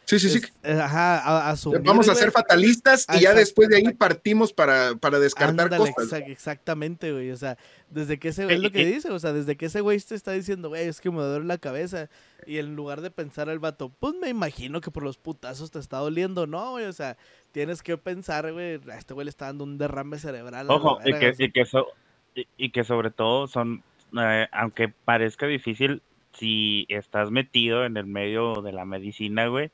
sí, 0.05 0.19
sí, 0.19 0.29
sí. 0.31 0.39
es- 0.39 0.53
eh, 0.63 0.81
ajá, 0.81 1.19
a- 1.19 1.51
asumir, 1.51 1.81
Vamos 1.83 2.09
a 2.09 2.13
güey, 2.13 2.23
ser 2.25 2.33
fatalistas 2.33 3.07
y 3.15 3.21
ya 3.21 3.33
después 3.35 3.69
de 3.69 3.77
ahí 3.77 3.93
partimos 3.95 4.53
para, 4.53 4.95
para 4.97 5.19
descartar 5.19 5.73
ándale, 5.73 5.93
cosas. 5.95 6.13
exa- 6.13 6.27
exactamente, 6.29 7.13
güey, 7.13 7.31
o 7.31 7.37
sea, 7.37 7.57
desde 7.91 8.19
que 8.19 8.29
ese, 8.29 8.53
es 8.53 8.61
lo 8.61 8.71
que 8.73 8.85
dice, 8.85 9.11
o 9.11 9.19
sea, 9.19 9.33
desde 9.33 9.57
que 9.57 9.67
ese 9.67 9.81
güey 9.81 9.99
te 10.01 10.15
está 10.15 10.33
diciendo, 10.33 10.69
güey, 10.69 10.89
es 10.89 11.01
que 11.01 11.11
me 11.11 11.23
duele 11.23 11.45
la 11.47 11.59
cabeza, 11.59 12.09
y 12.47 12.59
en 12.59 12.77
lugar 12.77 13.01
de 13.01 13.11
pensar 13.11 13.49
el 13.49 13.59
vato, 13.61 13.91
pues 14.01 14.15
me 14.21 14.29
imagino 14.29 14.81
que 14.83 14.91
por 14.91 15.03
los 15.05 15.17
putazos 15.17 15.71
te 15.71 15.79
está 15.79 15.99
doliendo, 15.99 16.47
no, 16.47 16.73
güey, 16.73 16.85
o 16.87 16.93
sea, 16.93 17.17
tienes 17.53 17.83
que 17.83 17.97
pensar, 17.97 18.53
güey, 18.53 18.81
a 18.91 18.99
este 18.99 19.15
güey 19.15 19.25
le 19.25 19.31
está 19.31 19.47
dando 19.47 19.65
un 19.65 19.79
derrame 19.79 20.19
cerebral. 20.19 20.69
a 20.71 20.75
Ojo, 20.75 20.99
y 21.05 21.13
que, 21.15 21.35
y, 21.39 21.51
que 21.53 21.65
so- 21.65 21.87
y, 22.35 22.47
y 22.59 22.71
que 22.71 22.83
sobre 22.85 23.11
todo 23.11 23.47
son, 23.47 23.83
eh, 24.19 24.49
aunque 24.53 24.89
parezca 24.89 25.47
difícil, 25.47 26.03
si 26.33 26.87
estás 26.89 27.31
metido 27.31 27.85
en 27.85 27.97
el 27.97 28.07
medio 28.07 28.63
de 28.63 28.73
la 28.73 28.85
medicina, 28.85 29.47
güey, 29.47 29.71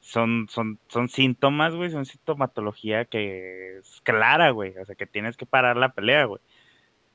son, 0.00 0.46
son, 0.50 0.78
son 0.88 1.08
síntomas, 1.08 1.74
güey, 1.74 1.90
son 1.90 2.04
sintomatología 2.04 3.06
que 3.06 3.78
es 3.78 4.00
clara, 4.02 4.50
güey, 4.50 4.76
o 4.76 4.84
sea, 4.84 4.94
que 4.94 5.06
tienes 5.06 5.36
que 5.36 5.46
parar 5.46 5.76
la 5.76 5.92
pelea, 5.92 6.24
güey. 6.26 6.40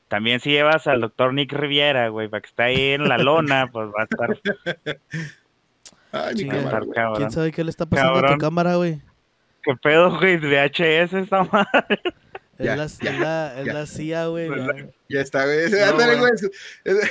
También 0.07 0.39
si 0.39 0.49
llevas 0.49 0.87
al 0.87 1.01
doctor 1.01 1.33
Nick 1.33 1.53
Riviera, 1.53 2.09
güey, 2.09 2.27
para 2.27 2.41
que 2.41 2.47
esté 2.47 2.63
ahí 2.63 2.81
en 2.93 3.07
la 3.07 3.19
lona, 3.19 3.67
pues 3.71 3.89
va 3.89 4.01
a 4.01 4.03
estar... 4.03 4.39
Ay, 6.11 6.35
mi 6.35 6.47
cámara, 6.47 6.79
Estar. 6.79 7.13
¿Quién 7.13 7.31
sabe 7.31 7.51
qué 7.51 7.63
le 7.63 7.69
está 7.69 7.85
pasando 7.85 8.25
a 8.25 8.33
tu 8.33 8.37
cámara, 8.39 8.75
güey? 8.75 8.99
¿Qué 9.61 9.75
pedo, 9.75 10.17
güey? 10.17 10.37
VHS 10.37 11.13
esta 11.13 11.43
madre. 11.51 12.01
Es 12.59 12.65
Ya, 12.65 12.75
la, 12.75 12.85
ya, 12.87 13.11
es 13.11 13.19
la, 13.19 13.59
es 13.61 13.65
la 13.73 13.85
CIA, 13.87 14.25
güey. 14.27 14.49
Ya. 14.49 14.55
la- 14.57 14.89
Ya 15.09 15.21
está, 15.21 15.45
güey. 15.45 15.71
No, 15.71 15.85
Ándale, 15.85 16.15
güey. 16.19 16.31
güey. 16.85 16.99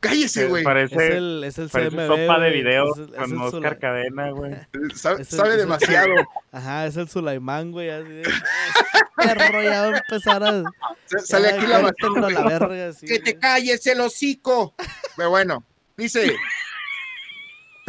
Cállese, 0.00 0.46
güey. 0.48 0.64
Parece, 0.64 0.94
Es 0.96 1.14
el, 1.14 1.44
es 1.44 1.58
el 1.58 1.68
parece 1.68 1.90
CMB, 1.96 2.06
sopa 2.08 2.38
de 2.40 2.48
güey. 2.50 2.52
video 2.62 2.92
Es 2.92 2.98
el- 2.98 3.04
es 3.04 3.16
con 3.20 3.30
el 3.32 3.38
Oscar 3.42 3.78
Cadena, 3.78 4.30
güey. 4.30 4.54
Sabe, 4.96 5.24
sabe 5.24 5.56
demasiado. 5.56 6.12
Ajá, 6.52 6.86
es 6.86 6.96
el 6.96 7.08
Sulaimán, 7.08 7.70
güey. 7.70 7.90
Así 7.90 8.08
de, 8.08 8.22
"Ah, 9.18 9.34
perro, 9.38 9.62
ya 9.62 9.82
va 9.82 9.94
a 9.94 9.98
empezar 9.98 10.42
a... 10.42 10.62
Sale 11.24 11.48
aquí 11.50 11.66
la 11.66 11.76
a 11.78 12.30
la 12.30 12.42
verga, 12.48 12.88
así, 12.88 13.06
Que 13.06 13.20
te 13.20 13.38
calles 13.38 13.86
el 13.86 14.00
hocico. 14.00 14.74
Pero 15.16 15.30
bueno, 15.30 15.64
dice. 15.96 16.34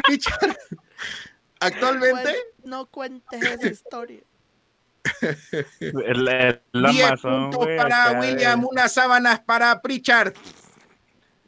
Pritchard, 0.06 0.56
actualmente, 1.60 2.36
No 2.64 2.86
cuentes 2.88 3.42
esa 3.42 3.68
historia. 3.68 4.22
El, 5.80 6.02
el, 6.02 6.28
el 6.74 6.84
10 6.92 7.06
Amazon, 7.06 7.52
puntos 7.52 7.68
para 7.78 8.10
acá 8.10 8.20
William, 8.20 8.66
unas 8.66 8.94
sábanas 8.94 9.40
para 9.42 9.82
Pritchard. 9.82 10.34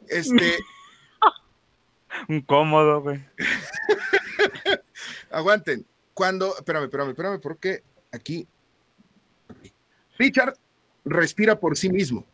Este, 0.08 0.58
Un 2.28 2.42
cómodo, 2.42 3.02
güey. 3.02 3.24
aguanten. 5.32 5.86
Cuando, 6.14 6.56
espérame, 6.58 6.86
espérame, 6.86 7.10
espérame, 7.10 7.40
porque 7.42 7.84
aquí. 8.12 8.48
Richard 10.18 10.56
respira 11.04 11.60
por 11.60 11.78
sí 11.78 11.90
mismo, 11.90 12.26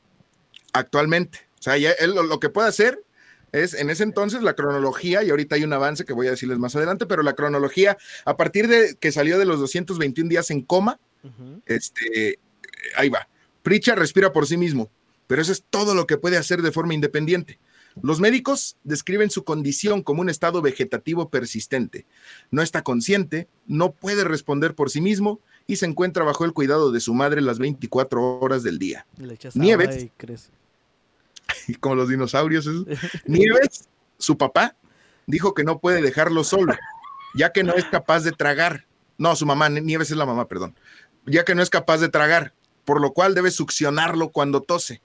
actualmente. 0.72 1.48
O 1.60 1.64
sea, 1.64 1.78
ya 1.78 1.92
él 1.92 2.14
lo, 2.14 2.24
lo 2.24 2.40
que 2.40 2.50
puede 2.50 2.68
hacer 2.70 3.04
es 3.52 3.74
en 3.74 3.90
ese 3.90 4.04
entonces 4.04 4.44
la 4.44 4.54
cronología, 4.54 5.24
y 5.24 5.32
ahorita 5.32 5.56
hay 5.56 5.64
un 5.64 5.74
avance 5.74 6.06
que 6.06 6.14
voy 6.14 6.28
a 6.28 6.32
decirles 6.32 6.60
más 6.60 6.76
adelante, 6.76 7.08
pero 7.08 7.24
la 7.24 7.34
cronología, 7.34 7.98
a 8.24 8.38
partir 8.38 8.68
de 8.68 8.96
que 8.96 9.12
salió 9.12 9.40
de 9.40 9.46
los 9.46 9.60
221 9.60 10.30
días 10.30 10.52
en 10.52 10.62
coma, 10.62 11.00
Este, 11.66 12.40
ahí 12.96 13.10
va. 13.10 13.28
Pritchard 13.64 14.00
respira 14.00 14.34
por 14.34 14.48
sí 14.48 14.58
mismo, 14.58 14.90
pero 15.28 15.42
eso 15.42 15.52
es 15.52 15.64
todo 15.70 15.94
lo 15.94 16.08
que 16.08 16.18
puede 16.18 16.38
hacer 16.38 16.62
de 16.62 16.72
forma 16.72 16.94
independiente. 16.94 17.60
Los 18.02 18.20
médicos 18.20 18.78
describen 18.84 19.30
su 19.30 19.44
condición 19.44 20.02
como 20.02 20.22
un 20.22 20.30
estado 20.30 20.62
vegetativo 20.62 21.30
persistente. 21.30 22.06
No 22.50 22.62
está 22.62 22.84
consciente, 22.84 23.48
no 23.68 23.92
puede 23.92 24.24
responder 24.24 24.76
por 24.76 24.90
sí 24.90 25.02
mismo 25.02 25.42
y 25.68 25.76
se 25.76 25.86
encuentra 25.86 26.24
bajo 26.24 26.46
el 26.46 26.54
cuidado 26.54 26.92
de 26.92 27.02
su 27.02 27.14
madre 27.14 27.42
las 27.42 27.60
24 27.60 28.40
horas 28.40 28.64
del 28.64 28.80
día. 28.80 29.06
Le 29.18 29.38
Nieves. 29.56 30.04
y 30.04 30.10
crece. 30.16 30.52
Como 31.80 31.96
los 31.96 32.10
dinosaurios. 32.10 32.68
Nieves, 33.26 33.90
su 34.18 34.38
papá, 34.38 34.76
dijo 35.28 35.54
que 35.54 35.64
no 35.64 35.80
puede 35.80 36.02
dejarlo 36.02 36.44
solo, 36.44 36.74
ya 37.36 37.52
que 37.52 37.64
no 37.64 37.74
es 37.74 37.86
capaz 37.86 38.22
de 38.22 38.32
tragar. 38.32 38.86
No, 39.18 39.36
su 39.36 39.46
mamá, 39.46 39.70
Nieves 39.70 40.10
es 40.12 40.18
la 40.18 40.26
mamá, 40.26 40.48
perdón. 40.48 40.76
Ya 41.26 41.44
que 41.46 41.56
no 41.56 41.62
es 41.62 41.70
capaz 41.70 42.00
de 42.00 42.10
tragar, 42.10 42.54
por 42.86 43.00
lo 43.02 43.14
cual 43.14 43.36
debe 43.36 43.52
succionarlo 43.52 44.30
cuando 44.30 44.62
tose. 44.62 45.02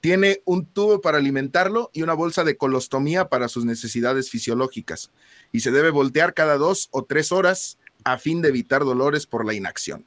Tiene 0.00 0.40
un 0.46 0.64
tubo 0.64 1.02
para 1.02 1.18
alimentarlo 1.18 1.90
y 1.92 2.02
una 2.02 2.14
bolsa 2.14 2.42
de 2.44 2.56
colostomía 2.56 3.28
para 3.28 3.48
sus 3.48 3.66
necesidades 3.66 4.30
fisiológicas. 4.30 5.10
Y 5.52 5.60
se 5.60 5.70
debe 5.70 5.90
voltear 5.90 6.32
cada 6.32 6.56
dos 6.56 6.88
o 6.90 7.04
tres 7.04 7.32
horas 7.32 7.78
a 8.04 8.16
fin 8.16 8.40
de 8.40 8.48
evitar 8.48 8.84
dolores 8.84 9.26
por 9.26 9.44
la 9.44 9.52
inacción. 9.52 10.06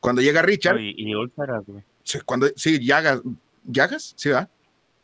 Cuando 0.00 0.20
llega 0.20 0.42
Richard, 0.42 0.78
Y, 0.78 0.94
y 0.98 1.14
úlceras, 1.14 1.64
güey. 1.66 1.82
sí, 2.02 2.18
cuando, 2.26 2.48
sí, 2.56 2.84
llagas, 2.84 3.22
llagas, 3.64 4.12
sí, 4.16 4.28
va. 4.28 4.50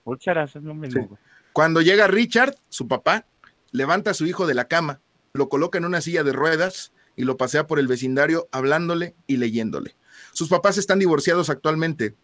Úlceras 0.04 0.54
es 0.54 0.62
lo 0.62 0.74
mismo, 0.74 1.00
Sí. 1.00 1.06
güey. 1.08 1.20
Cuando 1.54 1.80
llega 1.80 2.06
Richard, 2.06 2.54
su 2.68 2.86
papá, 2.86 3.24
levanta 3.72 4.10
a 4.10 4.14
su 4.14 4.26
hijo 4.26 4.46
de 4.46 4.52
la 4.54 4.68
cama, 4.68 5.00
lo 5.32 5.48
coloca 5.48 5.78
en 5.78 5.86
una 5.86 6.02
silla 6.02 6.22
de 6.22 6.32
ruedas 6.32 6.92
y 7.20 7.24
lo 7.24 7.36
pasea 7.36 7.66
por 7.66 7.78
el 7.78 7.86
vecindario 7.86 8.48
hablándole 8.50 9.14
y 9.26 9.36
leyéndole. 9.36 9.94
Sus 10.32 10.48
papás 10.48 10.78
están 10.78 10.98
divorciados 10.98 11.50
actualmente. 11.50 12.14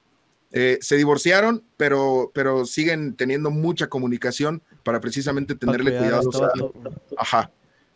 Eh, 0.52 0.78
se 0.80 0.96
divorciaron, 0.96 1.62
pero, 1.76 2.30
pero 2.34 2.64
siguen 2.64 3.14
teniendo 3.14 3.50
mucha 3.50 3.88
comunicación 3.88 4.62
para 4.84 5.00
precisamente 5.00 5.54
tenerle 5.54 5.90
cuidar 5.98 6.14
a 6.14 6.20
cuidado. 6.20 6.30
este 6.30 6.40
vato. 6.40 6.72
Ajá. 7.18 7.50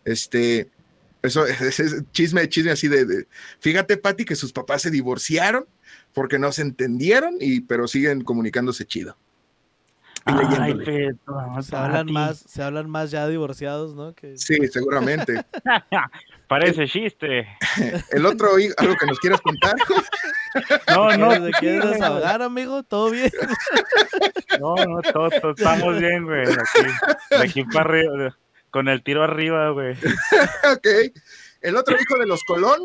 Este, 0.05 0.69
eso 1.23 1.47
es, 1.47 1.81
es 1.81 2.03
chisme, 2.13 2.49
chisme 2.49 2.73
así 2.73 2.89
de, 2.89 3.07
de- 3.07 3.27
fíjate, 3.61 3.97
Pati, 3.97 4.25
que 4.27 4.37
sus 4.37 4.53
papás 4.53 4.83
se 4.83 4.91
divorciaron 4.91 5.65
porque 6.13 6.39
no 6.39 6.53
se 6.53 6.63
entendieron, 6.63 7.37
y, 7.41 7.61
pero 7.61 7.89
siguen 7.89 8.23
comunicándose 8.25 8.85
chido. 8.85 9.17
Y 10.27 10.33
Ay, 10.61 10.75
Se 11.63 11.77
hablan 11.77 12.13
más, 12.13 12.39
se 12.39 12.63
hablan 12.63 12.91
más 12.91 13.11
ya 13.11 13.27
divorciados, 13.27 13.95
¿no? 13.95 14.15
Que... 14.15 14.37
Sí, 14.37 14.57
seguramente. 14.69 15.45
Parece 16.49 16.87
chiste. 16.87 17.47
El 18.11 18.27
otro, 18.27 18.51
algo 18.77 18.95
que 18.97 19.07
nos 19.07 19.19
quieras 19.21 19.41
contar. 19.41 19.77
No, 20.89 21.17
no. 21.17 21.45
¿Te 21.47 21.53
quieres 21.53 21.91
desahogar, 21.91 22.43
amigo? 22.43 22.83
¿Todo 22.83 23.11
bien? 23.11 23.31
No, 24.61 24.75
no, 24.75 25.01
todos, 25.01 25.33
todos 25.41 25.59
estamos 25.59 25.99
bien, 25.99 26.25
güey. 26.25 26.43
Aquí, 26.43 26.87
de 27.31 27.37
aquí 27.37 27.65
para 27.65 27.89
arriba, 27.89 28.37
con 28.71 28.89
el 28.89 29.03
tiro 29.03 29.23
arriba, 29.23 29.71
güey. 29.71 29.93
ok. 29.95 30.87
El 31.63 31.77
otro 31.77 31.97
hijo 31.99 32.19
de 32.19 32.27
los 32.27 32.43
Colón 32.45 32.81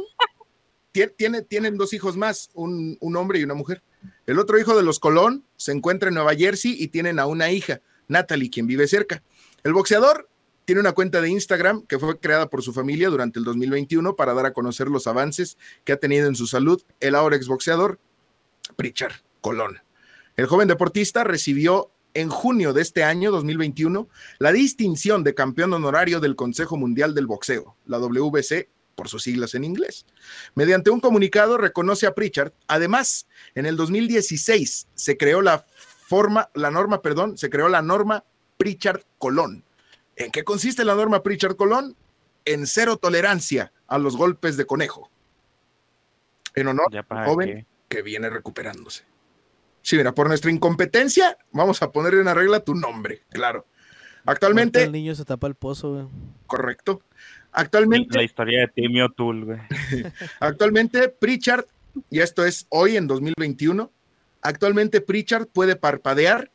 tie- 0.93 1.13
tiene, 1.17 1.41
tienen 1.41 1.75
dos 1.75 1.91
hijos 1.93 2.15
más, 2.15 2.49
un, 2.53 2.97
un 3.01 3.15
hombre 3.17 3.39
y 3.39 3.43
una 3.43 3.55
mujer. 3.55 3.81
El 4.25 4.39
otro 4.39 4.59
hijo 4.59 4.75
de 4.75 4.83
los 4.83 4.99
Colón 4.99 5.45
se 5.55 5.71
encuentra 5.71 6.09
en 6.09 6.15
Nueva 6.15 6.35
Jersey 6.35 6.75
y 6.77 6.87
tienen 6.87 7.19
a 7.19 7.27
una 7.27 7.51
hija, 7.51 7.81
Natalie, 8.07 8.49
quien 8.49 8.65
vive 8.65 8.87
cerca. 8.87 9.21
El 9.63 9.73
boxeador 9.73 10.29
tiene 10.65 10.81
una 10.81 10.93
cuenta 10.93 11.21
de 11.21 11.29
Instagram 11.29 11.85
que 11.85 11.99
fue 11.99 12.19
creada 12.19 12.49
por 12.49 12.63
su 12.63 12.73
familia 12.73 13.09
durante 13.09 13.37
el 13.37 13.45
2021 13.45 14.15
para 14.15 14.33
dar 14.33 14.47
a 14.47 14.53
conocer 14.53 14.87
los 14.87 15.05
avances 15.05 15.57
que 15.83 15.93
ha 15.93 15.97
tenido 15.97 16.27
en 16.27 16.35
su 16.35 16.47
salud 16.47 16.81
el 16.99 17.13
ahora 17.13 17.35
exboxeador 17.35 17.99
Pritchard 18.75 19.13
Colón. 19.41 19.79
El 20.37 20.47
joven 20.47 20.67
deportista 20.67 21.23
recibió 21.23 21.91
en 22.15 22.29
junio 22.29 22.73
de 22.73 22.81
este 22.81 23.03
año 23.03 23.29
2021 23.31 24.09
la 24.39 24.51
distinción 24.51 25.23
de 25.23 25.35
campeón 25.35 25.73
honorario 25.73 26.19
del 26.19 26.35
Consejo 26.35 26.77
Mundial 26.77 27.13
del 27.13 27.27
Boxeo, 27.27 27.75
la 27.85 27.99
WBC 27.99 28.69
por 28.95 29.09
sus 29.09 29.23
siglas 29.23 29.53
en 29.55 29.63
inglés. 29.63 30.05
Mediante 30.55 30.89
un 30.89 30.99
comunicado 30.99 31.57
reconoce 31.57 32.07
a 32.07 32.15
Pritchard. 32.15 32.53
Además, 32.67 33.27
en 33.53 33.65
el 33.65 33.75
2016 33.77 34.87
se 34.95 35.17
creó 35.17 35.41
la 35.41 35.65
forma, 36.07 36.49
la 36.53 36.71
norma, 36.71 37.01
perdón, 37.01 37.37
se 37.37 37.49
creó 37.49 37.67
la 37.69 37.81
norma 37.81 38.23
Pritchard 38.57 39.01
Colón. 39.17 39.63
¿En 40.15 40.31
qué 40.31 40.43
consiste 40.43 40.85
la 40.85 40.95
norma 40.95 41.21
Pritchard 41.23 41.55
Colón? 41.55 41.95
En 42.45 42.67
cero 42.67 42.97
tolerancia 42.97 43.73
a 43.87 43.97
los 43.97 44.15
golpes 44.15 44.55
de 44.55 44.65
conejo. 44.65 45.09
En 46.55 46.67
honor 46.67 46.87
Ya 46.91 47.05
al 47.09 47.25
joven 47.25 47.49
qué. 47.49 47.65
que 47.97 48.01
viene 48.01 48.29
recuperándose. 48.29 49.03
Sí, 49.81 49.97
mira, 49.97 50.13
por 50.13 50.27
nuestra 50.27 50.49
incompetencia, 50.51 51.37
vamos 51.51 51.81
a 51.81 51.91
ponerle 51.91 52.21
una 52.21 52.33
regla 52.33 52.57
a 52.57 52.59
tu 52.61 52.73
nombre, 52.75 53.23
claro. 53.29 53.65
Actualmente, 54.25 54.81
El 54.83 54.91
niño 54.91 55.13
se 55.13 55.25
tapa 55.25 55.45
el 55.47 55.53
pozo, 55.53 55.91
güey. 55.93 56.07
correcto. 56.47 57.01
Actualmente, 57.55 58.17
La 58.17 58.23
historia 58.23 58.61
de 58.61 58.67
Timmy 58.67 59.01
O'Toole, 59.01 59.45
güey. 59.45 59.59
actualmente 60.41 61.07
Pritchard, 61.07 61.65
y 62.09 62.19
esto 62.19 62.45
es 62.45 62.67
hoy 62.69 62.97
en 62.97 63.07
2021, 63.07 63.91
actualmente 64.41 64.99
Pritchard 64.99 65.47
puede 65.47 65.77
parpadear, 65.77 66.51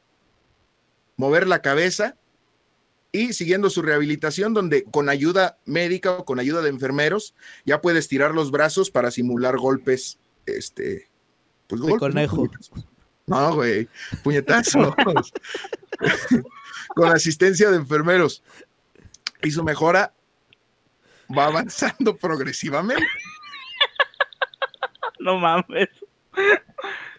mover 1.17 1.47
la 1.47 1.63
cabeza 1.63 2.17
y 3.13 3.33
siguiendo 3.33 3.71
su 3.71 3.81
rehabilitación, 3.81 4.53
donde 4.53 4.85
con 4.85 5.09
ayuda 5.09 5.59
médica 5.65 6.13
o 6.13 6.25
con 6.27 6.39
ayuda 6.39 6.61
de 6.61 6.69
enfermeros, 6.69 7.35
ya 7.65 7.81
puede 7.81 7.99
estirar 7.99 8.35
los 8.35 8.51
brazos 8.51 8.91
para 8.91 9.11
simular 9.11 9.57
golpes, 9.57 10.19
este, 10.45 11.09
pues 11.67 11.81
De 11.81 11.97
conejo. 11.97 12.47
No, 13.27 13.55
güey, 13.55 13.89
puñetazos. 14.23 14.95
con 16.95 17.09
asistencia 17.09 17.71
de 17.71 17.77
enfermeros. 17.77 18.43
Y 19.43 19.53
su 19.53 19.65
mejora 19.65 20.13
va 21.37 21.47
avanzando 21.47 22.17
progresivamente. 22.17 23.07
No 25.21 25.39
mames. 25.39 25.89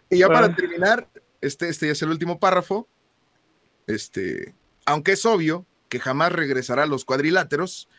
Y 0.09 0.17
ya 0.17 0.27
para 0.27 0.53
terminar, 0.55 1.07
este, 1.39 1.69
este 1.69 1.85
ya 1.87 1.91
es 1.93 2.01
el 2.01 2.09
último 2.09 2.39
párrafo. 2.39 2.87
Este, 3.87 4.55
aunque 4.85 5.13
es 5.13 5.25
obvio 5.25 5.65
que 5.89 5.99
jamás 5.99 6.31
regresará 6.31 6.83
a 6.83 6.87
los 6.87 7.05
cuadriláteros, 7.05 7.89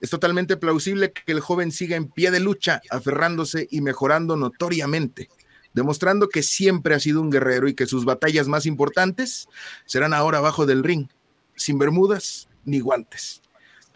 es 0.00 0.10
totalmente 0.10 0.56
plausible 0.56 1.12
que 1.12 1.32
el 1.32 1.40
joven 1.40 1.72
siga 1.72 1.96
en 1.96 2.08
pie 2.08 2.30
de 2.30 2.40
lucha, 2.40 2.82
aferrándose 2.90 3.66
y 3.70 3.80
mejorando 3.80 4.36
notoriamente, 4.36 5.30
demostrando 5.72 6.28
que 6.28 6.42
siempre 6.42 6.94
ha 6.94 7.00
sido 7.00 7.20
un 7.20 7.30
guerrero 7.30 7.68
y 7.68 7.74
que 7.74 7.86
sus 7.86 8.04
batallas 8.04 8.48
más 8.48 8.66
importantes 8.66 9.48
serán 9.86 10.12
ahora 10.12 10.38
abajo 10.38 10.66
del 10.66 10.84
ring, 10.84 11.08
sin 11.54 11.78
bermudas 11.78 12.48
ni 12.64 12.80
guantes, 12.80 13.40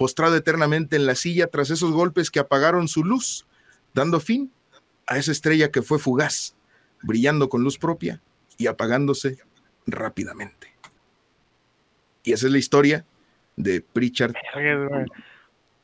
postrado 0.00 0.34
eternamente 0.34 0.96
en 0.96 1.04
la 1.04 1.14
silla 1.14 1.48
tras 1.48 1.68
esos 1.68 1.92
golpes 1.92 2.30
que 2.30 2.40
apagaron 2.40 2.88
su 2.88 3.04
luz, 3.04 3.46
dando 3.92 4.18
fin 4.18 4.50
a 5.06 5.18
esa 5.18 5.30
estrella 5.30 5.70
que 5.70 5.82
fue 5.82 5.98
fugaz, 5.98 6.56
brillando 7.02 7.50
con 7.50 7.62
luz 7.62 7.76
propia 7.76 8.22
y 8.56 8.66
apagándose 8.66 9.36
rápidamente. 9.86 10.72
Y 12.22 12.32
esa 12.32 12.46
es 12.46 12.52
la 12.52 12.56
historia 12.56 13.04
de 13.56 13.82
Pritchard. 13.82 14.32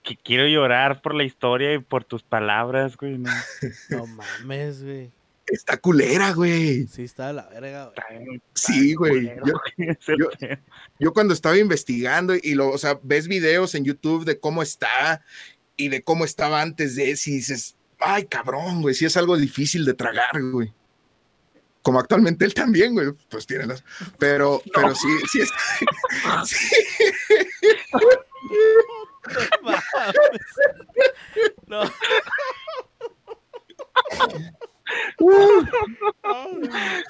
Que 0.02 0.16
quiero 0.16 0.46
llorar 0.46 1.02
por 1.02 1.14
la 1.14 1.24
historia 1.24 1.74
y 1.74 1.78
por 1.80 2.04
tus 2.04 2.22
palabras, 2.22 2.96
güey. 2.96 3.18
No, 3.18 3.30
No 3.90 4.06
mames, 4.06 4.82
güey. 4.82 5.10
Está 5.46 5.76
culera, 5.76 6.32
güey. 6.32 6.86
Sí, 6.88 7.04
está 7.04 7.28
de 7.28 7.34
la 7.34 7.48
verga, 7.48 7.92
güey. 7.94 8.42
Sí, 8.54 8.94
güey. 8.94 9.30
Yo- 10.98 11.12
cuando 11.12 11.34
estaba 11.34 11.56
investigando 11.56 12.34
y 12.34 12.54
lo, 12.54 12.70
o 12.70 12.78
sea, 12.78 12.98
ves 13.02 13.28
videos 13.28 13.74
en 13.74 13.84
YouTube 13.84 14.24
de 14.24 14.40
cómo 14.40 14.62
está 14.62 15.24
y 15.76 15.88
de 15.88 16.02
cómo 16.02 16.24
estaba 16.24 16.62
antes 16.62 16.96
de 16.96 17.10
eso 17.12 17.30
y 17.30 17.34
dices, 17.34 17.76
ay, 18.00 18.26
cabrón, 18.26 18.82
güey, 18.82 18.94
sí 18.94 19.04
es 19.04 19.16
algo 19.16 19.36
difícil 19.36 19.84
de 19.84 19.94
tragar, 19.94 20.42
güey. 20.50 20.72
Como 21.82 22.00
actualmente 22.00 22.44
él 22.44 22.52
también, 22.52 22.94
güey, 22.94 23.12
pues 23.28 23.46
tiene 23.46 23.66
las... 23.66 23.84
Pero, 24.18 24.60
pero 24.74 24.92
sí, 24.94 25.08
sí 25.30 25.40
es... 25.42 25.50
sí. 26.48 26.76
No. 31.68 31.82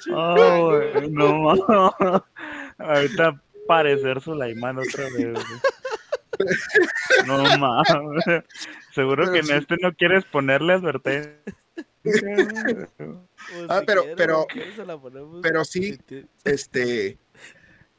Oh, 0.09 0.81
no. 1.09 1.93
Ahorita 2.77 3.41
parecer 3.67 4.21
Sulaimán 4.21 4.77
otra 4.79 5.05
vez. 5.17 5.39
No 7.25 7.57
mames. 7.57 8.43
Seguro 8.91 9.23
Pero 9.23 9.33
que 9.33 9.39
en 9.39 9.45
sí. 9.45 9.53
este 9.53 9.75
no 9.81 9.93
quieres 9.93 10.23
ponerle 10.25 10.73
advertencia. 10.73 11.33
Pues 12.03 12.23
Ah, 13.69 13.79
si 13.79 13.85
pero- 13.85 14.03
pero- 14.15 14.45
pero 15.41 15.65
sí, 15.65 15.97
Este... 16.43 17.17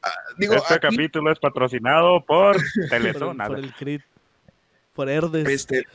ah, 0.01 0.09
digo, 0.37 0.53
Este 0.55 0.73
aquí, 0.75 0.87
capítulo 0.87 1.31
es 1.31 1.39
patrocinado 1.39 2.23
por 2.25 2.55
Por 2.55 2.63
el, 2.83 2.89
Teletón. 2.89 3.37
por 3.37 3.59
el 3.59 3.73
crit. 3.73 4.01
Por 4.93 5.09
Herdes. 5.09 5.47
este, 5.47 5.85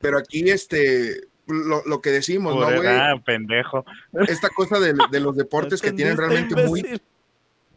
pero 0.00 0.18
aquí, 0.18 0.48
este, 0.50 1.22
lo, 1.48 1.82
lo 1.84 2.00
que 2.00 2.10
decimos, 2.10 2.54
¿no, 2.54 2.66
güey? 2.66 2.86
ah, 2.86 3.14
pendejo. 3.24 3.84
Esta 4.26 4.48
cosa 4.50 4.78
de, 4.78 4.94
de 5.10 5.20
los 5.20 5.36
deportes 5.36 5.80
que 5.82 5.92
tienen 5.92 6.12
¿Entendiste, 6.14 6.54
realmente 6.54 6.68
muy... 6.68 7.00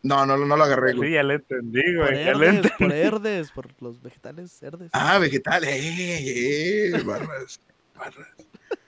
No, 0.03 0.25
no, 0.25 0.35
no 0.37 0.57
lo 0.57 0.63
agarré, 0.63 0.93
güey. 0.93 1.09
Sí, 1.09 1.15
ya 1.15 1.23
le 1.23 1.35
entendí, 1.35 1.81
Por 1.95 2.07
güey. 2.07 2.25
Le 2.39 2.47
entendí. 2.47 2.69
por 2.79 2.91
Herdes, 2.91 3.51
por 3.51 3.67
los 3.81 4.01
vegetales 4.01 4.61
Herdes. 4.63 4.89
Ah, 4.93 5.19
vegetal, 5.19 5.63
eh, 5.63 6.89
eh, 6.95 7.03
barras, 7.05 7.59
barras. 7.95 8.27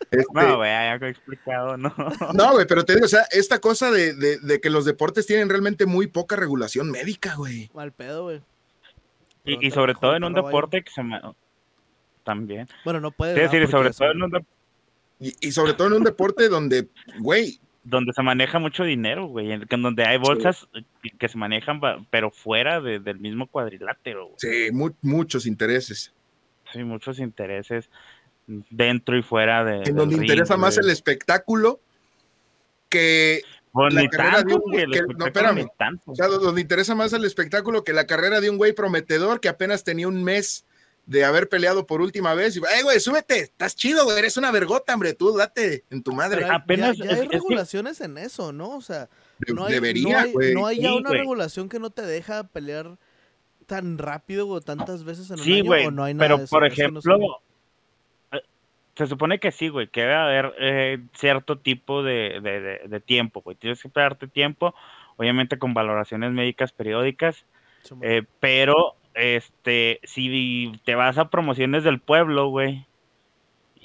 Este, 0.10 0.26
No, 0.34 0.58
güey, 0.58 0.70
ya 0.72 0.96
he 0.96 1.10
explicado, 1.10 1.78
no. 1.78 1.94
no, 2.34 2.52
güey, 2.54 2.66
pero 2.68 2.84
te 2.84 2.94
digo, 2.94 3.06
o 3.06 3.10
sea, 3.10 3.24
esta 3.32 3.60
cosa 3.60 3.92
de, 3.92 4.14
de- 4.14 4.40
de 4.40 4.60
que 4.62 4.70
los 4.70 4.86
deportes 4.86 5.26
tienen 5.28 5.50
realmente 5.50 5.86
muy 5.86 6.08
poca 6.08 6.36
regulación 6.36 6.90
médica, 6.92 7.36
güey. 7.36 7.70
Mal 7.74 7.92
pedo, 7.92 8.24
güey. 8.24 8.42
Y, 9.46 9.68
y 9.68 9.72
sobre 9.72 9.94
todo 9.96 10.16
en 10.16 10.24
un 10.24 10.34
deporte 10.34 10.84
que 10.84 10.92
se 10.92 11.04
me... 11.04 11.20
También. 12.24 12.68
Bueno, 12.86 13.02
no 13.02 13.12
puede. 13.12 13.34
Es 13.44 13.52
decir, 13.52 13.70
sobre 13.70 13.92
todo 13.92 14.12
en 14.12 14.24
un 14.24 14.32
deporte 14.32 14.53
Y, 15.24 15.48
y 15.48 15.52
sobre 15.52 15.74
todo 15.74 15.88
en 15.88 15.94
un 15.94 16.04
deporte 16.04 16.50
donde, 16.50 16.88
güey, 17.20 17.60
donde 17.84 18.14
se 18.14 18.22
maneja 18.24 18.60
mucho 18.60 18.84
dinero, 18.84 19.28
güey, 19.28 19.52
en 19.52 19.82
donde 19.82 20.04
hay 20.06 20.18
bolsas 20.18 20.68
que 21.20 21.28
se 21.28 21.38
manejan, 21.38 21.80
pero 22.10 22.32
fuera 22.32 22.80
de- 22.82 23.00
del 23.00 23.20
mismo 23.20 23.48
cuadrilátero, 23.48 24.26
güey. 24.28 24.36
sí, 24.38 24.72
mu- 24.72 24.96
muchos 25.02 25.46
intereses. 25.46 26.14
Sí, 26.72 26.84
muchos 26.84 27.20
intereses 27.20 27.90
dentro 28.70 29.18
y 29.18 29.22
fuera 29.22 29.64
de. 29.64 29.84
En 29.84 29.96
donde 29.96 30.16
ring, 30.16 30.24
interesa 30.24 30.58
más 30.58 30.78
el 30.78 30.90
espectáculo 30.90 31.80
que, 32.90 33.42
Pues 33.72 33.94
la 33.94 34.08
carrera 34.08 34.38
de 34.38 34.44
tanto, 34.44 34.56
un- 34.66 34.72
güey, 34.72 34.84
el 34.84 34.92
que- 34.92 35.02
no, 35.18 35.26
espérame. 35.26 35.68
o 36.06 36.16
sea, 36.16 36.28
donde 36.28 36.62
interesa 36.62 36.96
más 36.96 37.12
el 37.14 37.26
espectáculo 37.26 37.84
que 37.84 37.94
la 37.94 38.06
carrera 38.06 38.40
de 38.42 38.50
un 38.50 38.58
güey 38.58 38.74
prometedor 38.74 39.40
que 39.40 39.50
apenas 39.50 39.84
tenía 39.84 40.08
un 40.08 40.24
mes 40.24 40.66
de 41.06 41.26
haber 41.26 41.50
peleado 41.50 41.86
por 41.86 42.02
última 42.02 42.34
vez. 42.34 42.56
Y, 42.56 42.60
¡Eh, 42.60 42.84
güey, 42.84 43.00
súbete! 43.00 43.40
Estás 43.40 43.76
chido, 43.76 44.06
güey, 44.06 44.18
eres 44.20 44.38
una 44.38 44.52
vergota, 44.52 44.94
hombre, 44.94 45.14
tú 45.14 45.36
date 45.36 45.84
en 45.90 46.02
tu 46.02 46.14
madre. 46.14 46.42
Pero 46.44 46.54
Apenas- 46.54 46.98
ya, 46.98 47.06
ya 47.06 47.12
es- 47.12 47.18
hay 47.18 47.24
es 47.26 47.30
que- 47.30 47.38
regulaciones 47.38 48.00
en 48.02 48.18
eso, 48.18 48.54
¿no? 48.54 48.70
O 48.78 48.82
sea, 48.82 49.10
De- 49.40 49.54
no 49.54 49.66
hay, 49.66 49.74
debería, 49.74 50.26
no 50.26 50.40
hay, 50.40 50.54
no 50.54 50.66
hay 50.68 50.80
ya 50.82 50.90
Sí, 50.90 50.96
una 50.98 51.10
regulación 51.10 51.68
que 51.70 51.80
no 51.80 51.90
te 51.90 52.04
deja 52.04 52.44
pelear 52.48 52.98
tan 53.66 53.98
rápido 53.98 54.48
o 54.48 54.62
tantas 54.62 55.04
veces 55.04 55.30
en 55.30 55.40
un 55.40 55.46
Sí, 55.46 55.60
año 55.60 55.88
o 55.88 55.92
no 55.92 56.04
hay 56.04 56.14
nada 56.14 56.26
pero 56.26 56.38
de 56.38 56.44
eso? 56.46 56.52
por 56.52 56.62
no 56.62 56.68
ejemplo, 56.68 57.42
eh, 58.32 58.42
se 58.96 59.08
supone 59.08 59.40
que 59.40 59.52
sí, 59.52 59.70
güey, 59.70 59.88
que 59.88 60.02
debe 60.02 60.14
haber 60.16 60.54
eh, 60.60 61.00
cierto 61.14 61.58
tipo 61.58 62.04
de, 62.04 62.40
de- 62.42 62.62
de- 62.62 62.82
de 62.88 63.00
tiempo, 63.00 63.42
güey. 63.42 63.56
Tienes 63.58 63.82
que 63.82 63.90
darte 63.94 64.28
tiempo, 64.28 64.74
obviamente 65.18 65.58
con 65.58 65.74
valoraciones 65.74 66.32
médicas 66.32 66.72
periódicas, 66.72 67.46
eh, 68.02 68.24
pero 68.40 68.96
este, 69.16 70.00
si 70.04 70.72
te 70.86 70.96
vas 70.96 71.18
a 71.18 71.30
promociones 71.30 71.84
del 71.84 72.00
pueblo, 72.00 72.48
güey, 72.50 72.86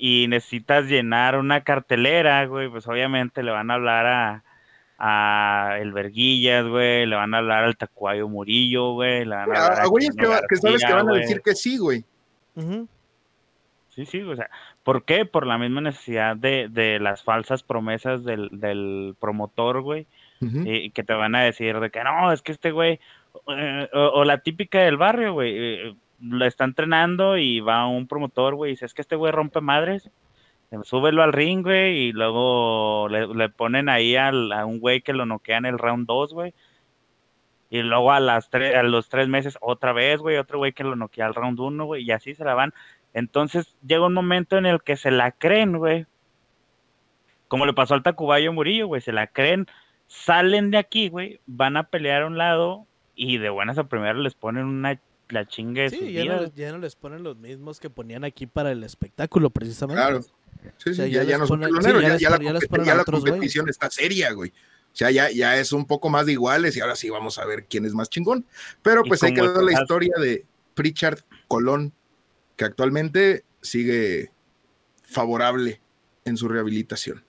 y 0.01 0.27
necesitas 0.29 0.87
llenar 0.87 1.37
una 1.39 1.63
cartelera, 1.65 2.45
güey, 2.47 2.69
pues 2.69 2.87
obviamente 2.87 3.43
le 3.43 3.51
van 3.51 3.71
a 3.71 3.75
hablar 3.75 4.07
a, 4.07 4.45
a 4.99 5.77
el 5.81 5.93
Verguillas, 5.93 6.67
güey, 6.67 7.05
le 7.07 7.17
van 7.17 7.35
a 7.35 7.39
hablar 7.39 7.65
al 7.65 7.77
Tacuayo 7.77 8.29
Murillo, 8.29 8.93
güey, 8.93 9.25
le 9.25 9.35
van 9.35 9.39
a 9.41 9.43
hablar 9.67 9.81
A, 9.81 9.83
a 9.83 9.87
güeyes 9.87 10.15
que, 10.17 10.27
va- 10.27 10.43
que 10.49 10.57
sabes 10.57 10.85
que 10.85 10.93
van 10.93 11.09
a 11.09 11.13
decir 11.15 11.41
que 11.43 11.55
sí, 11.55 11.79
güey. 11.79 12.05
Sí, 13.91 14.07
sí, 14.07 14.23
o 14.23 14.37
sea, 14.37 14.49
¿por 14.85 15.05
qué? 15.05 15.25
Por 15.25 15.47
la 15.47 15.59
misma 15.59 15.81
necesidad 15.81 16.37
de, 16.37 16.69
de 16.69 17.01
las 17.01 17.23
falsas 17.25 17.65
promesas 17.65 18.25
del, 18.25 18.49
del 18.53 19.17
promotor, 19.19 19.81
güey, 19.83 20.07
Ujú. 20.41 20.63
y 20.65 20.91
que 20.91 21.03
te 21.03 21.15
van 21.15 21.35
a 21.35 21.41
decir 21.43 21.81
de 21.81 21.91
que 21.91 22.05
no, 22.05 22.31
es 22.31 22.43
que 22.43 22.53
este 22.53 22.71
güey, 22.71 23.01
eh, 23.49 23.89
o, 23.93 24.25
la 24.25 24.39
típica 24.39 24.81
del 24.81 24.97
barrio, 24.97 25.33
güey, 25.33 25.55
eh, 25.57 25.97
lo 26.21 26.45
está 26.45 26.65
entrenando 26.65 27.37
y 27.39 27.61
va 27.61 27.87
un 27.87 28.07
promotor, 28.07 28.55
güey, 28.55 28.71
y 28.71 28.75
dice, 28.75 28.87
es 28.87 28.95
que 28.95 29.03
este 29.03 29.17
güey 29.17 29.33
rompe 29.33 29.61
madres, 29.61 30.11
súbelo 30.83 31.23
al 31.23 31.33
ring, 31.33 31.63
güey, 31.63 32.09
y 32.09 32.13
luego 32.13 33.09
le, 33.09 33.27
le 33.27 33.49
ponen 33.49 33.89
ahí 33.89 34.17
a 34.17 34.31
un 34.67 34.81
güey 34.81 35.01
que 35.01 35.13
lo 35.13 35.27
noquea 35.27 35.59
en 35.59 35.67
el 35.67 35.79
round 35.79 36.07
2, 36.07 36.35
güey. 36.35 36.55
Y 37.71 37.83
luego 37.83 38.13
a, 38.13 38.21
las 38.21 38.49
tres, 38.49 38.75
a 38.75 38.83
los 38.83 39.09
tres 39.09 39.29
meses 39.29 39.59
otra 39.61 39.93
vez, 39.93 40.21
güey, 40.21 40.37
otro 40.39 40.59
güey 40.59 40.73
que 40.73 40.85
lo 40.85 40.97
noquea 40.97 41.27
al 41.27 41.35
round 41.35 41.61
1, 41.61 41.85
güey, 41.85 42.05
y 42.05 42.11
así 42.13 42.35
se 42.35 42.45
la 42.45 42.55
van. 42.55 42.73
Entonces 43.13 43.77
llega 43.87 44.07
un 44.07 44.15
momento 44.15 44.57
en 44.57 44.67
el 44.67 44.83
que 44.83 44.97
se 44.97 45.11
la 45.11 45.33
creen, 45.33 45.77
güey. 45.77 46.07
Como 47.49 47.67
le 47.67 47.75
pasó 47.75 47.95
al 47.95 48.03
Tacubayo 48.03 48.53
Murillo, 48.53 48.87
güey, 48.87 49.01
se 49.01 49.13
la 49.13 49.27
creen, 49.27 49.67
salen 50.07 50.71
de 50.71 50.79
aquí, 50.79 51.09
güey, 51.09 51.41
van 51.47 51.77
a 51.77 51.85
pelear 51.85 52.23
a 52.23 52.27
un 52.27 52.39
lado 52.39 52.87
y 53.19 53.37
de 53.39 53.51
buenas 53.51 53.77
a 53.79 53.89
primeras 53.89 54.17
les 54.17 54.35
ponen 54.35 54.65
una 54.65 55.01
la 55.29 55.47
chinga 55.47 55.83
de 55.83 55.91
sus 55.91 55.99
Sí, 55.99 56.13
ya 56.13 56.25
no, 56.25 56.55
ya 56.55 56.73
no 56.73 56.79
les 56.79 56.95
ponen 56.95 57.25
los 57.25 57.37
mismos 57.37 57.81
que 57.81 57.91
ponían 57.91 58.25
aquí 58.25 58.47
para 58.47 58.71
el 58.71 58.85
espectáculo, 58.85 59.51
precisamente. 59.51 60.01
Claro. 60.01 60.23
Sí, 60.79 60.95
sí, 60.95 61.11
ya, 61.11 61.25
ya 61.25 61.37
la, 61.37 63.05
competición 63.05 63.69
está 63.69 63.91
seria, 63.91 64.33
güey. 64.33 64.51
O 64.51 64.97
sea, 64.99 65.11
ya, 65.11 65.31
ya 65.31 65.59
es 65.59 65.73
un 65.73 65.85
poco 65.85 66.09
más 66.09 66.27
de 66.27 66.33
iguales 66.33 66.77
y 66.77 66.81
ahora 66.81 66.97
sí 66.97 67.11
vamos 67.11 67.39
a 67.39 67.45
ver 67.45 67.67
quién 67.67 67.85
es 67.85 67.93
más 67.93 68.09
chingón. 68.09 68.47
Pero 68.83 69.03
pues 69.03 69.23
hay 69.23 69.35
que 69.35 69.41
como 69.41 69.53
ver 69.53 69.63
la 69.65 69.81
historia 69.81 70.15
de 70.19 70.47
Pritchard 70.75 71.21
Colón, 71.49 71.93
que 72.57 72.65
actualmente 72.65 73.45
sigue 73.61 74.31
favorable 75.03 75.81
en 76.25 76.37
su 76.37 76.49
rehabilitación. 76.49 77.25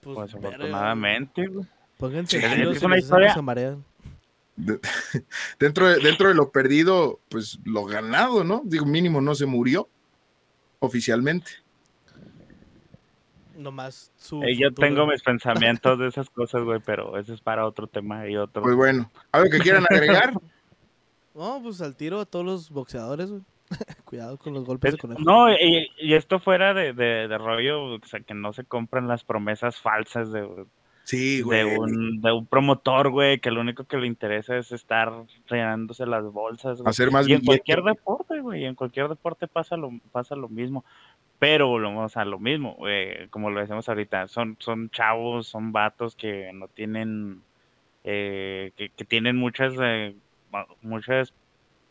Pues, 0.00 0.14
Pues 0.14 0.34
afortunadamente, 0.34 1.46
güey. 1.48 1.66
Pónganse 1.98 2.40
Sí, 2.40 2.44
es 2.44 2.76
es 2.76 2.82
una 2.82 2.98
historia-. 2.98 3.34
De- 4.56 4.80
dentro, 5.58 5.86
de, 5.88 5.98
dentro 6.00 6.28
de 6.28 6.34
lo 6.34 6.50
perdido, 6.50 7.20
pues 7.28 7.58
lo 7.64 7.84
ganado, 7.84 8.42
¿no? 8.44 8.62
Digo, 8.64 8.86
mínimo 8.86 9.20
no 9.20 9.34
se 9.34 9.46
murió 9.46 9.88
oficialmente. 10.80 11.50
Nomás 13.56 14.12
su 14.16 14.42
Eh, 14.42 14.54
yo 14.56 14.68
futuro. 14.68 14.88
tengo 14.88 15.06
mis 15.06 15.22
pensamientos 15.22 15.98
de 15.98 16.08
esas 16.08 16.28
cosas, 16.30 16.62
güey, 16.62 16.80
pero 16.84 17.16
eso 17.18 17.32
es 17.32 17.40
para 17.40 17.66
otro 17.66 17.86
tema 17.86 18.28
y 18.28 18.36
otro. 18.36 18.62
Pues 18.62 18.74
bueno, 18.76 19.10
¿algo 19.32 19.50
que 19.50 19.58
quieran 19.58 19.84
agregar? 19.88 20.32
No, 21.34 21.60
pues 21.62 21.82
al 21.82 21.94
tiro 21.96 22.18
a 22.20 22.24
todos 22.24 22.46
los 22.46 22.70
boxeadores, 22.70 23.28
güey. 23.30 23.42
Cuidado 24.06 24.38
con 24.38 24.54
los 24.54 24.64
golpes 24.64 24.92
de 24.92 24.96
Es- 24.96 25.00
conejo. 25.02 25.20
no, 25.20 25.52
y, 25.52 25.86
y 25.98 26.14
esto 26.14 26.40
fuera 26.40 26.72
de, 26.72 26.94
de, 26.94 27.28
de 27.28 27.36
rollo, 27.36 27.84
o 27.96 27.98
sea, 28.06 28.20
que 28.20 28.32
no 28.32 28.54
se 28.54 28.64
compran 28.64 29.06
las 29.06 29.22
promesas 29.22 29.76
falsas 29.78 30.32
de, 30.32 30.48
Sí, 31.06 31.40
de, 31.48 31.64
un, 31.64 32.20
de 32.20 32.32
un 32.32 32.46
promotor, 32.46 33.10
güey, 33.10 33.38
que 33.38 33.52
lo 33.52 33.60
único 33.60 33.84
que 33.84 33.96
le 33.96 34.08
interesa 34.08 34.56
es 34.56 34.72
estar 34.72 35.12
rellenándose 35.46 36.04
las 36.04 36.24
bolsas. 36.24 36.80
güey. 36.82 36.90
Hacer 36.90 37.12
más 37.12 37.28
Y 37.28 37.32
en 37.34 37.42
billete. 37.42 37.46
cualquier 37.46 37.82
deporte, 37.84 38.40
güey, 38.40 38.64
en 38.64 38.74
cualquier 38.74 39.08
deporte 39.08 39.46
pasa 39.46 39.76
lo, 39.76 39.92
pasa 40.10 40.34
lo 40.34 40.48
mismo. 40.48 40.84
Pero, 41.38 41.70
o 41.70 42.08
sea, 42.08 42.24
lo 42.24 42.40
mismo, 42.40 42.74
güey, 42.74 43.28
como 43.28 43.50
lo 43.50 43.60
decimos 43.60 43.88
ahorita, 43.88 44.26
son, 44.26 44.56
son 44.58 44.90
chavos, 44.90 45.46
son 45.46 45.70
vatos 45.70 46.16
que 46.16 46.50
no 46.52 46.66
tienen, 46.66 47.40
eh, 48.02 48.72
que, 48.76 48.88
que 48.88 49.04
tienen 49.04 49.36
muchas, 49.36 49.74
eh, 49.80 50.16
muchas 50.82 51.32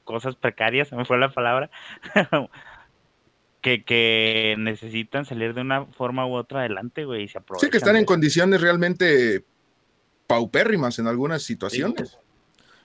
cosas 0.04 0.36
precarias, 0.36 0.88
se 0.90 0.98
me 0.98 1.06
fue 1.06 1.18
la 1.18 1.30
palabra, 1.30 1.70
que, 3.66 3.84
que 3.84 4.54
necesitan 4.60 5.26
salir 5.26 5.56
de 5.56 5.62
una 5.62 5.86
forma 5.88 6.28
u 6.28 6.36
otra 6.36 6.60
adelante, 6.60 7.04
güey, 7.04 7.24
y 7.24 7.28
se 7.28 7.40
aprovechan. 7.40 7.66
Sí, 7.68 7.72
que 7.72 7.78
están 7.78 7.96
en 7.96 8.06
condiciones 8.06 8.62
realmente 8.62 9.44
paupérrimas 10.28 11.00
en 11.00 11.08
algunas 11.08 11.42
situaciones. 11.42 12.18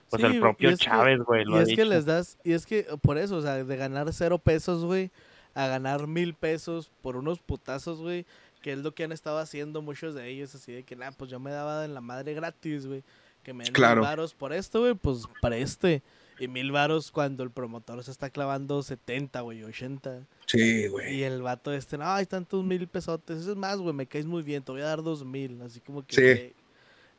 Pues 0.09 0.21
Sí, 0.23 0.27
el 0.27 0.39
propio 0.39 0.71
que- 0.71 0.77
Chávez, 0.77 1.19
güey, 1.19 1.45
lo 1.45 1.57
Y 1.57 1.59
ha 1.59 1.61
es 1.61 1.67
que 1.69 1.75
dicho. 1.75 1.85
les 1.85 2.05
das, 2.05 2.37
y 2.43 2.53
es 2.53 2.65
que 2.65 2.85
por 3.03 3.19
eso, 3.19 3.37
o 3.37 3.41
sea, 3.43 3.63
de 3.63 3.77
ganar 3.77 4.11
cero 4.11 4.39
pesos, 4.39 4.83
güey, 4.83 5.11
a 5.53 5.67
ganar 5.67 6.07
mil 6.07 6.33
pesos 6.33 6.89
por 7.03 7.15
unos 7.15 7.37
putazos, 7.39 7.99
güey, 8.01 8.25
que 8.63 8.73
es 8.73 8.79
lo 8.79 8.93
que 8.95 9.03
han 9.03 9.11
estado 9.11 9.37
haciendo 9.37 9.81
muchos 9.83 10.15
de 10.15 10.29
ellos, 10.29 10.55
así 10.55 10.71
de 10.71 10.83
que, 10.83 10.95
nah, 10.95 11.11
pues 11.11 11.29
yo 11.29 11.39
me 11.39 11.51
daba 11.51 11.85
en 11.85 11.93
la 11.93 12.01
madre 12.01 12.33
gratis, 12.33 12.87
güey, 12.87 13.03
que 13.43 13.53
me 13.53 13.65
den 13.65 13.73
Claro. 13.73 14.03
por 14.37 14.51
esto, 14.51 14.79
güey, 14.81 14.95
pues 14.95 15.25
para 15.41 15.57
este. 15.57 16.01
Y 16.41 16.47
mil 16.47 16.71
varos 16.71 17.11
cuando 17.11 17.43
el 17.43 17.51
promotor 17.51 18.03
se 18.03 18.09
está 18.09 18.29
clavando 18.31 18.81
70, 18.81 19.41
güey, 19.41 19.63
80. 19.63 20.25
Sí, 20.47 20.87
güey. 20.87 21.17
Y 21.17 21.23
el 21.23 21.41
vato 21.43 21.71
este, 21.71 21.97
no, 21.99 22.05
hay 22.09 22.25
tantos 22.25 22.63
mil 22.65 22.87
pesotes. 22.87 23.41
Eso 23.41 23.51
es 23.51 23.57
más, 23.57 23.77
güey, 23.77 23.93
me 23.93 24.07
caes 24.07 24.25
muy 24.25 24.41
bien, 24.41 24.63
te 24.63 24.71
voy 24.71 24.81
a 24.81 24.85
dar 24.85 25.03
dos 25.03 25.23
mil. 25.23 25.61
Así 25.61 25.79
como 25.81 26.03
que. 26.05 26.15
Sí. 26.15 26.21
E- 26.23 26.53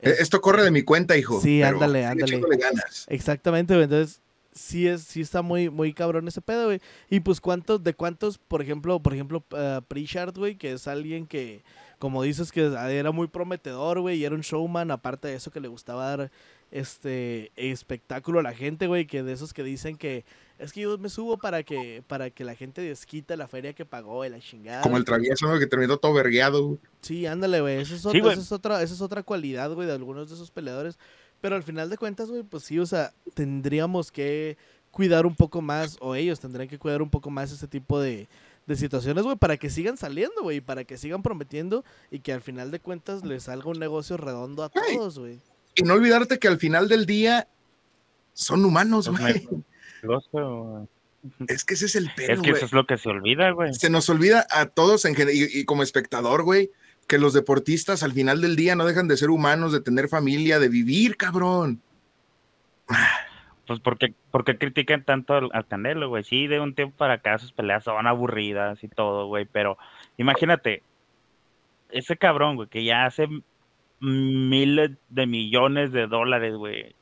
es- 0.00 0.20
Esto 0.20 0.40
corre 0.40 0.64
de 0.64 0.72
mi 0.72 0.82
cuenta, 0.82 1.16
hijo. 1.16 1.40
Sí, 1.40 1.62
ándale, 1.62 2.04
ándale. 2.04 2.40
ganas. 2.58 3.06
Exactamente, 3.08 3.74
güey. 3.74 3.84
Entonces, 3.84 4.20
sí 4.52 4.88
es, 4.88 5.02
sí 5.02 5.20
está 5.20 5.40
muy, 5.40 5.70
muy 5.70 5.92
cabrón 5.94 6.26
ese 6.26 6.40
pedo, 6.40 6.64
güey. 6.66 6.80
Y 7.08 7.20
pues 7.20 7.40
cuántos, 7.40 7.82
de 7.84 7.94
cuántos, 7.94 8.38
por 8.38 8.60
ejemplo, 8.60 8.98
por 9.00 9.14
ejemplo, 9.14 9.44
uh, 9.52 9.82
Pritchard, 9.86 10.36
güey, 10.36 10.56
que 10.56 10.72
es 10.72 10.88
alguien 10.88 11.28
que, 11.28 11.62
como 12.00 12.24
dices, 12.24 12.50
que 12.50 12.66
era 12.66 13.12
muy 13.12 13.28
prometedor, 13.28 14.00
güey, 14.00 14.18
y 14.18 14.24
era 14.24 14.34
un 14.34 14.40
showman, 14.40 14.90
aparte 14.90 15.28
de 15.28 15.34
eso 15.36 15.52
que 15.52 15.60
le 15.60 15.68
gustaba 15.68 16.16
dar 16.16 16.30
este 16.72 17.52
espectáculo 17.54 18.40
a 18.40 18.42
la 18.42 18.54
gente, 18.54 18.88
güey, 18.88 19.06
que 19.06 19.22
de 19.22 19.32
esos 19.32 19.52
que 19.52 19.62
dicen 19.62 19.96
que 19.96 20.24
es 20.58 20.72
que 20.72 20.80
yo 20.80 20.96
me 20.98 21.08
subo 21.08 21.38
para 21.38 21.62
que, 21.64 22.02
para 22.06 22.30
que 22.30 22.44
la 22.44 22.54
gente 22.54 22.80
desquita 22.80 23.36
la 23.36 23.48
feria 23.48 23.72
que 23.72 23.84
pagó 23.84 24.24
y 24.24 24.28
la 24.28 24.38
chingada. 24.40 24.82
Como 24.82 24.96
el 24.96 25.04
travieso, 25.04 25.46
¿no? 25.48 25.58
Que 25.58 25.66
terminó 25.66 25.96
todo 25.96 26.14
vergueado. 26.14 26.64
güey. 26.64 26.78
Sí, 27.00 27.26
ándale, 27.26 27.60
güey. 27.60 27.80
Esa 27.80 27.94
es, 27.96 28.02
Sí, 28.02 28.08
otra, 28.08 28.20
güey. 28.20 28.32
esa, 28.32 28.42
es 28.42 28.52
otra, 28.52 28.82
esa 28.82 28.94
es 28.94 29.00
otra 29.00 29.22
cualidad, 29.22 29.72
güey, 29.72 29.86
de 29.86 29.92
algunos 29.94 30.28
de 30.28 30.34
esos 30.34 30.50
peleadores. 30.50 30.98
Pero 31.40 31.56
al 31.56 31.64
final 31.64 31.90
de 31.90 31.98
cuentas, 31.98 32.30
güey, 32.30 32.44
pues 32.44 32.62
sí, 32.62 32.78
o 32.78 32.86
sea, 32.86 33.12
tendríamos 33.34 34.12
que 34.12 34.56
cuidar 34.92 35.26
un 35.26 35.34
poco 35.34 35.60
más, 35.62 35.96
o 36.00 36.14
ellos 36.14 36.38
tendrían 36.38 36.68
que 36.68 36.78
cuidar 36.78 37.02
un 37.02 37.10
poco 37.10 37.28
más 37.30 37.50
ese 37.50 37.66
tipo 37.66 37.98
de, 38.00 38.28
de 38.66 38.76
situaciones, 38.76 39.24
güey, 39.24 39.36
para 39.36 39.56
que 39.56 39.68
sigan 39.68 39.96
saliendo, 39.96 40.42
güey, 40.42 40.58
y 40.58 40.60
para 40.60 40.84
que 40.84 40.96
sigan 40.96 41.22
prometiendo 41.22 41.84
y 42.10 42.20
que 42.20 42.32
al 42.32 42.40
final 42.42 42.70
de 42.70 42.78
cuentas 42.78 43.24
les 43.24 43.44
salga 43.44 43.68
un 43.68 43.80
negocio 43.80 44.16
redondo 44.16 44.62
a 44.62 44.68
todos, 44.68 45.18
güey. 45.18 45.40
Y 45.74 45.82
no 45.82 45.94
olvidarte 45.94 46.38
que 46.38 46.48
al 46.48 46.58
final 46.58 46.88
del 46.88 47.06
día 47.06 47.48
son 48.32 48.64
humanos, 48.64 49.08
güey. 49.08 49.48
Es 51.46 51.64
que 51.64 51.74
ese 51.74 51.86
es 51.86 51.96
el 51.96 52.06
Es 52.06 52.12
pedo, 52.14 52.42
que 52.42 52.50
güey. 52.50 52.52
eso 52.54 52.66
es 52.66 52.72
lo 52.72 52.86
que 52.86 52.98
se 52.98 53.08
olvida, 53.08 53.50
güey. 53.52 53.72
Se 53.74 53.90
nos 53.90 54.08
olvida 54.08 54.46
a 54.50 54.66
todos 54.66 55.04
en 55.04 55.14
general, 55.14 55.36
y, 55.36 55.60
y 55.60 55.64
como 55.64 55.82
espectador, 55.82 56.42
güey, 56.42 56.70
que 57.06 57.18
los 57.18 57.32
deportistas 57.32 58.02
al 58.02 58.12
final 58.12 58.40
del 58.40 58.56
día 58.56 58.74
no 58.74 58.84
dejan 58.84 59.08
de 59.08 59.16
ser 59.16 59.30
humanos, 59.30 59.72
de 59.72 59.80
tener 59.80 60.08
familia, 60.08 60.58
de 60.58 60.68
vivir, 60.68 61.16
cabrón. 61.16 61.80
Pues 63.66 63.78
porque, 63.80 64.14
porque 64.30 64.58
critican 64.58 65.04
tanto 65.04 65.34
al, 65.34 65.48
al 65.52 65.66
Canelo, 65.66 66.08
güey. 66.08 66.24
Sí, 66.24 66.48
de 66.48 66.58
un 66.60 66.74
tiempo 66.74 66.96
para 66.96 67.14
acá 67.14 67.38
sus 67.38 67.52
peleas 67.52 67.84
son 67.84 68.06
aburridas 68.06 68.82
y 68.82 68.88
todo, 68.88 69.26
güey. 69.28 69.44
Pero 69.44 69.78
imagínate, 70.16 70.82
ese 71.90 72.16
cabrón, 72.16 72.56
güey, 72.56 72.68
que 72.68 72.84
ya 72.84 73.06
hace 73.06 73.28
miles 74.02 74.90
de 75.08 75.26
millones 75.26 75.92
de 75.92 76.06
dólares, 76.06 76.54
güey. 76.54 76.94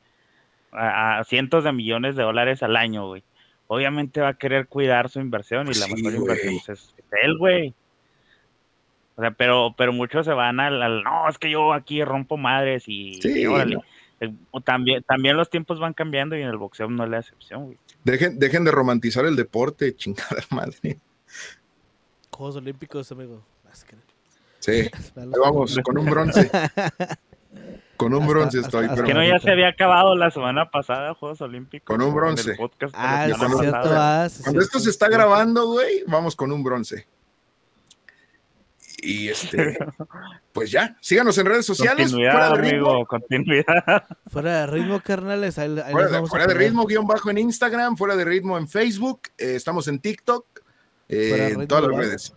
A, 0.71 1.19
a 1.19 1.23
cientos 1.25 1.63
de 1.65 1.73
millones 1.73 2.15
de 2.15 2.23
dólares 2.23 2.63
al 2.63 2.77
año, 2.77 3.07
güey. 3.07 3.23
Obviamente 3.67 4.21
va 4.21 4.29
a 4.29 4.33
querer 4.37 4.67
cuidar 4.67 5.09
su 5.09 5.19
inversión 5.19 5.65
y 5.67 5.73
la 5.73 5.85
Sí, 5.87 5.93
mejor 5.95 6.01
güey. 6.11 6.15
inversión 6.21 6.55
es, 6.55 6.69
es 6.69 6.93
él, 7.23 7.37
güey. 7.37 7.73
O 9.15 9.21
sea, 9.21 9.31
pero, 9.31 9.73
pero 9.77 9.91
muchos 9.93 10.25
se 10.25 10.31
van 10.33 10.59
al, 10.59 10.81
al, 10.81 11.03
no, 11.03 11.27
es 11.27 11.37
que 11.37 11.49
yo 11.51 11.73
aquí 11.73 12.03
rompo 12.03 12.37
madres 12.37 12.83
y, 12.87 13.21
Sí, 13.21 13.41
y 13.41 13.45
órale. 13.45 13.75
no. 13.75 13.83
Eh, 14.21 14.31
o 14.51 14.61
También, 14.61 15.03
también 15.03 15.35
los 15.35 15.49
tiempos 15.49 15.79
van 15.79 15.93
cambiando 15.93 16.37
y 16.37 16.41
en 16.41 16.47
el 16.47 16.57
boxeo 16.57 16.89
no 16.89 17.03
es 17.03 17.09
la 17.09 17.19
excepción, 17.19 17.65
güey. 17.65 17.77
Dejen, 18.03 18.39
dejen 18.39 18.63
de 18.63 18.71
romantizar 18.71 19.25
el 19.25 19.35
deporte, 19.35 19.95
chingada 19.97 20.37
madre. 20.51 20.97
Juegos 22.31 22.55
Olímpicos, 22.55 23.11
amigo. 23.11 23.43
Sí, 24.61 24.89
vamos, 25.15 25.77
con 25.83 25.97
un 25.97 26.05
bronce. 26.09 26.49
Con 27.97 28.15
un 28.15 28.21
Hasta- 28.23 28.33
bronce 28.33 28.57
hasta- 28.57 28.67
estoy, 28.67 28.83
hasta 28.85 28.95
pero 28.95 29.07
que 29.07 29.13
no 29.13 29.23
ya 29.23 29.37
se 29.37 29.51
había 29.51 29.67
acabado 29.67 30.15
la 30.15 30.31
semana 30.31 30.71
pasada 30.71 31.13
Juegos 31.13 31.39
Olímpicos. 31.41 31.85
Con 31.85 32.01
un 32.01 32.15
bronce. 32.15 32.49
el 32.51 32.57
podcast 32.57 32.95
de 32.95 32.99
Ah, 32.99 33.27
es 33.27 33.37
cierto, 33.37 33.89
ah, 33.93 34.23
es 34.25 34.41
cuando 34.41 34.59
esto 34.61 34.79
se 34.79 34.89
está 34.89 35.07
grabando, 35.07 35.67
güey, 35.67 36.03
vamos 36.07 36.35
con 36.35 36.51
un 36.51 36.63
bronce. 36.63 37.05
Y 39.03 39.29
este, 39.29 39.77
pues 40.51 40.71
ya, 40.71 40.97
síganos 40.99 41.37
en 41.37 41.45
redes 41.45 41.65
sociales. 41.65 42.07
Continuidad, 42.07 42.31
Fuera 42.33 42.49
de 42.55 42.61
ritmo, 42.71 42.89
amigo, 42.89 43.05
continuidad. 43.05 44.03
Fuera 44.31 44.59
de 44.61 44.67
ritmo, 44.67 44.99
carnales. 45.01 45.57
Ahí, 45.59 45.69
ahí 45.69 45.75
les 45.75 45.91
fuera 45.91 46.07
de, 46.07 46.13
vamos 46.13 46.29
a 46.29 46.31
fuera 46.31 46.45
de 46.47 46.53
poner. 46.53 46.67
ritmo, 46.69 46.85
guion 46.87 47.05
bajo 47.05 47.29
en 47.29 47.37
Instagram, 47.37 47.97
fuera 47.97 48.15
de 48.15 48.25
ritmo 48.25 48.57
en 48.57 48.67
Facebook, 48.67 49.21
eh, 49.37 49.53
estamos 49.55 49.87
en 49.87 49.99
TikTok, 49.99 50.45
eh, 51.07 51.37
en 51.39 51.49
ritmo, 51.51 51.67
todas 51.67 51.83
las 51.83 51.91
¿verdad? 51.91 52.03
redes. 52.09 52.33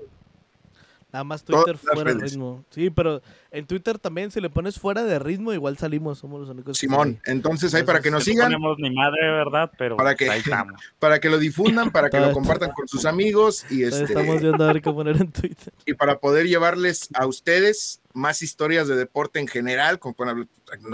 Nada 1.14 1.22
más 1.22 1.44
Todas 1.44 1.62
Twitter 1.64 1.80
las 1.84 1.94
fuera 1.94 2.12
de 2.12 2.20
ritmo. 2.26 2.64
Sí, 2.70 2.90
pero 2.90 3.22
en 3.52 3.66
Twitter 3.68 4.00
también, 4.00 4.32
si 4.32 4.40
le 4.40 4.50
pones 4.50 4.80
fuera 4.80 5.04
de 5.04 5.20
ritmo, 5.20 5.52
igual 5.52 5.78
salimos. 5.78 6.18
Somos 6.18 6.40
los 6.40 6.48
únicos. 6.50 6.76
que 6.76 6.80
Simón, 6.88 7.20
entonces 7.24 7.72
ahí 7.72 7.84
para 7.84 8.00
que 8.00 8.10
nos 8.10 8.22
No 8.26 8.32
sigan, 8.32 8.46
ponemos 8.52 8.76
ni 8.80 8.90
madre, 8.90 9.20
¿verdad? 9.30 9.70
Pero 9.78 9.96
Para 9.96 10.16
que- 10.16 10.28
ahí 10.28 10.40
estamos. 10.40 10.74
para 10.98 11.20
que 11.20 11.30
lo 11.30 11.38
difundan, 11.38 11.92
para 11.92 12.10
que 12.10 12.18
lo 12.18 12.32
compartan 12.32 12.72
con 12.72 12.88
sus 12.88 13.04
amigos 13.04 13.64
y 13.70 13.84
este 13.84 14.02
Estamos 14.06 14.40
viendo 14.40 14.64
a 14.64 14.72
ver 14.72 14.82
qué 14.82 14.90
poner 14.92 15.16
en 15.18 15.30
Twitter. 15.30 15.72
y 15.86 15.94
para 15.94 16.18
poder 16.18 16.48
llevarles 16.48 17.08
a 17.14 17.26
ustedes 17.26 18.00
más 18.12 18.42
historias 18.42 18.88
de 18.88 18.96
deporte 18.96 19.38
en 19.38 19.46
general. 19.46 20.00
como 20.00 20.14
para- 20.16 20.34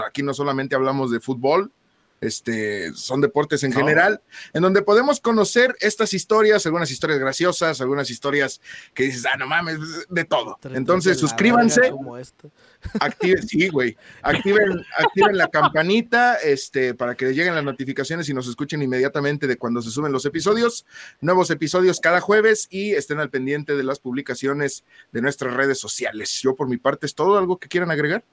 aquí 0.07 0.21
no 0.21 0.35
solamente 0.35 0.75
hablamos 0.75 1.09
de 1.09 1.19
fútbol, 1.19 1.71
este, 2.21 2.93
son 2.93 3.19
deportes 3.19 3.63
en 3.63 3.71
No. 3.71 3.77
general, 3.77 4.21
en 4.53 4.61
donde 4.61 4.83
podemos 4.83 5.19
conocer 5.19 5.75
estas 5.79 6.13
historias, 6.13 6.65
algunas 6.65 6.91
historias 6.91 7.19
graciosas, 7.19 7.81
algunas 7.81 8.09
historias 8.09 8.61
que 8.93 9.03
dices, 9.03 9.25
ah, 9.25 9.37
no 9.37 9.47
mames, 9.47 9.79
de 10.07 10.23
todo. 10.23 10.57
Entonces, 10.73 11.17
suscríbanse, 11.19 11.91
activen, 12.99 13.47
sí, 13.47 13.67
güey, 13.69 13.97
activen, 14.21 14.85
activen 14.97 15.37
la 15.37 15.47
campanita, 15.47 16.35
este, 16.35 16.93
para 16.93 17.15
que 17.15 17.25
les 17.25 17.35
lleguen 17.35 17.55
las 17.55 17.63
notificaciones 17.63 18.29
y 18.29 18.33
nos 18.33 18.47
escuchen 18.47 18.81
inmediatamente 18.81 19.47
de 19.47 19.57
cuando 19.57 19.81
se 19.81 19.89
suben 19.89 20.11
los 20.11 20.25
episodios. 20.25 20.85
Nuevos 21.19 21.49
episodios 21.49 21.99
cada 21.99 22.21
jueves 22.21 22.67
y 22.69 22.93
estén 22.93 23.19
al 23.19 23.29
pendiente 23.31 23.75
de 23.75 23.83
las 23.83 23.99
publicaciones 23.99 24.83
de 25.11 25.21
nuestras 25.21 25.53
redes 25.55 25.79
sociales. 25.79 26.39
Yo 26.41 26.55
por 26.55 26.67
mi 26.67 26.77
parte 26.77 27.07
es 27.07 27.15
todo, 27.15 27.37
algo 27.37 27.57
que 27.57 27.67
quieran 27.67 27.89
agregar. 27.89 28.23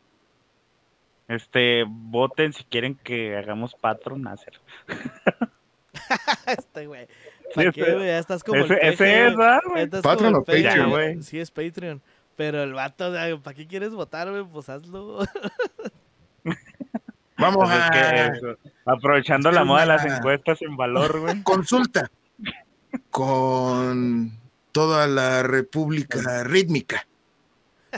Este, 1.28 1.84
voten 1.86 2.52
si 2.52 2.64
quieren 2.64 2.94
que 2.96 3.36
hagamos 3.36 3.74
Patron 3.74 4.22
Nacer. 4.22 4.60
este, 6.46 6.86
güey. 6.86 7.06
Sí, 7.06 7.54
¿Para 7.54 7.72
qué, 7.72 7.80
ese- 7.82 7.94
güey? 7.94 8.06
Ya 8.06 8.18
estás 8.18 8.42
como 8.42 8.56
el 8.58 8.64
Ese, 8.64 8.74
peje, 8.74 8.88
ese 8.88 9.26
es, 9.26 9.34
güey. 9.34 9.36
¿verdad, 9.36 9.60
güey? 9.68 9.86
Patreon 9.88 10.32
como 10.32 10.38
o 10.38 10.44
Patreon, 10.44 10.90
güey. 10.90 11.22
Sí, 11.22 11.38
es 11.38 11.50
Patreon. 11.50 12.02
Pero 12.36 12.62
el 12.62 12.72
vato, 12.72 13.12
¿para 13.42 13.54
qué 13.54 13.66
quieres 13.66 13.90
votar, 13.92 14.30
güey? 14.30 14.44
Pues 14.44 14.68
hazlo. 14.68 15.18
Vamos 17.36 17.68
Pues 17.68 17.78
es 17.78 17.84
a 17.84 17.90
que 17.90 18.36
eso, 18.36 18.56
aprovechando 18.84 19.48
hacer 19.48 19.60
la 19.60 19.64
moda 19.64 19.82
de 19.82 19.86
las 19.86 20.04
encuestas 20.04 20.60
en 20.62 20.76
valor, 20.76 21.20
güey. 21.20 21.42
consulta 21.44 22.10
con 23.10 24.32
toda 24.72 25.06
la 25.06 25.42
República 25.44 26.42
Rítmica 26.44 27.06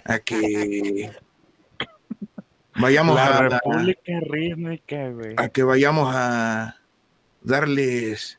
a 0.05 0.19
que 0.19 1.11
vayamos 2.81 3.17
La 3.17 3.27
a, 3.27 3.49
República 3.49 4.13
Rítmica, 4.23 5.09
güey. 5.11 5.35
a 5.37 5.49
que 5.49 5.63
vayamos 5.63 6.13
a 6.15 6.77
darles 7.43 8.39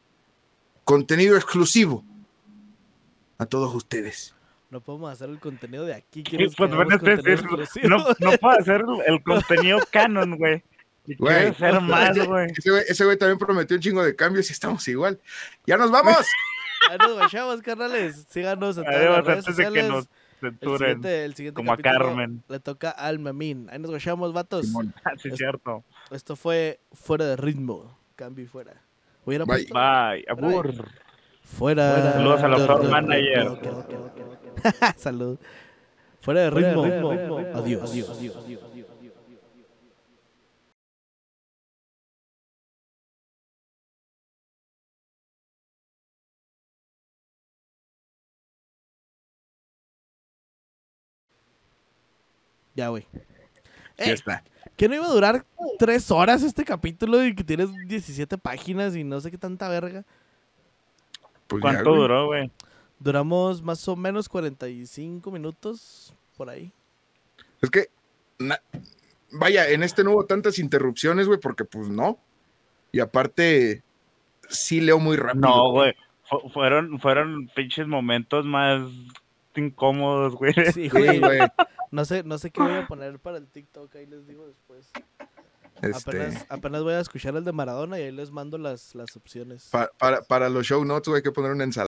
contenido 0.83 1.35
exclusivo 1.35 2.03
a 3.37 3.45
todos 3.45 3.73
ustedes. 3.73 4.35
No 4.69 4.79
podemos 4.79 5.11
hacer 5.11 5.29
el 5.29 5.39
contenido 5.39 5.85
de 5.85 5.95
aquí. 5.95 6.19
Sí, 6.19 6.23
¿Quieres 6.23 6.55
que 6.55 6.65
pues, 6.65 6.71
este- 6.71 6.97
contenido 6.97 7.33
exclusivo? 7.33 7.89
no, 7.89 7.97
no 8.19 8.37
puedo 8.37 8.59
hacer 8.59 8.83
el, 9.07 9.23
contenido 9.23 9.79
canon, 9.91 10.37
güey. 10.37 10.63
Güey. 11.17 11.47
hacer 11.47 11.81
más, 11.81 12.17
güey. 12.25 12.47
Ese 12.55 12.69
güey, 12.69 12.83
ese 12.87 13.05
güey 13.05 13.17
también 13.17 13.37
prometió 13.37 13.75
un 13.75 13.81
chingo 13.81 14.03
de 14.03 14.15
cambios 14.15 14.49
y 14.49 14.53
estamos 14.53 14.87
igual. 14.87 15.19
¡Ya 15.65 15.77
nos 15.77 15.91
vamos! 15.91 16.25
Ahí 16.89 16.97
nos 16.97 17.61
carnales. 17.61 18.25
Síganos 18.29 18.77
en 18.77 18.83
todas 18.83 18.99
Adiós, 18.99 19.17
las 19.17 19.25
redes 19.25 19.47
antes 19.47 19.57
de 19.57 19.63
que 19.63 19.69
sociales. 19.69 20.07
El 20.41 20.57
siguiente, 20.77 21.25
el 21.25 21.35
siguiente 21.35 21.55
como 21.55 21.73
a 21.73 21.77
Carmen. 21.77 22.43
Le 22.49 22.59
toca 22.59 22.89
al 22.91 23.19
Memín. 23.19 23.67
Ahí 23.71 23.79
nos 23.79 23.91
guachamos, 23.91 24.33
vatos. 24.33 24.67
Sí, 25.21 25.29
Es- 25.29 25.35
cierto. 25.37 25.83
Esto 26.11 26.35
fue 26.35 26.79
fuera 26.93 27.25
de 27.25 27.35
ritmo. 27.35 27.97
Cambio 28.15 28.43
y 28.45 28.47
fuera. 28.47 28.73
Hubiera 29.25 29.45
Bye. 29.45 29.65
puesto 29.67 29.73
Bye. 29.73 30.25
Abur. 30.29 30.73
Fuera. 31.43 32.13
Saludos 32.13 32.43
a 32.43 32.47
los 32.47 32.59
de- 32.59 32.65
floor 32.65 32.81
de- 32.83 32.89
manager. 32.89 33.59
Salud. 34.97 35.37
Fuera 36.21 36.41
de 36.41 36.49
ritmo. 36.51 36.83
Adiós. 37.55 37.91
Adiós. 37.91 38.37
Ya, 52.75 52.89
güey. 52.89 53.05
Ya 53.97 54.05
Eh, 54.05 54.11
está. 54.13 54.43
¿Que 54.77 54.87
no 54.87 54.95
iba 54.95 55.05
a 55.05 55.09
durar 55.13 55.45
tres 55.77 56.09
horas 56.11 56.41
este 56.43 56.63
capítulo 56.65 57.23
y 57.25 57.35
que 57.35 57.43
tienes 57.43 57.69
17 57.87 58.37
páginas 58.37 58.95
y 58.95 59.03
no 59.03 59.19
sé 59.21 59.29
qué 59.29 59.37
tanta 59.37 59.69
verga? 59.69 60.03
Pues 61.47 61.61
ya, 61.61 61.69
¿Cuánto 61.69 61.89
güey. 61.91 62.01
duró, 62.01 62.25
güey? 62.27 62.51
Duramos 62.99 63.61
más 63.61 63.87
o 63.87 63.95
menos 63.95 64.29
45 64.29 65.31
minutos 65.31 66.13
por 66.37 66.49
ahí. 66.49 66.71
Es 67.61 67.69
que, 67.69 67.87
na- 68.39 68.61
vaya, 69.31 69.69
en 69.69 69.83
este 69.83 70.03
no 70.03 70.11
hubo 70.11 70.25
tantas 70.25 70.57
interrupciones, 70.59 71.27
güey, 71.27 71.39
porque 71.39 71.65
pues 71.65 71.89
no. 71.89 72.17
Y 72.91 72.99
aparte, 72.99 73.83
sí 74.49 74.81
leo 74.81 74.99
muy 74.99 75.17
rápido. 75.17 75.47
No, 75.47 75.71
güey. 75.71 75.93
Fu- 76.29 76.49
fueron, 76.49 76.99
fueron 76.99 77.49
pinches 77.55 77.87
momentos 77.87 78.45
más 78.45 78.81
incómodos, 79.55 80.35
güey. 80.35 80.53
Sí, 80.73 80.89
Sí, 80.89 80.89
güey. 80.89 81.39
No 81.91 82.05
sé, 82.05 82.23
no 82.23 82.37
sé 82.37 82.51
qué 82.51 82.61
voy 82.61 82.73
a 82.73 82.87
poner 82.87 83.19
para 83.19 83.37
el 83.37 83.47
TikTok, 83.47 83.95
ahí 83.95 84.05
les 84.05 84.25
digo 84.25 84.47
después. 84.47 84.89
Este, 85.81 86.09
Apenas, 86.11 86.45
apenas 86.49 86.83
voy 86.83 86.93
a 86.93 86.99
escuchar 86.99 87.35
el 87.35 87.43
de 87.43 87.51
Maradona 87.53 87.99
y 87.99 88.03
ahí 88.03 88.11
les 88.11 88.29
mando 88.29 88.57
las, 88.59 88.93
las 88.93 89.15
opciones. 89.17 89.67
pa- 89.71 89.89
para, 89.97 90.21
para 90.21 90.47
los 90.49 90.65
show 90.67 90.83
notes, 90.85 91.07
güey, 91.07 91.19
hay 91.19 91.23
que 91.23 91.31
poner 91.31 91.51
una 91.51 91.63
ensalada. 91.63 91.87